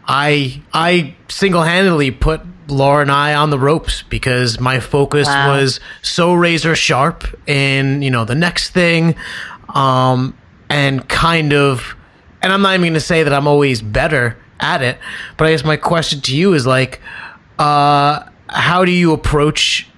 I 0.07 0.63
I 0.73 1.15
single 1.29 1.63
handedly 1.63 2.11
put 2.11 2.43
Laura 2.69 3.03
and 3.03 3.11
I 3.11 3.35
on 3.35 3.51
the 3.51 3.59
ropes 3.59 4.03
because 4.03 4.59
my 4.59 4.81
focus 4.81 5.27
wow. 5.27 5.57
was 5.57 5.81
so 6.03 6.35
razor 6.35 6.75
sharp 6.75 7.25
in 7.49 8.03
you 8.03 8.11
know 8.11 8.25
the 8.25 8.35
next 8.35 8.71
thing, 8.71 9.15
um, 9.75 10.37
and 10.69 11.09
kind 11.09 11.53
of, 11.53 11.95
and 12.43 12.53
I'm 12.53 12.63
not 12.63 12.75
even 12.75 12.83
going 12.83 12.95
to 12.95 13.01
say 13.01 13.23
that 13.23 13.33
I'm 13.33 13.47
always 13.47 13.83
better 13.83 14.37
at 14.61 14.83
it, 14.83 14.99
but 15.37 15.47
I 15.47 15.53
guess 15.53 15.65
my 15.65 15.77
question 15.77 16.21
to 16.23 16.37
you 16.37 16.55
is 16.55 16.67
like, 16.67 17.01
uh, 17.59 18.25
how 18.49 18.85
do 18.85 18.91
you 18.91 19.13
approach 19.13 19.89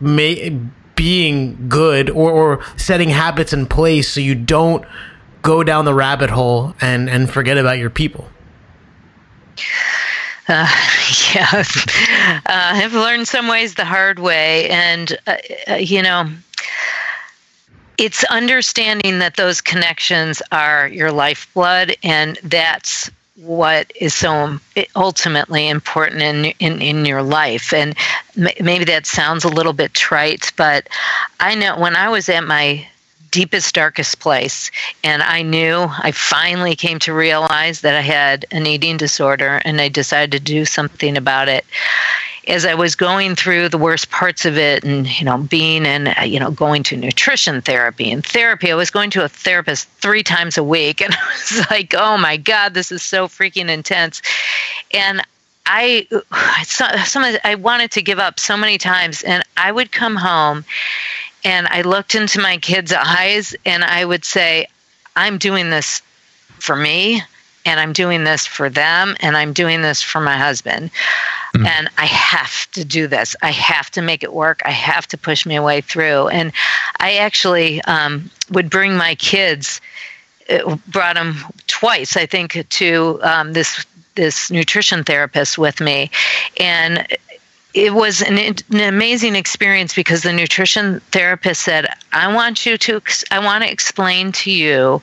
ma- 0.00 0.50
being 0.96 1.68
good 1.68 2.10
or, 2.10 2.30
or 2.30 2.64
setting 2.76 3.10
habits 3.10 3.52
in 3.52 3.66
place 3.66 4.10
so 4.10 4.20
you 4.20 4.34
don't 4.34 4.84
go 5.42 5.62
down 5.62 5.84
the 5.84 5.94
rabbit 5.94 6.30
hole 6.30 6.74
and 6.80 7.08
and 7.08 7.30
forget 7.30 7.56
about 7.56 7.78
your 7.78 7.90
people 7.90 8.28
uh, 10.48 10.66
yes, 11.34 11.86
uh, 11.86 12.40
I've 12.46 12.94
learned 12.94 13.28
some 13.28 13.48
ways 13.48 13.74
the 13.74 13.84
hard 13.84 14.18
way, 14.18 14.68
and 14.70 15.16
uh, 15.26 15.36
uh, 15.68 15.74
you 15.74 16.02
know, 16.02 16.30
it's 17.98 18.24
understanding 18.24 19.18
that 19.18 19.36
those 19.36 19.60
connections 19.60 20.40
are 20.52 20.88
your 20.88 21.12
lifeblood, 21.12 21.96
and 22.02 22.38
that's 22.42 23.10
what 23.36 23.92
is 24.00 24.14
so 24.14 24.58
ultimately 24.96 25.68
important 25.68 26.22
in 26.22 26.46
in, 26.58 26.82
in 26.82 27.04
your 27.04 27.22
life. 27.22 27.72
And 27.72 27.94
maybe 28.36 28.84
that 28.84 29.06
sounds 29.06 29.44
a 29.44 29.48
little 29.48 29.72
bit 29.72 29.94
trite, 29.94 30.52
but 30.56 30.88
I 31.40 31.54
know 31.54 31.78
when 31.78 31.94
I 31.94 32.08
was 32.08 32.28
at 32.28 32.44
my 32.44 32.86
deepest, 33.30 33.74
darkest 33.74 34.18
place. 34.20 34.70
And 35.04 35.22
I 35.22 35.42
knew, 35.42 35.86
I 35.98 36.12
finally 36.12 36.74
came 36.76 36.98
to 37.00 37.12
realize 37.12 37.80
that 37.82 37.94
I 37.94 38.00
had 38.00 38.46
an 38.50 38.66
eating 38.66 38.96
disorder 38.96 39.60
and 39.64 39.80
I 39.80 39.88
decided 39.88 40.32
to 40.32 40.40
do 40.40 40.64
something 40.64 41.16
about 41.16 41.48
it. 41.48 41.64
As 42.46 42.64
I 42.64 42.74
was 42.74 42.94
going 42.94 43.34
through 43.34 43.68
the 43.68 43.76
worst 43.76 44.10
parts 44.10 44.46
of 44.46 44.56
it 44.56 44.82
and, 44.82 45.06
you 45.18 45.24
know, 45.24 45.36
being 45.36 45.84
and, 45.84 46.08
uh, 46.18 46.22
you 46.22 46.40
know, 46.40 46.50
going 46.50 46.82
to 46.84 46.96
nutrition 46.96 47.60
therapy 47.60 48.10
and 48.10 48.24
therapy, 48.24 48.72
I 48.72 48.74
was 48.74 48.90
going 48.90 49.10
to 49.10 49.24
a 49.24 49.28
therapist 49.28 49.86
three 50.00 50.22
times 50.22 50.56
a 50.56 50.64
week. 50.64 51.02
And 51.08 51.14
I 51.14 51.26
was 51.26 51.70
like, 51.70 51.94
oh 51.94 52.16
my 52.16 52.38
God, 52.38 52.72
this 52.72 52.90
is 52.90 53.02
so 53.02 53.28
freaking 53.28 53.68
intense. 53.68 54.22
And 54.94 55.22
I 55.68 56.08
some 56.64 57.36
I 57.44 57.54
wanted 57.54 57.90
to 57.92 58.02
give 58.02 58.18
up 58.18 58.40
so 58.40 58.56
many 58.56 58.78
times, 58.78 59.22
and 59.22 59.44
I 59.56 59.70
would 59.70 59.92
come 59.92 60.16
home, 60.16 60.64
and 61.44 61.66
I 61.68 61.82
looked 61.82 62.14
into 62.14 62.40
my 62.40 62.58
kids' 62.58 62.92
eyes 62.92 63.54
and 63.64 63.84
I 63.84 64.04
would 64.04 64.24
say, 64.24 64.66
I'm 65.16 65.38
doing 65.38 65.70
this 65.70 66.02
for 66.58 66.76
me 66.76 67.22
and 67.64 67.78
I'm 67.78 67.92
doing 67.92 68.24
this 68.24 68.46
for 68.46 68.70
them 68.70 69.16
and 69.20 69.36
I'm 69.36 69.52
doing 69.52 69.82
this 69.82 70.02
for 70.02 70.20
my 70.20 70.36
husband. 70.36 70.90
Mm-hmm. 71.54 71.66
And 71.66 71.90
I 71.98 72.06
have 72.06 72.70
to 72.72 72.84
do 72.84 73.06
this. 73.06 73.34
I 73.42 73.50
have 73.50 73.90
to 73.92 74.02
make 74.02 74.22
it 74.22 74.32
work. 74.32 74.60
I 74.64 74.70
have 74.70 75.06
to 75.08 75.18
push 75.18 75.46
my 75.46 75.60
way 75.60 75.80
through. 75.80 76.28
And 76.28 76.52
I 76.98 77.16
actually 77.16 77.80
um, 77.82 78.30
would 78.50 78.70
bring 78.70 78.96
my 78.96 79.14
kids, 79.14 79.80
uh, 80.50 80.76
brought 80.88 81.16
them 81.16 81.36
twice, 81.66 82.16
I 82.16 82.26
think, 82.26 82.66
to 82.68 83.20
um, 83.22 83.52
this 83.52 83.84
this 84.14 84.50
nutrition 84.50 85.04
therapist 85.04 85.58
with 85.58 85.80
me, 85.80 86.10
and 86.58 87.06
it 87.74 87.94
was 87.94 88.22
an, 88.22 88.38
an, 88.38 88.80
amazing 88.80 89.36
experience 89.36 89.94
because 89.94 90.22
the 90.22 90.32
nutrition 90.32 91.00
therapist 91.12 91.62
said 91.62 91.86
i 92.12 92.32
want 92.32 92.64
you 92.64 92.78
to 92.78 93.00
i 93.30 93.38
want 93.38 93.62
to 93.62 93.70
explain 93.70 94.32
to 94.32 94.50
you 94.50 95.02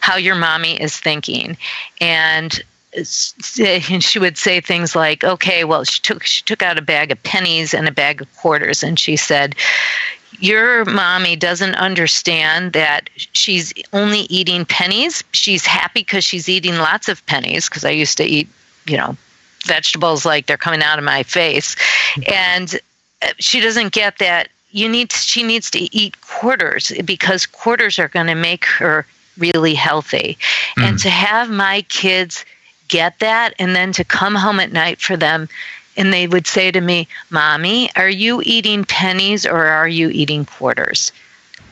how 0.00 0.16
your 0.16 0.34
mommy 0.34 0.80
is 0.80 0.98
thinking. 0.98 1.56
And 2.00 2.62
she 3.04 4.18
would 4.18 4.36
say 4.36 4.60
things 4.60 4.96
like 4.96 5.22
okay 5.22 5.62
well 5.62 5.84
she 5.84 6.00
took 6.00 6.24
she 6.24 6.42
took 6.42 6.62
out 6.62 6.76
a 6.76 6.82
bag 6.82 7.12
of 7.12 7.22
pennies 7.22 7.72
and 7.72 7.86
a 7.86 7.92
bag 7.92 8.20
of 8.20 8.36
quarters. 8.36 8.82
And 8.82 8.98
she 8.98 9.16
said 9.16 9.54
your 10.40 10.84
mommy 10.86 11.36
doesn't 11.36 11.74
understand 11.76 12.72
that 12.72 13.10
she's 13.14 13.72
only 13.92 14.20
eating 14.20 14.64
pennies. 14.64 15.22
She's 15.32 15.66
happy 15.66 16.00
because 16.00 16.24
she's 16.24 16.48
eating 16.48 16.76
lots 16.76 17.08
of 17.08 17.24
pennies 17.26 17.68
because 17.68 17.84
i 17.84 17.90
used 17.90 18.16
to 18.16 18.24
eat 18.24 18.48
you 18.86 18.96
know 18.96 19.16
vegetables 19.64 20.24
like 20.24 20.46
they're 20.46 20.56
coming 20.56 20.82
out 20.82 20.98
of 20.98 21.04
my 21.04 21.22
face. 21.22 21.76
And 22.26 22.78
she 23.38 23.60
doesn't 23.60 23.92
get 23.92 24.18
that 24.18 24.48
you 24.72 24.88
need 24.88 25.10
to, 25.10 25.16
she 25.16 25.42
needs 25.42 25.70
to 25.72 25.96
eat 25.96 26.20
quarters 26.20 26.92
because 27.04 27.46
quarters 27.46 27.98
are 27.98 28.08
going 28.08 28.28
to 28.28 28.34
make 28.34 28.64
her 28.64 29.06
really 29.38 29.74
healthy. 29.74 30.38
Mm. 30.76 30.88
and 30.88 30.98
to 31.00 31.10
have 31.10 31.50
my 31.50 31.82
kids 31.82 32.44
get 32.88 33.18
that 33.20 33.54
and 33.58 33.74
then 33.74 33.92
to 33.92 34.04
come 34.04 34.34
home 34.34 34.60
at 34.60 34.72
night 34.72 35.00
for 35.00 35.16
them 35.16 35.48
and 35.96 36.12
they 36.12 36.26
would 36.26 36.46
say 36.46 36.70
to 36.70 36.80
me 36.80 37.08
mommy 37.30 37.90
are 37.96 38.08
you 38.08 38.42
eating 38.44 38.84
pennies 38.84 39.46
or 39.46 39.66
are 39.66 39.88
you 39.88 40.10
eating 40.10 40.44
quarters? 40.44 41.12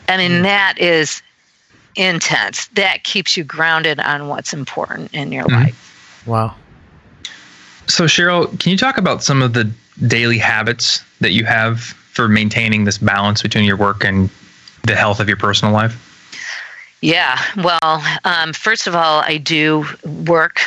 I 0.09 0.17
mean 0.17 0.31
mm. 0.31 0.43
that 0.43 0.79
is 0.79 1.23
intense. 1.97 2.67
That 2.69 3.05
keeps 3.05 3.37
you 3.37 3.45
grounded 3.45 4.01
on 4.01 4.29
what's 4.29 4.53
important 4.53 5.13
in 5.13 5.33
your 5.33 5.45
mm. 5.45 5.65
life. 5.65 6.23
Wow 6.27 6.55
so, 7.89 8.05
Cheryl, 8.05 8.59
can 8.61 8.71
you 8.71 8.79
talk 8.79 8.99
about 8.99 9.23
some 9.23 9.43
of 9.43 9.53
the 9.55 9.71
daily 10.07 10.39
habits 10.39 11.03
that 11.21 11.33
you 11.33 11.45
have 11.45 11.81
for 11.81 12.29
maintaining 12.29 12.85
this 12.85 12.99
balance 12.99 13.43
between 13.43 13.65
your 13.65 13.77
work 13.77 14.05
and 14.05 14.31
the 14.85 14.95
health 14.95 15.21
of 15.21 15.29
your 15.29 15.37
personal 15.37 15.73
life? 15.73 16.05
Yeah, 17.01 17.41
well, 17.57 18.03
um, 18.25 18.53
first 18.53 18.87
of 18.87 18.95
all, 18.95 19.21
I 19.21 19.39
do 19.39 19.87
work 20.27 20.61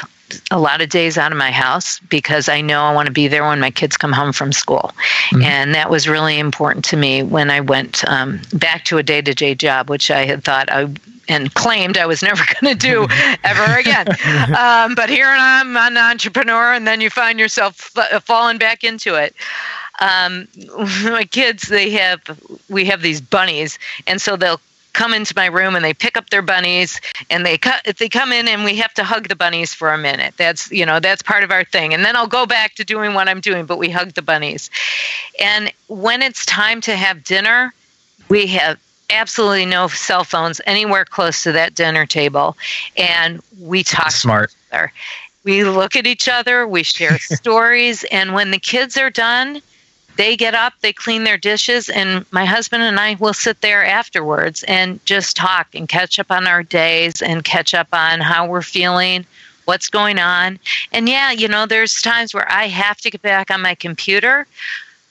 a 0.51 0.59
lot 0.59 0.81
of 0.81 0.89
days 0.89 1.17
out 1.17 1.31
of 1.31 1.37
my 1.37 1.51
house 1.51 1.99
because 1.99 2.49
I 2.49 2.61
know 2.61 2.83
I 2.83 2.93
want 2.93 3.07
to 3.07 3.11
be 3.11 3.27
there 3.27 3.43
when 3.43 3.59
my 3.59 3.71
kids 3.71 3.97
come 3.97 4.11
home 4.11 4.33
from 4.33 4.51
school. 4.51 4.91
Mm-hmm. 5.31 5.43
And 5.43 5.75
that 5.75 5.89
was 5.89 6.07
really 6.07 6.39
important 6.39 6.85
to 6.85 6.97
me 6.97 7.23
when 7.23 7.49
I 7.49 7.61
went 7.61 8.07
um, 8.07 8.41
back 8.53 8.85
to 8.85 8.97
a 8.97 9.03
day 9.03 9.21
to 9.21 9.33
day 9.33 9.55
job, 9.55 9.89
which 9.89 10.11
I 10.11 10.25
had 10.25 10.43
thought 10.43 10.71
I 10.71 10.89
and 11.27 11.53
claimed 11.53 11.97
I 11.97 12.05
was 12.05 12.21
never 12.21 12.43
going 12.61 12.77
to 12.77 12.79
do 12.79 13.07
ever 13.43 13.79
again. 13.79 14.07
Um, 14.51 14.95
but 14.95 15.09
here 15.09 15.27
I'm 15.27 15.77
an 15.77 15.97
entrepreneur, 15.97 16.73
and 16.73 16.85
then 16.85 16.99
you 17.01 17.09
find 17.09 17.39
yourself 17.39 17.91
f- 17.97 18.23
falling 18.23 18.57
back 18.57 18.83
into 18.83 19.15
it. 19.15 19.35
Um, 19.99 20.47
my 21.03 21.23
kids, 21.29 21.67
they 21.67 21.89
have 21.91 22.21
we 22.69 22.85
have 22.85 23.01
these 23.01 23.21
bunnies, 23.21 23.79
and 24.07 24.21
so 24.21 24.35
they'll 24.35 24.61
come 24.93 25.13
into 25.13 25.33
my 25.35 25.47
room 25.47 25.75
and 25.75 25.83
they 25.83 25.93
pick 25.93 26.17
up 26.17 26.29
their 26.29 26.41
bunnies 26.41 26.99
and 27.29 27.45
they 27.45 27.57
cut 27.57 27.83
they 27.97 28.09
come 28.09 28.31
in 28.31 28.47
and 28.47 28.63
we 28.63 28.75
have 28.75 28.93
to 28.93 29.03
hug 29.03 29.27
the 29.27 29.35
bunnies 29.35 29.73
for 29.73 29.93
a 29.93 29.97
minute. 29.97 30.33
That's 30.37 30.71
you 30.71 30.85
know 30.85 30.99
that's 30.99 31.21
part 31.21 31.43
of 31.43 31.51
our 31.51 31.63
thing. 31.63 31.93
And 31.93 32.03
then 32.03 32.15
i'll 32.15 32.27
go 32.27 32.45
back 32.45 32.75
to 32.75 32.83
doing 32.83 33.13
what 33.13 33.27
i'm 33.27 33.41
doing 33.41 33.65
but 33.65 33.77
we 33.77 33.89
hug 33.89 34.13
the 34.13 34.21
bunnies. 34.21 34.69
And 35.39 35.71
when 35.87 36.21
it's 36.21 36.45
time 36.45 36.81
to 36.81 36.95
have 36.95 37.23
dinner 37.23 37.73
we 38.29 38.47
have 38.47 38.79
absolutely 39.11 39.65
no 39.65 39.89
cell 39.89 40.23
phones 40.23 40.61
anywhere 40.65 41.05
close 41.05 41.43
to 41.43 41.51
that 41.51 41.75
dinner 41.75 42.05
table, 42.05 42.57
and 42.97 43.41
we 43.59 43.83
talk. 43.83 44.11
Smart. 44.11 44.53
We 45.43 45.63
look 45.65 45.95
at 45.95 46.07
each 46.07 46.29
other, 46.29 46.67
we 46.67 46.83
share 46.83 47.19
stories, 47.19 48.05
and 48.05 48.33
when 48.33 48.51
the 48.51 48.59
kids 48.59 48.97
are 48.97 49.09
done, 49.09 49.61
they 50.21 50.37
get 50.37 50.53
up, 50.53 50.73
they 50.81 50.93
clean 50.93 51.23
their 51.23 51.37
dishes, 51.37 51.89
and 51.89 52.27
my 52.31 52.45
husband 52.45 52.83
and 52.83 52.99
I 52.99 53.15
will 53.15 53.33
sit 53.33 53.61
there 53.61 53.83
afterwards 53.83 54.61
and 54.67 55.03
just 55.03 55.35
talk 55.35 55.73
and 55.73 55.89
catch 55.89 56.19
up 56.19 56.29
on 56.29 56.45
our 56.45 56.61
days 56.61 57.23
and 57.23 57.43
catch 57.43 57.73
up 57.73 57.87
on 57.91 58.19
how 58.19 58.45
we're 58.45 58.61
feeling, 58.61 59.25
what's 59.65 59.89
going 59.89 60.19
on. 60.19 60.59
And 60.91 61.09
yeah, 61.09 61.31
you 61.31 61.47
know, 61.47 61.65
there's 61.65 62.03
times 62.03 62.35
where 62.35 62.49
I 62.51 62.67
have 62.67 62.97
to 62.97 63.09
get 63.09 63.23
back 63.23 63.49
on 63.49 63.63
my 63.63 63.73
computer 63.73 64.45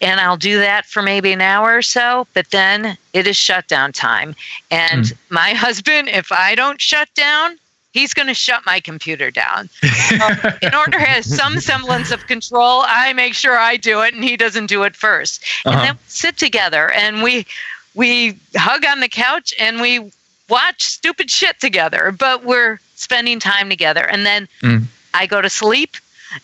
and 0.01 0.21
I'll 0.21 0.37
do 0.37 0.59
that 0.59 0.87
for 0.87 1.03
maybe 1.03 1.33
an 1.33 1.41
hour 1.41 1.77
or 1.77 1.83
so, 1.83 2.29
but 2.33 2.49
then 2.53 2.97
it 3.13 3.27
is 3.27 3.37
shutdown 3.37 3.91
time. 3.91 4.37
And 4.71 5.07
mm. 5.07 5.17
my 5.29 5.55
husband, 5.55 6.09
if 6.09 6.31
I 6.31 6.55
don't 6.55 6.81
shut 6.81 7.13
down, 7.17 7.59
he's 7.93 8.15
going 8.15 8.29
to 8.29 8.35
shut 8.35 8.65
my 8.67 8.81
computer 8.81 9.31
down. 9.31 9.69
in 10.63 10.75
order 10.75 10.93
to 10.93 11.01
have 11.01 11.25
some 11.25 11.61
semblance 11.61 12.11
of 12.11 12.27
control, 12.27 12.83
I 12.87 13.13
make 13.13 13.35
sure 13.35 13.59
I 13.59 13.77
do 13.77 14.03
it 14.03 14.15
and 14.15 14.23
he 14.23 14.37
doesn't 14.37 14.67
do 14.67 14.83
it 14.85 14.95
1st 14.95 15.43
uh-huh. 15.67 15.71
And 15.71 15.81
then 15.81 15.95
we 15.95 16.01
sit 16.07 16.37
together 16.37 16.91
and 16.93 17.23
we 17.23 17.47
we 17.95 18.39
hug 18.55 18.85
on 18.85 19.01
the 19.01 19.09
couch 19.09 19.53
and 19.59 19.81
we 19.81 20.13
watch 20.49 20.85
stupid 20.85 21.31
shit 21.31 21.59
together, 21.61 22.15
but 22.17 22.45
we're 22.45 22.79
spending 22.95 23.41
time 23.41 23.69
together. 23.69 24.03
And 24.03 24.25
then 24.25 24.49
mm. 24.63 24.85
I 25.13 25.27
go 25.27 25.43
to 25.43 25.51
sleep 25.51 25.97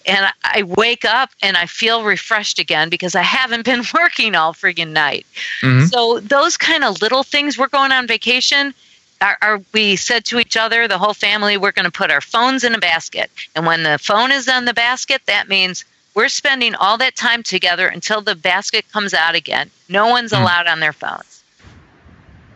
and 0.07 0.26
I 0.42 0.64
wake 0.64 1.05
up 1.05 1.30
and 1.42 1.57
I 1.57 1.66
feel 1.66 2.03
refreshed 2.03 2.59
again 2.59 2.88
because 2.88 3.14
I 3.14 3.22
haven't 3.22 3.64
been 3.64 3.84
working 3.94 4.34
all 4.34 4.53
friggin' 4.53 4.88
night. 4.88 5.26
Mm-hmm. 5.62 5.86
So 5.86 6.20
those 6.20 6.57
kind 6.57 6.84
of 6.84 7.01
little 7.01 7.22
things. 7.22 7.57
We're 7.57 7.68
going 7.68 7.92
on 7.92 8.07
vacation. 8.07 8.74
Are, 9.20 9.38
are, 9.40 9.60
we 9.72 9.96
said 9.96 10.24
to 10.26 10.38
each 10.38 10.56
other, 10.56 10.86
the 10.86 10.98
whole 10.98 11.14
family, 11.14 11.56
we're 11.56 11.72
going 11.72 11.86
to 11.86 11.90
put 11.90 12.10
our 12.10 12.20
phones 12.20 12.64
in 12.64 12.74
a 12.74 12.78
basket, 12.78 13.30
and 13.54 13.64
when 13.64 13.82
the 13.82 13.98
phone 13.98 14.30
is 14.30 14.46
in 14.46 14.66
the 14.66 14.74
basket, 14.74 15.22
that 15.26 15.48
means 15.48 15.84
we're 16.14 16.28
spending 16.28 16.74
all 16.74 16.98
that 16.98 17.16
time 17.16 17.42
together 17.42 17.86
until 17.86 18.20
the 18.20 18.34
basket 18.34 18.90
comes 18.92 19.14
out 19.14 19.34
again. 19.34 19.70
No 19.88 20.08
one's 20.08 20.32
mm-hmm. 20.32 20.42
allowed 20.42 20.66
on 20.66 20.80
their 20.80 20.92
phones. 20.92 21.44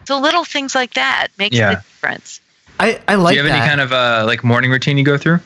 So 0.07 0.19
little 0.19 0.45
things 0.45 0.75
like 0.75 0.95
that 0.95 1.29
make 1.39 1.53
yeah. 1.53 1.71
a 1.71 1.75
difference. 1.77 2.41
I, 2.81 3.01
I 3.07 3.15
like. 3.15 3.35
Do 3.35 3.43
you 3.43 3.45
have 3.45 3.53
that. 3.53 3.61
any 3.61 3.69
kind 3.69 3.81
of 3.81 3.93
uh, 3.93 4.25
like 4.27 4.43
morning 4.43 4.71
routine 4.71 4.99
you 4.99 5.05
go 5.05 5.19
through? 5.19 5.41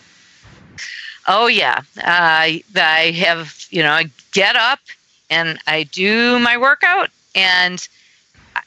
Oh 1.26 1.48
yeah, 1.48 1.80
uh, 1.98 2.62
I 2.76 3.16
have 3.16 3.66
you 3.70 3.82
know 3.82 3.90
I 3.90 4.10
get 4.32 4.56
up 4.56 4.80
and 5.30 5.58
I 5.66 5.82
do 5.84 6.38
my 6.38 6.56
workout, 6.56 7.10
and 7.34 7.86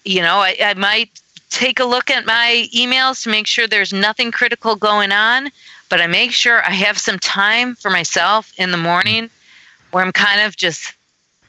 you 0.04 0.22
know 0.22 0.36
I, 0.36 0.58
I 0.60 0.74
might 0.74 1.22
take 1.50 1.80
a 1.80 1.86
look 1.86 2.10
at 2.10 2.26
my 2.26 2.68
emails 2.76 3.24
to 3.24 3.30
make 3.30 3.48
sure 3.48 3.68
there's 3.68 3.94
nothing 3.94 4.32
critical 4.32 4.76
going 4.76 5.12
on, 5.12 5.50
but 5.90 6.02
I 6.02 6.08
make 6.08 6.32
sure 6.32 6.64
I 6.64 6.72
have 6.72 6.98
some 6.98 7.20
time 7.20 7.76
for 7.76 7.90
myself 7.90 8.54
in 8.58 8.72
the 8.72 8.78
morning 8.78 9.30
where 9.92 10.04
I'm 10.04 10.12
kind 10.12 10.42
of 10.42 10.56
just 10.56 10.94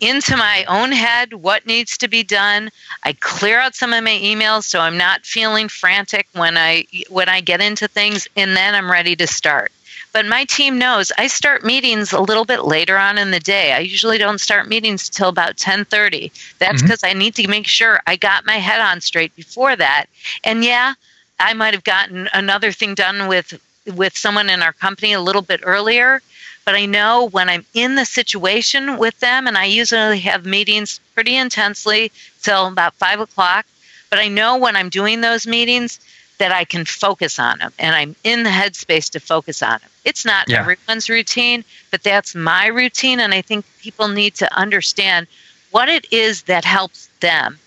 into 0.01 0.36
my 0.36 0.64
own 0.68 0.92
head 0.92 1.34
what 1.34 1.66
needs 1.66 1.99
to 1.99 2.09
be 2.09 2.22
done. 2.22 2.70
I 3.03 3.14
clear 3.14 3.59
out 3.59 3.74
some 3.74 3.92
of 3.92 4.05
my 4.05 4.18
emails 4.22 4.64
so 4.64 4.80
I'm 4.80 4.96
not 4.96 5.26
feeling 5.26 5.68
frantic 5.68 6.28
when 6.34 6.57
I 6.57 6.86
when 7.09 7.28
I 7.28 7.40
get 7.40 7.61
into 7.61 7.88
things 7.88 8.28
and 8.36 8.57
then 8.57 8.74
I'm 8.74 8.90
ready 8.90 9.16
to 9.16 9.26
start. 9.26 9.72
But 10.19 10.27
my 10.27 10.47
team 10.47 10.81
knows 10.81 11.12
I 11.16 11.29
start 11.29 11.64
meetings 11.64 12.12
a 12.12 12.21
little 12.21 12.45
bit 12.45 12.64
later 12.64 12.99
on 12.99 13.19
in 13.19 13.31
the 13.31 13.39
day. 13.39 13.73
I 13.73 13.79
usually 13.79 14.19
don't 14.19 14.41
start 14.41 14.66
meetings 14.66 15.09
till 15.09 15.29
about 15.29 15.59
10:30. 15.59 16.33
That's 16.59 16.83
because 16.83 17.03
mm-hmm. 17.03 17.16
I 17.16 17.21
need 17.21 17.37
to 17.37 17.47
make 17.47 17.69
sure 17.69 18.01
I 18.05 18.16
got 18.16 18.45
my 18.45 18.57
head 18.57 18.81
on 18.81 19.01
straight 19.01 19.33
before 19.37 19.77
that. 19.77 20.07
And 20.43 20.64
yeah, 20.64 20.95
I 21.39 21.55
might 21.55 21.73
have 21.73 21.85
gotten 21.85 22.29
another 22.35 22.73
thing 22.73 22.97
done 22.97 23.29
with 23.29 23.55
with 23.95 24.19
someone 24.19 24.51
in 24.51 24.61
our 24.61 24.73
company 24.73 25.12
a 25.12 25.21
little 25.21 25.41
bit 25.41 25.61
earlier, 25.62 26.21
but 26.64 26.75
I 26.75 26.85
know 26.85 27.29
when 27.29 27.49
I'm 27.49 27.64
in 27.75 27.95
the 27.95 28.05
situation 28.05 28.99
with 28.99 29.21
them, 29.21 29.47
and 29.47 29.57
I 29.57 29.66
usually 29.66 30.19
have 30.19 30.45
meetings 30.45 30.99
pretty 31.14 31.37
intensely 31.37 32.11
till 32.43 32.66
about 32.66 32.95
five 32.95 33.21
o'clock. 33.21 33.66
But 34.11 34.19
I 34.19 34.27
know 34.27 34.57
when 34.57 34.75
I'm 34.75 34.89
doing 34.89 35.21
those 35.21 35.47
meetings 35.47 36.01
that 36.39 36.53
I 36.53 36.64
can 36.64 36.84
focus 36.84 37.39
on 37.39 37.59
them 37.59 37.72
and 37.78 37.95
I'm 37.95 38.16
in 38.24 38.45
the 38.45 38.51
headspace 38.51 39.11
to 39.11 39.20
focus 39.20 39.62
on 39.62 39.78
them. 39.80 39.91
It's 40.05 40.24
not 40.24 40.49
yeah. 40.49 40.61
everyone's 40.61 41.09
routine, 41.09 41.64
but 41.91 42.03
that's 42.03 42.34
my 42.34 42.66
routine. 42.66 43.20
And 43.20 43.34
I 43.34 43.43
think 43.43 43.64
people 43.80 44.09
need 44.09 44.34
to 44.36 44.53
understand 44.57 45.26
what 45.70 45.89
it 45.89 46.11
is 46.12 46.43
that 46.45 46.64
helps 46.64 47.09
them 47.20 47.59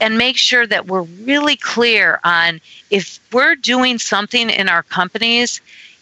and 0.00 0.16
make 0.16 0.36
sure 0.36 0.66
that 0.66 0.86
we're 0.86 1.02
really 1.02 1.56
clear 1.56 2.20
on 2.22 2.60
if 2.90 3.18
we're 3.32 3.56
doing 3.56 3.98
something 3.98 4.48
in 4.48 4.68
our 4.68 4.82
companies 4.84 5.60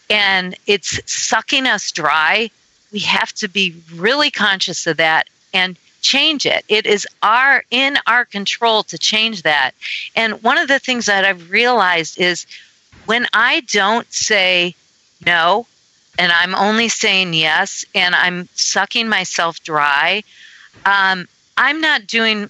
and 0.09 0.55
it's 0.67 0.99
sucking 1.11 1.65
us 1.65 1.91
dry, 1.91 2.49
we 2.91 2.99
have 2.99 3.33
to 3.33 3.47
be 3.47 3.75
really 3.95 4.31
conscious 4.31 4.87
of 4.87 4.97
that 4.97 5.27
and 5.53 5.77
change 6.01 6.45
it. 6.45 6.63
It 6.67 6.85
is 6.85 7.07
our 7.23 7.63
in 7.71 7.97
our 8.07 8.25
control 8.25 8.83
to 8.83 8.97
change 8.97 9.43
that. 9.43 9.71
And 10.15 10.41
one 10.43 10.57
of 10.57 10.67
the 10.67 10.79
things 10.79 11.05
that 11.05 11.25
I've 11.25 11.51
realized 11.51 12.19
is 12.19 12.45
when 13.05 13.27
I 13.33 13.61
don't 13.61 14.11
say 14.13 14.75
no 15.25 15.65
and 16.19 16.31
I'm 16.31 16.55
only 16.55 16.89
saying 16.89 17.33
yes 17.33 17.85
and 17.93 18.15
I'm 18.15 18.49
sucking 18.55 19.07
myself 19.07 19.63
dry, 19.63 20.23
um, 20.85 21.27
I'm 21.57 21.81
not 21.81 22.07
doing 22.07 22.49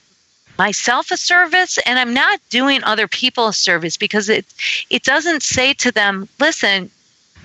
myself 0.58 1.12
a 1.12 1.18
service 1.18 1.78
and 1.86 2.00
I'm 2.00 2.14
not 2.14 2.40
doing 2.50 2.84
other 2.84 3.08
people 3.08 3.48
a 3.48 3.54
service 3.54 3.98
because 3.98 4.30
it 4.30 4.46
it 4.90 5.04
doesn't 5.04 5.44
say 5.44 5.74
to 5.76 5.92
them, 5.92 6.28
listen, 6.40 6.90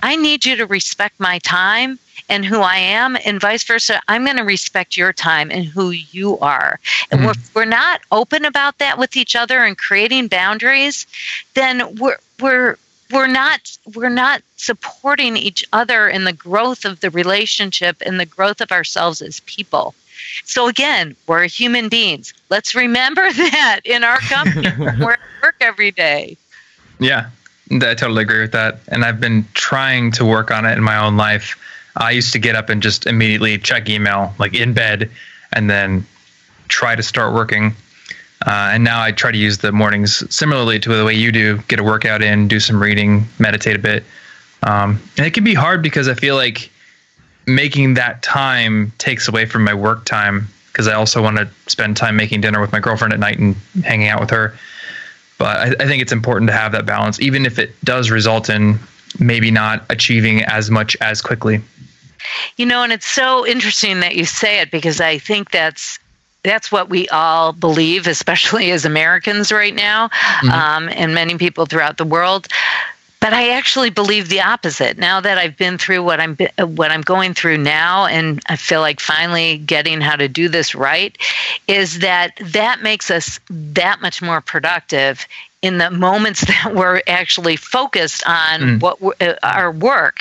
I 0.02 0.16
need 0.16 0.44
you 0.44 0.56
to 0.56 0.66
respect 0.66 1.20
my 1.20 1.38
time 1.40 1.98
and 2.28 2.44
who 2.44 2.60
I 2.60 2.76
am, 2.76 3.16
and 3.24 3.40
vice 3.40 3.64
versa. 3.64 4.00
I'm 4.08 4.24
going 4.24 4.36
to 4.36 4.44
respect 4.44 4.96
your 4.96 5.12
time 5.12 5.50
and 5.50 5.64
who 5.64 5.90
you 5.90 6.38
are. 6.38 6.78
And 7.10 7.20
mm-hmm. 7.20 7.26
we're, 7.54 7.62
we're 7.62 7.70
not 7.70 8.00
open 8.10 8.44
about 8.44 8.78
that 8.78 8.98
with 8.98 9.16
each 9.16 9.36
other 9.36 9.64
and 9.64 9.76
creating 9.76 10.28
boundaries, 10.28 11.06
then 11.54 11.96
we're 11.96 12.18
we're 12.40 12.76
we're 13.12 13.26
not 13.26 13.76
we're 13.94 14.08
not 14.08 14.42
supporting 14.56 15.36
each 15.36 15.64
other 15.72 16.08
in 16.08 16.24
the 16.24 16.32
growth 16.32 16.84
of 16.84 17.00
the 17.00 17.10
relationship 17.10 17.96
and 18.04 18.18
the 18.18 18.26
growth 18.26 18.60
of 18.60 18.72
ourselves 18.72 19.20
as 19.22 19.40
people. 19.40 19.94
So 20.44 20.68
again, 20.68 21.14
we're 21.26 21.46
human 21.46 21.88
beings. 21.88 22.32
Let's 22.48 22.74
remember 22.74 23.32
that 23.32 23.80
in 23.84 24.04
our 24.04 24.18
company. 24.20 24.68
we're 24.78 25.12
at 25.12 25.20
work 25.42 25.56
every 25.60 25.90
day. 25.90 26.36
Yeah, 26.98 27.30
I 27.70 27.94
totally 27.94 28.22
agree 28.22 28.40
with 28.40 28.52
that. 28.52 28.78
And 28.88 29.04
I've 29.04 29.20
been 29.20 29.46
trying 29.54 30.12
to 30.12 30.24
work 30.24 30.50
on 30.50 30.64
it 30.64 30.76
in 30.76 30.82
my 30.82 30.96
own 30.96 31.16
life. 31.16 31.58
I 31.96 32.10
used 32.12 32.32
to 32.32 32.38
get 32.38 32.56
up 32.56 32.68
and 32.68 32.82
just 32.82 33.06
immediately 33.06 33.58
check 33.58 33.88
email, 33.88 34.34
like 34.38 34.54
in 34.54 34.72
bed, 34.72 35.10
and 35.52 35.68
then 35.68 36.06
try 36.68 36.96
to 36.96 37.02
start 37.02 37.34
working. 37.34 37.74
Uh, 38.46 38.70
and 38.72 38.82
now 38.82 39.00
I 39.00 39.12
try 39.12 39.30
to 39.30 39.38
use 39.38 39.58
the 39.58 39.70
mornings 39.72 40.24
similarly 40.34 40.80
to 40.80 40.88
the 40.96 41.04
way 41.04 41.14
you 41.14 41.30
do 41.30 41.58
get 41.68 41.78
a 41.78 41.84
workout 41.84 42.22
in, 42.22 42.48
do 42.48 42.58
some 42.58 42.82
reading, 42.82 43.26
meditate 43.38 43.76
a 43.76 43.78
bit. 43.78 44.04
Um, 44.64 45.00
and 45.16 45.26
it 45.26 45.34
can 45.34 45.44
be 45.44 45.54
hard 45.54 45.82
because 45.82 46.08
I 46.08 46.14
feel 46.14 46.34
like 46.34 46.70
making 47.46 47.94
that 47.94 48.22
time 48.22 48.92
takes 48.98 49.28
away 49.28 49.46
from 49.46 49.64
my 49.64 49.74
work 49.74 50.04
time 50.04 50.48
because 50.68 50.88
I 50.88 50.94
also 50.94 51.22
want 51.22 51.36
to 51.36 51.48
spend 51.66 51.96
time 51.96 52.16
making 52.16 52.40
dinner 52.40 52.60
with 52.60 52.72
my 52.72 52.80
girlfriend 52.80 53.12
at 53.12 53.20
night 53.20 53.38
and 53.38 53.54
hanging 53.84 54.08
out 54.08 54.20
with 54.20 54.30
her. 54.30 54.56
But 55.38 55.56
I, 55.56 55.84
I 55.84 55.86
think 55.86 56.02
it's 56.02 56.12
important 56.12 56.48
to 56.48 56.54
have 56.54 56.72
that 56.72 56.86
balance, 56.86 57.20
even 57.20 57.44
if 57.44 57.58
it 57.58 57.72
does 57.84 58.10
result 58.10 58.48
in 58.48 58.78
maybe 59.18 59.50
not 59.50 59.84
achieving 59.90 60.42
as 60.44 60.70
much 60.70 60.96
as 61.00 61.20
quickly. 61.20 61.60
You 62.56 62.66
know, 62.66 62.82
and 62.82 62.92
it's 62.92 63.06
so 63.06 63.46
interesting 63.46 64.00
that 64.00 64.16
you 64.16 64.24
say 64.24 64.60
it 64.60 64.70
because 64.70 65.00
I 65.00 65.18
think 65.18 65.50
that's 65.50 65.98
that's 66.42 66.72
what 66.72 66.88
we 66.88 67.08
all 67.08 67.52
believe, 67.52 68.06
especially 68.06 68.70
as 68.72 68.84
Americans 68.84 69.52
right 69.52 69.74
now, 69.74 70.08
mm-hmm. 70.08 70.50
um, 70.50 70.88
and 70.88 71.14
many 71.14 71.38
people 71.38 71.66
throughout 71.66 71.98
the 71.98 72.04
world. 72.04 72.48
But 73.20 73.32
I 73.32 73.50
actually 73.50 73.90
believe 73.90 74.28
the 74.28 74.40
opposite. 74.40 74.98
Now 74.98 75.20
that 75.20 75.38
I've 75.38 75.56
been 75.56 75.78
through 75.78 76.02
what 76.02 76.18
I'm 76.18 76.36
what 76.58 76.90
I'm 76.90 77.02
going 77.02 77.34
through 77.34 77.58
now, 77.58 78.06
and 78.06 78.42
I 78.48 78.56
feel 78.56 78.80
like 78.80 78.98
finally 78.98 79.58
getting 79.58 80.00
how 80.00 80.16
to 80.16 80.26
do 80.26 80.48
this 80.48 80.74
right, 80.74 81.16
is 81.68 82.00
that 82.00 82.32
that 82.40 82.82
makes 82.82 83.12
us 83.12 83.38
that 83.48 84.02
much 84.02 84.22
more 84.22 84.40
productive 84.40 85.24
in 85.62 85.78
the 85.78 85.90
moments 85.90 86.40
that 86.46 86.74
we're 86.74 87.00
actually 87.06 87.56
focused 87.56 88.26
on 88.26 88.60
mm. 88.60 88.80
what 88.80 88.98
uh, 89.20 89.36
our 89.42 89.72
work. 89.72 90.20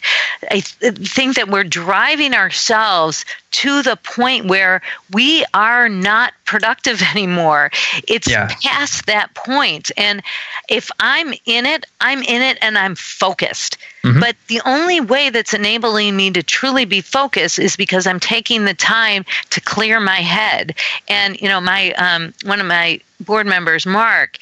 I 0.50 0.62
th- 0.62 0.96
think 0.98 1.36
that 1.36 1.50
we're 1.50 1.64
driving 1.64 2.34
ourselves 2.34 3.26
to 3.52 3.84
the 3.84 3.98
point 3.98 4.46
where 4.46 4.82
we 5.12 5.46
are 5.54 5.90
not 5.90 6.34
productive 6.46 7.02
anymore. 7.16 7.72
It's 8.08 8.30
yeah. 8.30 8.50
past 8.62 9.06
that 9.08 9.34
point. 9.34 9.92
And 9.98 10.22
if 10.70 10.90
I'm 11.00 11.34
in 11.46 11.66
it, 11.66 11.86
I'm 12.00 12.24
in 12.24 12.42
it 12.42 12.58
and 12.62 12.78
I'm 12.78 12.96
focused. 12.96 13.78
Mm-hmm. 14.04 14.20
But 14.20 14.36
the 14.48 14.62
only 14.66 15.00
way 15.00 15.30
that's 15.30 15.54
enabling 15.54 16.16
me 16.16 16.32
to 16.32 16.42
truly 16.42 16.86
be 16.86 17.02
focused 17.02 17.60
is 17.60 17.76
because 17.76 18.08
I'm 18.08 18.20
taking 18.20 18.66
the 18.66 18.74
time 18.74 19.26
to 19.52 19.62
clear 19.62 20.00
my 20.00 20.18
head. 20.18 20.76
And 21.08 21.40
you 21.40 21.48
know, 21.48 21.62
my 21.62 21.92
um, 21.94 22.34
one 22.44 22.60
of 22.60 22.66
my 22.66 23.00
board 23.22 23.48
members, 23.48 23.86
Mark, 23.86 24.38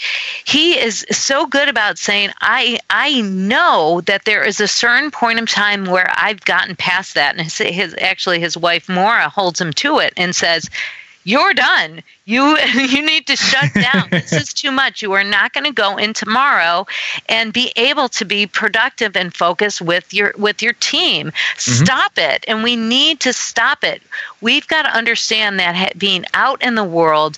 he 0.45 0.79
is 0.79 1.05
so 1.11 1.45
good 1.45 1.69
about 1.69 1.97
saying, 1.97 2.31
I 2.41 2.79
I 2.89 3.21
know 3.21 4.01
that 4.05 4.25
there 4.25 4.43
is 4.43 4.59
a 4.59 4.67
certain 4.67 5.11
point 5.11 5.39
in 5.39 5.45
time 5.45 5.85
where 5.85 6.11
I've 6.15 6.41
gotten 6.41 6.75
past 6.75 7.15
that. 7.15 7.35
And 7.35 7.43
his, 7.43 7.57
his 7.57 7.95
actually 7.99 8.39
his 8.39 8.57
wife 8.57 8.89
Maura 8.89 9.29
holds 9.29 9.59
him 9.59 9.73
to 9.73 9.99
it 9.99 10.13
and 10.17 10.35
says, 10.35 10.69
you're 11.29 11.53
done. 11.53 12.01
You 12.25 12.57
you 12.73 13.05
need 13.05 13.27
to 13.27 13.35
shut 13.35 13.73
down. 13.73 14.07
this 14.09 14.31
is 14.31 14.53
too 14.53 14.71
much. 14.71 15.01
You 15.01 15.13
are 15.13 15.23
not 15.23 15.53
going 15.53 15.65
to 15.65 15.71
go 15.71 15.97
in 15.97 16.13
tomorrow 16.13 16.87
and 17.27 17.53
be 17.53 17.71
able 17.75 18.09
to 18.09 18.25
be 18.25 18.47
productive 18.47 19.15
and 19.15 19.33
focused 19.33 19.81
with 19.81 20.13
your 20.13 20.33
with 20.37 20.61
your 20.61 20.73
team. 20.73 21.27
Mm-hmm. 21.27 21.83
Stop 21.85 22.13
it. 22.17 22.45
And 22.47 22.63
we 22.63 22.75
need 22.75 23.19
to 23.21 23.33
stop 23.33 23.83
it. 23.83 24.01
We've 24.41 24.67
got 24.67 24.83
to 24.83 24.89
understand 24.89 25.59
that 25.59 25.97
being 25.97 26.25
out 26.33 26.63
in 26.63 26.75
the 26.75 26.83
world 26.83 27.37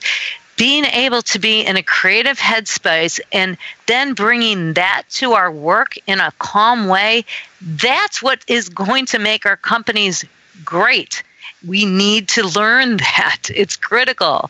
being 0.62 0.86
able 0.86 1.24
to 1.24 1.40
be 1.40 1.62
in 1.62 1.76
a 1.76 1.82
creative 1.82 2.38
headspace 2.38 3.20
and 3.32 3.58
then 3.88 4.14
bringing 4.14 4.74
that 4.74 5.02
to 5.10 5.34
our 5.34 5.52
work 5.52 5.96
in 6.06 6.20
a 6.20 6.32
calm 6.38 6.88
way, 6.88 7.26
that's 7.62 8.22
what 8.22 8.46
is 8.48 8.70
going 8.70 9.08
to 9.08 9.18
make 9.18 9.46
our 9.48 9.58
companies 9.58 10.24
great 10.64 11.24
we 11.66 11.86
need 11.86 12.28
to 12.30 12.48
learn 12.48 12.98
that. 13.18 13.40
It's 13.54 13.76
critical. 13.76 14.50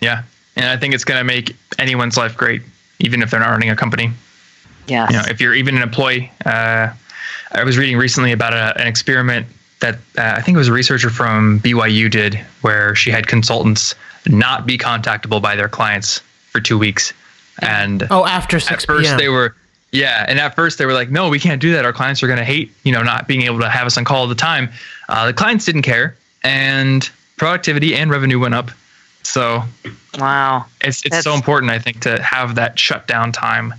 Yeah. 0.00 0.22
And 0.56 0.66
I 0.66 0.76
think 0.76 0.94
it's 0.94 1.04
going 1.04 1.18
to 1.18 1.24
make 1.24 1.56
anyone's 1.78 2.16
life 2.16 2.36
great, 2.36 2.62
even 3.00 3.22
if 3.22 3.30
they're 3.30 3.40
not 3.40 3.50
running 3.50 3.70
a 3.70 3.76
company. 3.76 4.10
Yeah. 4.86 5.08
You 5.08 5.16
know, 5.16 5.24
if 5.28 5.40
you're 5.40 5.54
even 5.54 5.76
an 5.76 5.82
employee, 5.82 6.30
uh, 6.44 6.92
I 7.52 7.64
was 7.64 7.78
reading 7.78 7.96
recently 7.96 8.32
about 8.32 8.52
a, 8.52 8.78
an 8.80 8.86
experiment 8.86 9.46
that 9.80 9.96
uh, 10.18 10.34
I 10.36 10.42
think 10.42 10.56
it 10.56 10.58
was 10.58 10.68
a 10.68 10.72
researcher 10.72 11.10
from 11.10 11.60
BYU 11.60 12.10
did, 12.10 12.34
where 12.60 12.94
she 12.94 13.10
had 13.10 13.26
consultants 13.26 13.94
not 14.26 14.66
be 14.66 14.78
contactable 14.78 15.40
by 15.40 15.56
their 15.56 15.68
clients 15.68 16.18
for 16.50 16.60
two 16.60 16.78
weeks. 16.78 17.12
And 17.60 18.06
oh, 18.10 18.24
after 18.24 18.60
six 18.60 18.84
at 18.84 18.86
first 18.86 19.08
PM. 19.08 19.18
they 19.18 19.28
were, 19.28 19.54
yeah, 19.90 20.24
and 20.26 20.38
at 20.38 20.54
first 20.54 20.78
they 20.78 20.86
were 20.86 20.94
like, 20.94 21.10
no, 21.10 21.28
we 21.28 21.38
can't 21.38 21.60
do 21.60 21.72
that. 21.72 21.84
Our 21.84 21.92
clients 21.92 22.22
are 22.22 22.26
going 22.26 22.38
to 22.38 22.44
hate, 22.44 22.72
you 22.84 22.92
know, 22.92 23.02
not 23.02 23.28
being 23.28 23.42
able 23.42 23.60
to 23.60 23.68
have 23.68 23.86
us 23.86 23.98
on 23.98 24.04
call 24.04 24.18
all 24.18 24.28
the 24.28 24.34
time. 24.34 24.70
Uh, 25.08 25.26
the 25.26 25.34
clients 25.34 25.64
didn't 25.64 25.82
care 25.82 26.16
and 26.42 27.08
productivity 27.36 27.94
and 27.94 28.10
revenue 28.10 28.38
went 28.38 28.54
up. 28.54 28.70
So, 29.24 29.62
wow, 30.18 30.66
it's 30.80 31.04
it's 31.06 31.22
so 31.22 31.34
important, 31.34 31.70
I 31.70 31.78
think, 31.78 32.00
to 32.00 32.20
have 32.22 32.56
that 32.56 32.78
shutdown 32.78 33.32
time 33.32 33.74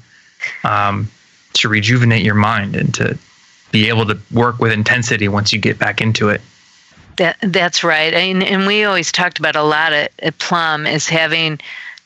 um, 0.63 1.09
to 1.53 1.69
rejuvenate 1.69 2.23
your 2.23 2.35
mind 2.35 2.75
and 2.75 2.93
to 2.95 3.17
be 3.71 3.89
able 3.89 4.05
to 4.05 4.17
work 4.31 4.59
with 4.59 4.71
intensity 4.71 5.27
once 5.27 5.51
you 5.51 5.59
get 5.59 5.77
back 5.79 5.99
into 5.99 6.29
it. 6.29 6.41
That 7.17 7.37
that's 7.41 7.83
right, 7.83 8.13
and 8.13 8.43
and 8.43 8.65
we 8.65 8.83
always 8.83 9.11
talked 9.11 9.39
about 9.39 9.55
a 9.55 9.63
lot 9.63 9.93
at, 9.93 10.11
at 10.19 10.37
Plum 10.39 10.87
is 10.87 11.07
having 11.07 11.59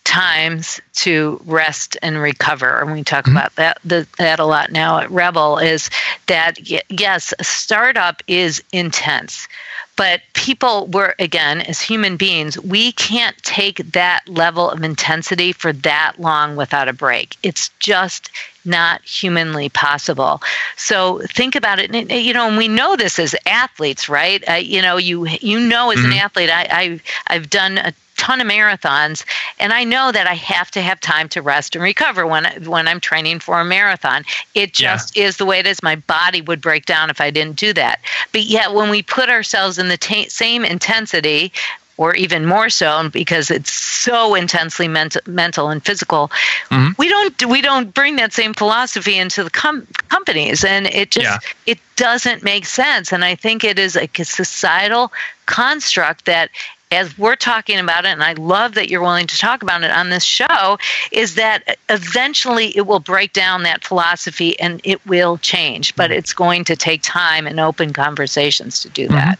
times 0.08 0.80
to 0.94 1.40
rest 1.46 1.98
and 2.02 2.18
recover. 2.18 2.80
And 2.80 2.94
we 2.94 3.04
talk 3.04 3.26
mm-hmm. 3.26 3.36
about 3.36 3.56
that 3.56 3.78
the, 3.84 4.08
that 4.18 4.40
a 4.40 4.46
lot 4.46 4.72
now 4.72 5.00
at 5.00 5.10
REBBL 5.10 5.64
is 5.64 5.90
that 6.28 6.58
yes, 6.90 7.34
a 7.40 7.44
startup 7.44 8.24
is 8.28 8.64
intense, 8.72 9.50
but 9.98 10.22
people 10.34 10.88
were 10.88 11.16
again 11.20 11.60
as 11.62 11.82
human 11.82 12.16
beings 12.16 12.58
we 12.60 12.94
can't 12.94 13.36
take 13.44 13.78
that 13.92 14.22
level 14.30 14.70
of 14.70 14.82
intensity 14.84 15.52
for 15.52 15.74
that 15.74 16.14
long 16.18 16.56
without 16.56 16.88
a 16.88 16.94
break. 16.94 17.36
It's 17.44 17.70
just 17.80 18.32
not 18.64 19.02
humanly 19.04 19.70
possible. 19.70 20.42
So 20.78 21.20
think 21.28 21.56
about 21.56 21.80
it. 21.80 21.94
And, 21.94 22.10
you 22.12 22.34
know 22.34 22.48
and 22.48 22.58
we 22.58 22.70
know 22.70 22.96
this 22.96 23.20
as 23.20 23.36
athletes 23.46 24.08
right? 24.08 24.42
Uh, 24.50 24.54
you 24.54 24.82
know 24.82 24.96
you 24.96 25.28
you 25.42 25.60
know 25.60 25.92
as 25.92 26.00
mm-hmm. 26.00 26.12
an 26.12 26.18
athlete 26.18 26.50
I, 26.50 26.68
I 26.72 27.02
i've 27.28 27.50
done 27.50 27.78
a 27.80 27.94
ton 28.18 28.42
of 28.42 28.48
marathons 28.48 29.24
and 29.60 29.74
I 29.74 29.84
know 29.84 30.12
that 30.12 30.28
I 30.28 30.34
have 30.34 30.72
to 30.72 30.82
have 30.82 31.00
time 31.00 31.30
to 31.30 31.42
rest 31.42 31.76
and 31.76 31.84
recover 31.84 32.28
when 32.28 32.46
when 32.66 32.88
I'm 32.88 33.00
training 33.00 33.40
for 33.40 33.60
a 33.60 33.66
marathon. 33.66 34.24
It 34.54 34.74
just 34.74 35.16
yeah. 35.16 35.26
is 35.26 35.38
the 35.38 35.46
way 35.46 35.60
it 35.60 35.68
is. 35.68 35.82
My 35.82 35.96
body 35.96 36.42
would 36.42 36.62
break 36.62 36.86
down 36.86 37.10
if 37.10 37.22
I 37.22 37.32
didn't 37.32 37.58
do 37.58 37.74
that. 37.74 38.02
But 38.32 38.44
yet 38.44 38.74
when 38.74 38.90
we 38.90 39.02
put 39.02 39.30
ourselves 39.30 39.78
in 39.78 39.88
the 39.88 39.98
t- 39.98 40.30
same 40.30 40.66
intensity 40.66 41.52
or 41.98 42.16
even 42.16 42.46
more 42.46 42.70
so 42.70 43.10
because 43.10 43.50
it's 43.50 43.72
so 43.72 44.36
intensely 44.36 44.88
ment- 44.88 45.18
mental 45.28 45.70
and 45.70 45.84
physical 45.84 46.30
mm-hmm. 46.70 46.92
we 46.98 47.10
don't 47.10 47.46
we 47.48 47.62
don't 47.62 47.94
bring 47.94 48.16
that 48.18 48.32
same 48.34 48.54
philosophy 48.54 49.18
into 49.18 49.44
the 49.44 49.50
com- 49.50 49.88
companies 50.10 50.64
and 50.64 50.86
it 50.88 51.10
just 51.10 51.26
yeah. 51.26 51.40
it 51.74 51.80
doesn't 51.96 52.44
make 52.44 52.66
sense 52.66 53.12
and 53.12 53.26
i 53.26 53.34
think 53.34 53.64
it 53.64 53.80
is 53.80 53.96
a 53.96 54.08
societal 54.24 55.12
construct 55.48 56.26
that 56.26 56.52
as 56.92 57.18
we're 57.18 57.36
talking 57.36 57.80
about 57.80 58.06
it, 58.06 58.10
and 58.10 58.24
I 58.24 58.34
love 58.34 58.76
that 58.76 58.90
you're 58.90 59.02
willing 59.02 59.28
to 59.28 59.38
talk 59.38 59.62
about 59.62 59.84
it 59.84 59.92
on 59.92 60.10
this 60.10 60.24
show, 60.24 60.78
is 61.12 61.36
that 61.36 61.78
eventually 61.90 62.76
it 62.78 62.88
will 62.88 63.00
break 63.00 63.34
down 63.34 63.64
that 63.64 63.84
philosophy 63.84 64.60
and 64.60 64.80
it 64.84 65.06
will 65.06 65.38
change, 65.38 65.96
but 65.96 66.12
it's 66.12 66.34
going 66.34 66.64
to 66.66 66.76
take 66.76 67.02
time 67.02 67.48
and 67.48 67.60
open 67.60 67.94
conversations 67.94 68.80
to 68.82 68.90
do 68.90 69.06
mm-hmm. 69.06 69.16
that. 69.16 69.40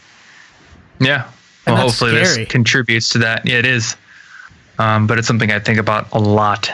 Yeah. 1.00 1.30
Well, 1.66 1.76
hopefully 1.76 2.10
scary. 2.24 2.44
this 2.44 2.52
contributes 2.52 3.08
to 3.10 3.18
that. 3.18 3.46
Yeah, 3.46 3.58
it 3.58 3.66
is. 3.66 3.96
Um, 4.78 5.06
but 5.06 5.18
it's 5.18 5.26
something 5.26 5.50
I 5.50 5.58
think 5.58 5.78
about 5.78 6.10
a 6.12 6.18
lot. 6.18 6.70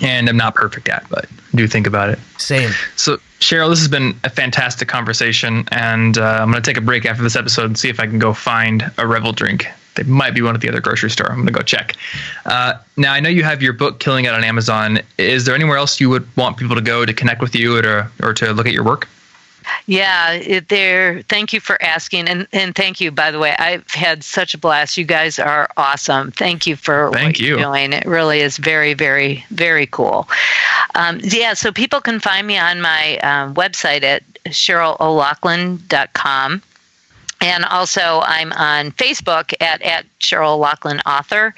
And 0.00 0.28
I'm 0.28 0.36
not 0.36 0.54
perfect 0.54 0.88
at, 0.88 1.06
but 1.10 1.26
do 1.54 1.66
think 1.66 1.86
about 1.86 2.08
it. 2.08 2.18
Same. 2.38 2.70
So, 2.96 3.18
Cheryl, 3.40 3.68
this 3.68 3.78
has 3.80 3.88
been 3.88 4.18
a 4.24 4.30
fantastic 4.30 4.88
conversation, 4.88 5.64
and 5.70 6.16
uh, 6.16 6.38
I'm 6.40 6.50
going 6.50 6.62
to 6.62 6.66
take 6.68 6.78
a 6.78 6.80
break 6.80 7.04
after 7.04 7.22
this 7.22 7.36
episode 7.36 7.66
and 7.66 7.78
see 7.78 7.88
if 7.88 8.00
I 8.00 8.06
can 8.06 8.18
go 8.18 8.32
find 8.32 8.82
a 8.82 9.04
REBBL 9.04 9.34
drink. 9.34 9.66
They 9.94 10.04
might 10.04 10.34
be 10.34 10.40
one 10.40 10.54
at 10.54 10.62
the 10.62 10.68
other 10.68 10.80
grocery 10.80 11.10
store. 11.10 11.28
I'm 11.28 11.36
going 11.36 11.46
to 11.48 11.52
go 11.52 11.60
check. 11.60 11.94
Uh, 12.46 12.74
now, 12.96 13.12
I 13.12 13.20
know 13.20 13.28
you 13.28 13.44
have 13.44 13.62
your 13.62 13.74
book 13.74 14.00
killing 14.00 14.24
it 14.24 14.32
on 14.32 14.42
Amazon. 14.42 15.00
Is 15.18 15.44
there 15.44 15.54
anywhere 15.54 15.76
else 15.76 16.00
you 16.00 16.08
would 16.08 16.26
want 16.36 16.56
people 16.56 16.74
to 16.74 16.80
go 16.80 17.04
to 17.04 17.12
connect 17.12 17.42
with 17.42 17.54
you 17.54 17.76
or 17.76 17.82
to, 17.82 18.10
or 18.22 18.32
to 18.32 18.52
look 18.52 18.66
at 18.66 18.72
your 18.72 18.84
work? 18.84 19.08
Yeah, 19.86 20.60
there. 20.68 21.22
Thank 21.22 21.52
you 21.52 21.60
for 21.60 21.80
asking, 21.82 22.28
and 22.28 22.46
and 22.52 22.74
thank 22.74 23.00
you. 23.00 23.10
By 23.10 23.30
the 23.30 23.38
way, 23.38 23.54
I've 23.58 23.90
had 23.90 24.24
such 24.24 24.54
a 24.54 24.58
blast. 24.58 24.96
You 24.96 25.04
guys 25.04 25.38
are 25.38 25.68
awesome. 25.76 26.30
Thank 26.32 26.66
you 26.66 26.76
for 26.76 27.10
thank 27.12 27.26
what 27.26 27.40
you. 27.40 27.48
you're 27.48 27.58
doing. 27.58 27.92
It 27.92 28.06
really 28.06 28.40
is 28.40 28.56
very, 28.58 28.94
very, 28.94 29.44
very 29.50 29.86
cool. 29.86 30.28
Um, 30.94 31.20
yeah, 31.22 31.54
so 31.54 31.72
people 31.72 32.00
can 32.00 32.20
find 32.20 32.46
me 32.46 32.58
on 32.58 32.80
my 32.80 33.18
um, 33.18 33.54
website 33.54 34.02
at 34.02 34.22
CherylO'Loughlin.com. 34.44 36.62
And 37.42 37.64
also, 37.64 38.22
I'm 38.24 38.52
on 38.52 38.92
Facebook 38.92 39.52
at, 39.60 39.82
at 39.82 40.06
Cheryl 40.20 40.60
Loughlin 40.60 41.00
Author. 41.00 41.54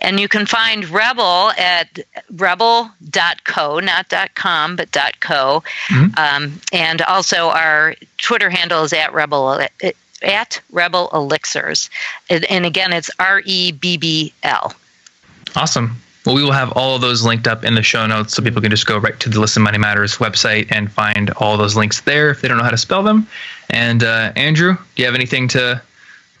And 0.00 0.20
you 0.20 0.28
can 0.28 0.44
find 0.44 0.84
REBBL 0.84 1.58
at 1.58 1.98
rebbl.co, 2.34 3.80
not 3.80 4.34
.com, 4.34 4.76
but 4.76 4.92
.co. 5.20 5.64
Mm-hmm. 5.88 6.18
Um, 6.18 6.60
and 6.72 7.00
also, 7.02 7.48
our 7.48 7.96
Twitter 8.18 8.50
handle 8.50 8.84
is 8.84 8.92
at 8.92 9.10
REBBL 9.12 9.68
at 10.22 10.60
REBBL 10.70 11.12
Elixirs. 11.14 11.88
And, 12.28 12.44
and 12.44 12.66
again, 12.66 12.92
it's 12.92 13.10
R 13.18 13.40
E 13.46 13.72
B 13.72 13.96
B 13.96 14.34
L. 14.42 14.74
Awesome. 15.56 15.96
Well, 16.24 16.36
we 16.36 16.42
will 16.42 16.52
have 16.52 16.70
all 16.72 16.94
of 16.94 17.00
those 17.00 17.24
linked 17.24 17.48
up 17.48 17.64
in 17.64 17.74
the 17.74 17.82
show 17.82 18.06
notes 18.06 18.34
so 18.34 18.42
people 18.42 18.62
can 18.62 18.70
just 18.70 18.86
go 18.86 18.98
right 18.98 19.18
to 19.18 19.28
the 19.28 19.40
Listen 19.40 19.62
Money 19.62 19.78
Matters 19.78 20.18
website 20.18 20.70
and 20.70 20.90
find 20.90 21.30
all 21.30 21.56
those 21.56 21.74
links 21.74 22.00
there 22.02 22.30
if 22.30 22.40
they 22.40 22.48
don't 22.48 22.58
know 22.58 22.64
how 22.64 22.70
to 22.70 22.76
spell 22.76 23.02
them. 23.02 23.26
And 23.70 24.04
uh, 24.04 24.32
Andrew, 24.36 24.76
do 24.94 25.02
you 25.02 25.06
have 25.06 25.16
anything 25.16 25.48
to 25.48 25.82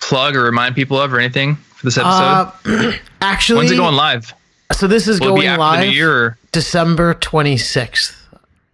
plug 0.00 0.36
or 0.36 0.44
remind 0.44 0.76
people 0.76 1.00
of 1.00 1.12
or 1.12 1.18
anything 1.18 1.56
for 1.56 1.86
this 1.86 1.98
episode? 1.98 2.52
Uh, 2.64 2.92
actually, 3.20 3.58
when's 3.58 3.72
it 3.72 3.76
going 3.76 3.96
live? 3.96 4.32
So 4.72 4.86
this 4.86 5.08
is 5.08 5.20
Will 5.20 5.36
going 5.36 5.58
live 5.58 5.92
year, 5.92 6.38
December 6.52 7.14
26th. 7.14 8.16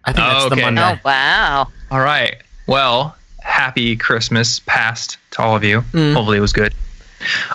I 0.04 0.12
think 0.12 0.26
oh, 0.26 0.30
that's 0.30 0.44
okay. 0.46 0.54
the 0.56 0.62
Monday. 0.62 0.82
Oh, 0.82 0.98
wow. 1.04 1.68
All 1.90 2.00
right. 2.00 2.36
Well, 2.66 3.16
happy 3.40 3.96
Christmas 3.96 4.61
past 4.61 5.16
to 5.32 5.42
all 5.42 5.56
of 5.56 5.64
you. 5.64 5.80
Mm. 5.92 6.12
Hopefully 6.12 6.38
it 6.38 6.42
was 6.42 6.52
good. 6.52 6.74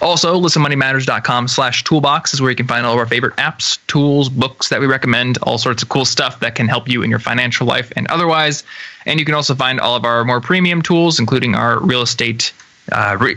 Also, 0.02 0.40
listenmoneymatters.com 0.40 1.48
slash 1.48 1.84
toolbox 1.84 2.34
is 2.34 2.42
where 2.42 2.50
you 2.50 2.56
can 2.56 2.68
find 2.68 2.86
all 2.86 2.94
of 2.94 3.00
our 3.00 3.06
favorite 3.06 3.36
apps, 3.38 3.78
tools, 3.88 4.30
books 4.30 4.70
that 4.70 4.80
we 4.80 4.88
recommend, 4.88 5.38
all 5.40 5.58
sorts 5.58 5.84
of 5.84 5.90
cool 5.90 6.06
stuff 6.06 6.40
that 6.40 6.56
can 6.56 6.68
help 6.68 6.90
you 6.90 7.04
in 7.04 7.10
your 7.10 7.20
financial 7.20 7.66
life 7.66 7.92
and 7.96 8.08
otherwise. 8.08 8.64
And 9.06 9.20
you 9.20 9.26
can 9.26 9.36
also 9.36 9.56
find 9.56 9.80
all 9.80 9.96
of 9.96 10.06
our 10.06 10.24
more 10.26 10.42
premium 10.42 10.82
tools, 10.82 11.20
including 11.20 11.56
our 11.56 11.80
real 11.80 12.02
estate 12.02 12.54
uh, 12.92 13.18
re- 13.20 13.36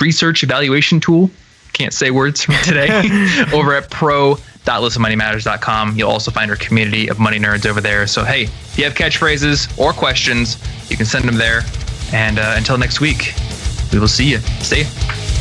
research 0.00 0.42
evaluation 0.42 1.00
tool. 1.00 1.30
Can't 1.72 1.94
say 1.94 2.10
words 2.10 2.42
from 2.42 2.56
today. 2.64 2.88
over 3.52 3.74
at 3.74 3.90
pro.listenmoneymatters.com. 3.90 5.96
You'll 5.96 6.10
also 6.10 6.30
find 6.30 6.50
our 6.50 6.56
community 6.56 7.08
of 7.08 7.18
money 7.18 7.38
nerds 7.38 7.66
over 7.66 7.80
there. 7.80 8.06
So, 8.06 8.24
hey, 8.24 8.42
if 8.42 8.78
you 8.78 8.84
have 8.84 8.94
catchphrases 8.94 9.78
or 9.78 9.92
questions, 9.92 10.58
you 10.90 10.96
can 10.96 11.06
send 11.06 11.26
them 11.26 11.36
there. 11.36 11.62
And 12.12 12.40
uh, 12.40 12.54
until 12.56 12.76
next 12.76 13.00
week, 13.00 13.34
we 13.92 14.00
will 14.00 14.08
see 14.08 14.28
you. 14.28 14.38
See 14.38 14.80
you. 14.80 14.86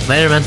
Later, 0.08 0.30
man. 0.30 0.44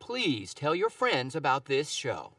Please 0.00 0.54
tell 0.54 0.74
your 0.74 0.90
friends 0.90 1.36
about 1.36 1.66
this 1.66 1.90
show. 1.90 2.32